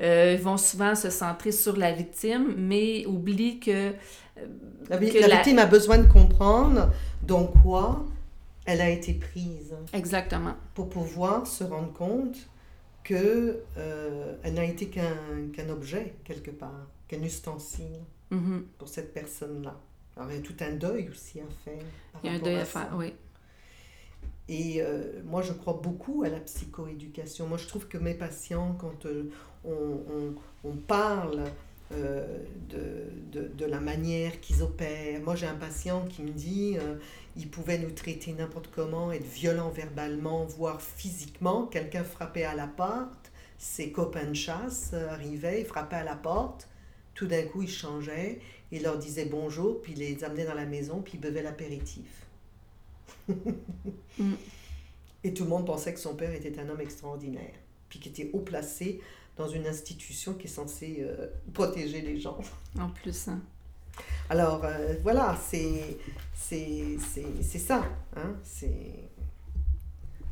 Euh, 0.00 0.34
ils 0.38 0.42
vont 0.42 0.56
souvent 0.56 0.94
se 0.94 1.10
centrer 1.10 1.52
sur 1.52 1.76
la 1.76 1.92
victime, 1.92 2.54
mais 2.56 3.04
oublient 3.06 3.60
que... 3.60 3.90
Euh, 3.90 4.46
la, 4.88 5.00
la 5.00 5.36
victime 5.36 5.58
a 5.58 5.66
besoin 5.66 5.98
de 5.98 6.06
comprendre 6.06 6.92
donc 7.22 7.50
quoi 7.62 8.04
elle 8.68 8.82
a 8.82 8.90
été 8.90 9.14
prise. 9.14 9.74
Exactement. 9.94 10.54
Pour 10.74 10.90
pouvoir 10.90 11.46
se 11.46 11.64
rendre 11.64 11.92
compte 11.94 12.36
que 13.02 13.62
euh, 13.78 14.36
n'a 14.44 14.64
été 14.64 14.88
qu'un 14.88 15.68
objet 15.70 16.14
quelque 16.22 16.50
part, 16.50 16.86
qu'un 17.08 17.22
ustensile 17.22 18.00
mm-hmm. 18.30 18.60
pour 18.76 18.88
cette 18.88 19.14
personne-là. 19.14 19.74
Alors 20.16 20.30
il 20.30 20.36
y 20.36 20.38
a 20.38 20.42
tout 20.42 20.56
un 20.60 20.72
deuil 20.72 21.08
aussi 21.08 21.40
à 21.40 21.44
faire. 21.64 21.82
Il 22.22 22.30
y 22.30 22.34
a 22.34 22.36
un 22.36 22.40
deuil 22.40 22.56
à, 22.56 22.64
faire, 22.66 22.92
oui. 22.94 23.14
Et 24.48 24.80
euh, 24.80 25.20
moi, 25.24 25.42
je 25.42 25.52
crois 25.52 25.74
beaucoup 25.82 26.22
à 26.24 26.30
la 26.30 26.40
psychoéducation. 26.40 27.46
Moi, 27.46 27.58
je 27.58 27.66
trouve 27.66 27.86
que 27.86 27.98
mes 27.98 28.14
patients, 28.14 28.76
quand 28.78 29.04
euh, 29.04 29.30
on, 30.64 30.76
parle 30.86 31.44
euh, 31.92 32.38
de, 32.70 33.64
la 33.66 33.80
manière 33.80 34.40
qu'ils 34.40 34.62
opèrent. 34.62 35.20
Moi, 35.20 35.34
j'ai 35.34 35.46
un 35.46 35.54
patient 35.54 36.06
qui 36.06 36.22
me 36.22 36.30
dit 36.30 36.78
il 37.36 37.50
pouvait 37.50 37.78
nous 37.78 37.90
traiter 37.90 38.32
n'importe 38.32 38.70
comment, 38.74 39.12
être 39.12 39.26
violent 39.26 39.68
verbalement, 39.68 40.44
voire 40.44 40.80
physiquement. 40.80 41.66
Quelqu'un 41.66 42.04
frappait 42.04 42.44
à 42.44 42.54
la 42.54 42.66
porte, 42.66 43.30
ses 43.58 43.92
copains 43.92 44.26
de 44.26 44.34
chasse 44.34 44.94
arrivaient, 44.94 45.60
ils 45.60 45.66
frappaient 45.66 45.96
à 45.96 46.04
la 46.04 46.16
porte. 46.16 46.68
Tout 47.14 47.26
d'un 47.26 47.42
coup, 47.42 47.62
il 47.62 47.68
changeait, 47.68 48.40
il 48.72 48.82
leur 48.82 48.96
disait 48.96 49.26
bonjour, 49.26 49.82
puis 49.82 49.92
il 49.92 49.98
les 49.98 50.24
amenait 50.24 50.46
dans 50.46 50.54
la 50.54 50.66
maison, 50.66 51.02
puis 51.02 51.14
il 51.14 51.20
buvait 51.20 51.42
l'apéritif. 51.42 52.27
Mm. 54.18 54.32
Et 55.22 55.32
tout 55.32 55.44
le 55.44 55.50
monde 55.50 55.64
pensait 55.64 55.94
que 55.94 56.00
son 56.00 56.16
père 56.16 56.32
était 56.32 56.58
un 56.58 56.68
homme 56.68 56.80
extraordinaire, 56.80 57.54
puis 57.88 58.00
qu'il 58.00 58.10
était 58.10 58.30
haut 58.32 58.40
placé 58.40 59.00
dans 59.36 59.48
une 59.48 59.66
institution 59.66 60.34
qui 60.34 60.46
est 60.46 60.50
censée 60.50 60.98
euh, 61.00 61.28
protéger 61.52 62.00
les 62.00 62.18
gens. 62.18 62.38
En 62.78 62.88
plus. 62.88 63.28
Hein. 63.28 63.40
Alors, 64.28 64.64
euh, 64.64 64.94
voilà, 65.02 65.38
c'est 65.46 65.98
ça. 66.34 67.84
Hein? 68.16 68.34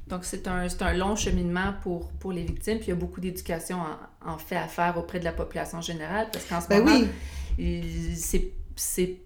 Donc, 0.09 0.25
c'est 0.25 0.47
un, 0.47 0.67
un, 0.81 0.93
long 0.95 1.17
cheminement 1.17 1.75
pour, 1.83 2.11
pour 2.13 2.33
les 2.33 2.45
victimes, 2.45 2.79
puis 2.79 2.89
il 2.89 2.91
y 2.91 2.93
a 2.93 2.97
beaucoup 2.97 3.21
d'éducation 3.21 3.79
en, 3.81 4.33
en, 4.33 4.39
fait 4.39 4.57
à 4.57 4.69
faire 4.69 4.97
auprès 4.99 5.19
de 5.19 5.25
la 5.25 5.33
population 5.33 5.81
générale, 5.81 6.29
parce 6.33 6.45
qu'en 6.45 6.61
ce 6.61 6.69
ben 6.69 6.85
moment, 6.85 7.07
oui. 7.59 8.15
c'est 8.17 9.17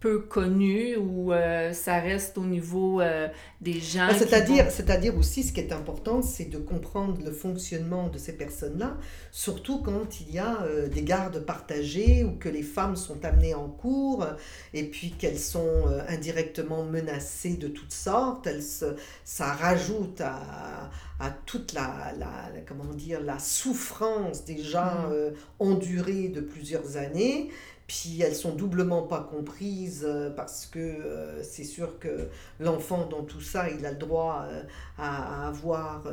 peu 0.00 0.20
connu 0.20 0.96
ou 0.96 1.32
euh, 1.32 1.74
ça 1.74 2.00
reste 2.00 2.38
au 2.38 2.44
niveau 2.44 3.02
euh, 3.02 3.28
des 3.60 3.78
gens. 3.80 4.08
Ah, 4.08 4.14
c'est-à-dire, 4.14 4.70
c'est-à-dire 4.70 5.14
aussi, 5.16 5.42
ce 5.42 5.52
qui 5.52 5.60
est 5.60 5.72
important, 5.72 6.22
c'est 6.22 6.46
de 6.46 6.56
comprendre 6.56 7.22
le 7.22 7.30
fonctionnement 7.30 8.08
de 8.08 8.16
ces 8.16 8.32
personnes-là, 8.32 8.96
surtout 9.30 9.82
quand 9.82 10.22
il 10.22 10.32
y 10.32 10.38
a 10.38 10.62
euh, 10.62 10.88
des 10.88 11.02
gardes 11.02 11.40
partagés 11.40 12.24
ou 12.24 12.32
que 12.38 12.48
les 12.48 12.62
femmes 12.62 12.96
sont 12.96 13.22
amenées 13.26 13.54
en 13.54 13.68
cours 13.68 14.26
et 14.72 14.84
puis 14.84 15.10
qu'elles 15.10 15.38
sont 15.38 15.84
indirectement 16.08 16.82
menacées 16.82 17.56
de 17.56 17.68
toutes 17.68 17.92
sortes. 17.92 18.46
Elles 18.46 18.62
se, 18.62 18.96
ça 19.24 19.52
rajoute 19.52 20.22
à, 20.22 20.90
à 21.18 21.30
toute 21.44 21.74
la, 21.74 22.14
la, 22.18 22.50
comment 22.66 22.94
dire, 22.94 23.20
la 23.20 23.38
souffrance 23.38 24.46
déjà 24.46 24.94
mmh. 25.10 25.32
endurée 25.58 26.28
de 26.28 26.40
plusieurs 26.40 26.96
années 26.96 27.50
puis 27.90 28.22
elles 28.22 28.36
sont 28.36 28.54
doublement 28.54 29.02
pas 29.02 29.18
comprises 29.18 30.06
euh, 30.06 30.30
parce 30.30 30.64
que 30.64 30.78
euh, 30.78 31.42
c'est 31.42 31.64
sûr 31.64 31.98
que 31.98 32.28
l'enfant 32.60 33.04
dans 33.06 33.24
tout 33.24 33.40
ça, 33.40 33.68
il 33.68 33.84
a 33.84 33.90
le 33.90 33.96
droit 33.96 34.44
euh, 34.48 34.62
à, 34.96 35.48
avoir 35.48 36.04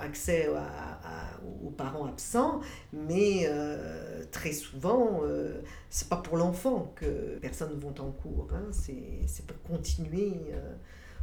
accès 0.00 0.48
aux 1.64 1.70
parents 1.70 2.06
absents, 2.06 2.60
mais 2.92 3.48
très 4.32 4.52
souvent, 4.52 5.20
c'est 5.90 6.08
pas 6.08 6.16
pour 6.16 6.36
l'enfant 6.36 6.92
que 6.96 7.38
personne 7.40 7.76
ne 7.76 7.80
vont 7.80 7.94
en 8.00 8.10
cours, 8.10 8.48
hein. 8.52 8.70
c'est 8.72 9.46
pour 9.46 9.62
continuer 9.62 10.32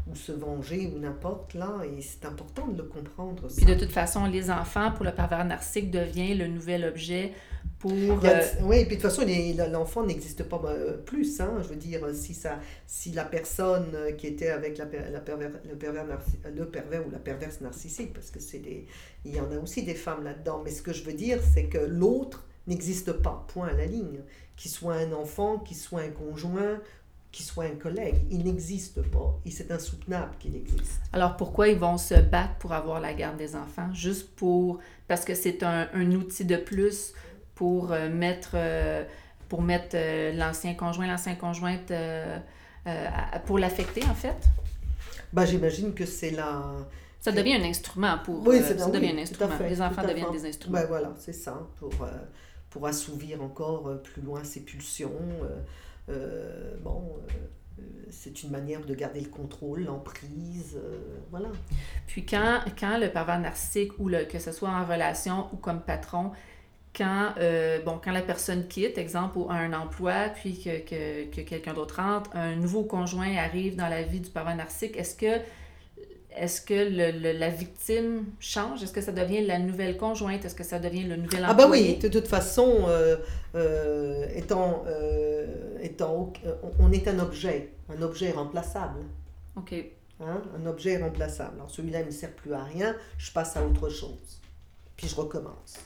ou 0.07 0.15
se 0.15 0.31
venger 0.31 0.91
ou 0.93 0.99
n'importe 0.99 1.53
là 1.53 1.81
et 1.85 2.01
c'est 2.01 2.25
important 2.25 2.67
de 2.67 2.77
le 2.77 2.87
comprendre. 2.87 3.47
Puis 3.55 3.65
de 3.65 3.75
toute 3.75 3.91
façon, 3.91 4.25
les 4.25 4.49
enfants 4.49 4.91
pour 4.91 5.05
le 5.05 5.11
pervers 5.11 5.45
narcissique 5.45 5.91
devient 5.91 6.35
le 6.35 6.47
nouvel 6.47 6.85
objet 6.85 7.33
pour... 7.79 7.91
Euh, 7.91 8.41
oui, 8.63 8.79
et 8.79 8.85
puis 8.85 8.97
de 8.97 9.01
toute 9.01 9.09
façon, 9.09 9.25
l'enfant 9.71 10.05
n'existe 10.05 10.43
pas 10.43 10.61
euh, 10.65 10.97
plus. 10.97 11.39
Hein, 11.39 11.59
je 11.63 11.69
veux 11.69 11.75
dire, 11.75 12.01
si, 12.13 12.33
ça, 12.33 12.59
si 12.85 13.11
la 13.11 13.23
personne 13.23 13.95
qui 14.17 14.27
était 14.27 14.49
avec 14.49 14.77
la, 14.77 14.85
la 15.09 15.19
pervers, 15.19 15.51
le, 15.67 15.75
pervers 15.75 16.05
le 16.55 16.65
pervers 16.65 17.07
ou 17.07 17.09
la 17.09 17.19
perverse 17.19 17.61
narcissique, 17.61 18.13
parce 18.13 18.29
que 18.31 18.39
c'est 18.39 18.59
des, 18.59 18.85
il 19.25 19.35
y 19.35 19.39
en 19.39 19.51
a 19.51 19.57
aussi 19.57 19.83
des 19.83 19.95
femmes 19.95 20.23
là-dedans, 20.23 20.61
mais 20.63 20.71
ce 20.71 20.81
que 20.81 20.93
je 20.93 21.03
veux 21.03 21.13
dire, 21.13 21.39
c'est 21.53 21.65
que 21.65 21.79
l'autre 21.79 22.45
n'existe 22.67 23.13
pas, 23.13 23.45
point 23.53 23.69
à 23.69 23.73
la 23.73 23.85
ligne. 23.85 24.19
Qu'il 24.55 24.71
soit 24.71 24.95
un 24.95 25.13
enfant, 25.13 25.57
qu'il 25.57 25.77
soit 25.77 26.01
un 26.01 26.09
conjoint, 26.09 26.81
qu'il 27.31 27.45
soit 27.45 27.65
un 27.65 27.75
collègue. 27.75 28.15
Il 28.29 28.43
n'existe 28.43 29.01
pas 29.03 29.39
et 29.45 29.51
c'est 29.51 29.71
insoutenable 29.71 30.33
qu'il 30.39 30.55
existe. 30.55 30.99
Alors 31.13 31.37
pourquoi 31.37 31.69
ils 31.69 31.77
vont 31.77 31.97
se 31.97 32.15
battre 32.15 32.55
pour 32.55 32.73
avoir 32.73 32.99
la 32.99 33.13
garde 33.13 33.37
des 33.37 33.55
enfants? 33.55 33.87
Juste 33.93 34.35
pour... 34.35 34.79
parce 35.07 35.23
que 35.25 35.35
c'est 35.35 35.63
un, 35.63 35.87
un 35.93 36.11
outil 36.11 36.43
de 36.43 36.57
plus 36.57 37.13
pour 37.59 37.91
euh, 37.91 38.07
mettre, 38.07 38.51
euh, 38.53 39.03
pour 39.49 39.61
mettre 39.61 39.95
euh, 39.95 40.31
l'ancien 40.31 40.75
conjoint, 40.75 41.07
l'ancien 41.07 41.35
conjointe 41.35 41.91
pour 43.45 43.59
l'affecter, 43.59 44.01
en 44.05 44.15
fait? 44.15 44.37
Ben, 45.33 45.43
J'imagine 45.43 45.93
que 45.93 46.05
c'est 46.05 46.31
la... 46.31 46.63
Ça 47.19 47.33
devient 47.33 47.55
un 47.55 47.63
instrument 47.65 48.17
pour... 48.23 48.47
Oui, 48.47 48.61
ça 48.61 48.73
devient 48.73 49.11
un 49.11 49.17
instrument. 49.17 49.49
Les 49.67 49.81
enfants 49.81 50.03
deviennent 50.03 50.31
des 50.31 50.45
instruments. 50.45 50.79
Ben, 50.79 50.85
voilà, 50.87 51.13
c'est 51.19 51.33
ça, 51.33 51.67
pour, 51.79 51.91
pour 52.69 52.87
assouvir 52.87 53.43
encore 53.43 54.01
plus 54.03 54.21
loin 54.21 54.41
ses 54.45 54.61
pulsions. 54.61 55.11
bon 56.81 57.17
c'est 58.09 58.43
une 58.43 58.51
manière 58.51 58.85
de 58.85 58.93
garder 58.93 59.21
le 59.21 59.29
contrôle, 59.29 59.83
l'emprise, 59.83 60.77
voilà. 61.31 61.47
Puis 62.07 62.25
quand, 62.25 62.59
quand 62.77 62.97
le 62.97 63.09
pervers 63.09 63.39
narcissique, 63.39 63.97
ou 63.99 64.09
le, 64.09 64.25
que 64.25 64.37
ce 64.39 64.51
soit 64.51 64.69
en 64.69 64.85
relation 64.85 65.47
ou 65.53 65.57
comme 65.57 65.81
patron, 65.81 66.31
quand, 66.99 67.33
euh, 67.39 67.79
bon, 67.81 67.97
quand 68.03 68.11
la 68.11 68.21
personne 68.21 68.67
quitte, 68.67 68.97
exemple, 68.97 69.39
un 69.49 69.71
emploi, 69.71 70.29
puis 70.35 70.59
que, 70.59 70.79
que, 70.79 71.33
que 71.33 71.41
quelqu'un 71.41 71.73
d'autre 71.73 72.01
entre, 72.01 72.35
un 72.35 72.57
nouveau 72.57 72.83
conjoint 72.83 73.33
arrive 73.37 73.77
dans 73.77 73.87
la 73.87 74.03
vie 74.03 74.19
du 74.19 74.29
parent 74.29 74.53
narcissique, 74.53 74.97
est-ce 74.97 75.15
que, 75.15 75.39
est-ce 76.35 76.59
que 76.61 76.73
le, 76.73 77.31
la 77.39 77.49
victime 77.49 78.25
change? 78.41 78.83
Est-ce 78.83 78.91
que 78.91 78.99
ça 78.99 79.13
devient 79.13 79.45
la 79.45 79.59
nouvelle 79.59 79.95
conjointe? 79.95 80.43
Est-ce 80.43 80.55
que 80.55 80.65
ça 80.65 80.77
devient 80.77 81.03
le 81.03 81.15
nouvel 81.15 81.45
employé? 81.45 81.49
Ah 81.49 81.53
ben 81.53 81.69
oui, 81.71 81.97
de 81.97 82.09
toute 82.09 82.27
façon, 82.27 82.83
euh, 82.87 83.15
euh, 83.55 84.25
étant, 84.35 84.83
étant, 85.81 86.33
on 86.79 86.91
est 86.91 87.07
un 87.07 87.19
objet, 87.19 87.71
un 87.97 88.01
objet 88.01 88.31
remplaçable. 88.31 88.99
OK. 89.55 89.73
Hein? 90.21 90.41
Un 90.61 90.65
objet 90.65 90.97
remplaçable. 91.01 91.55
Alors 91.55 91.71
celui-là 91.71 92.03
ne 92.03 92.11
sert 92.11 92.33
plus 92.33 92.53
à 92.53 92.61
rien, 92.61 92.93
je 93.17 93.31
passe 93.31 93.55
à 93.55 93.65
autre 93.65 93.87
chose. 93.87 94.41
puis 94.97 95.07
je 95.07 95.15
recommence. 95.15 95.79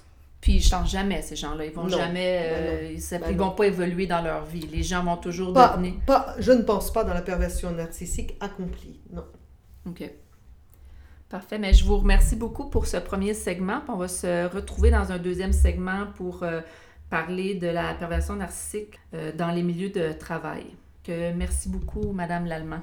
Puis 0.43 0.55
ils 0.55 0.61
changent 0.61 0.91
jamais, 0.91 1.21
ces 1.21 1.37
gens-là. 1.37 1.63
Ils 1.63 1.71
vont 1.71 1.83
Non. 1.83 1.97
jamais... 1.97 2.49
Ben 2.49 2.53
euh, 2.53 2.91
ils 2.97 3.19
Ben 3.19 3.31
ils 3.31 3.37
vont 3.37 3.51
pas 3.51 3.65
évoluer 3.65 4.07
dans 4.07 4.21
leur 4.21 4.43
vie. 4.43 4.67
Les 4.69 4.83
gens 4.83 5.01
vont 5.01 5.15
toujours 5.15 5.53
Pas, 5.53 5.69
devenir... 5.69 5.93
pas, 6.05 6.35
je 6.37 6.51
ne 6.51 6.63
pense 6.63 6.91
pas 6.91 7.05
dans 7.05 7.13
la 7.13 7.21
perversion 7.21 7.71
narcissique 7.71 8.35
accomplie, 8.41 8.99
non. 9.13 9.23
OK. 9.87 10.03
Parfait. 11.29 11.57
Mais 11.59 11.71
je 11.73 11.85
vous 11.85 11.97
remercie 11.97 12.35
beaucoup 12.35 12.69
pour 12.69 12.87
ce 12.87 12.97
premier 12.97 13.33
segment. 13.33 13.79
Puis 13.79 13.91
on 13.91 13.95
va 13.95 14.09
se 14.09 14.53
retrouver 14.53 14.91
dans 14.91 15.13
un 15.13 15.17
deuxième 15.17 15.53
segment 15.53 16.07
pour 16.17 16.43
euh, 16.43 16.59
parler 17.09 17.55
de 17.55 17.67
la 17.67 17.93
perversion 17.93 18.35
narcissique 18.35 18.99
euh, 19.13 19.31
dans 19.31 19.49
les 19.49 19.63
milieux 19.63 19.91
de 19.91 20.11
travail. 20.11 20.65
Que 21.05 21.31
merci 21.31 21.69
beaucoup, 21.69 22.11
Madame 22.11 22.47
Lallemand. 22.47 22.81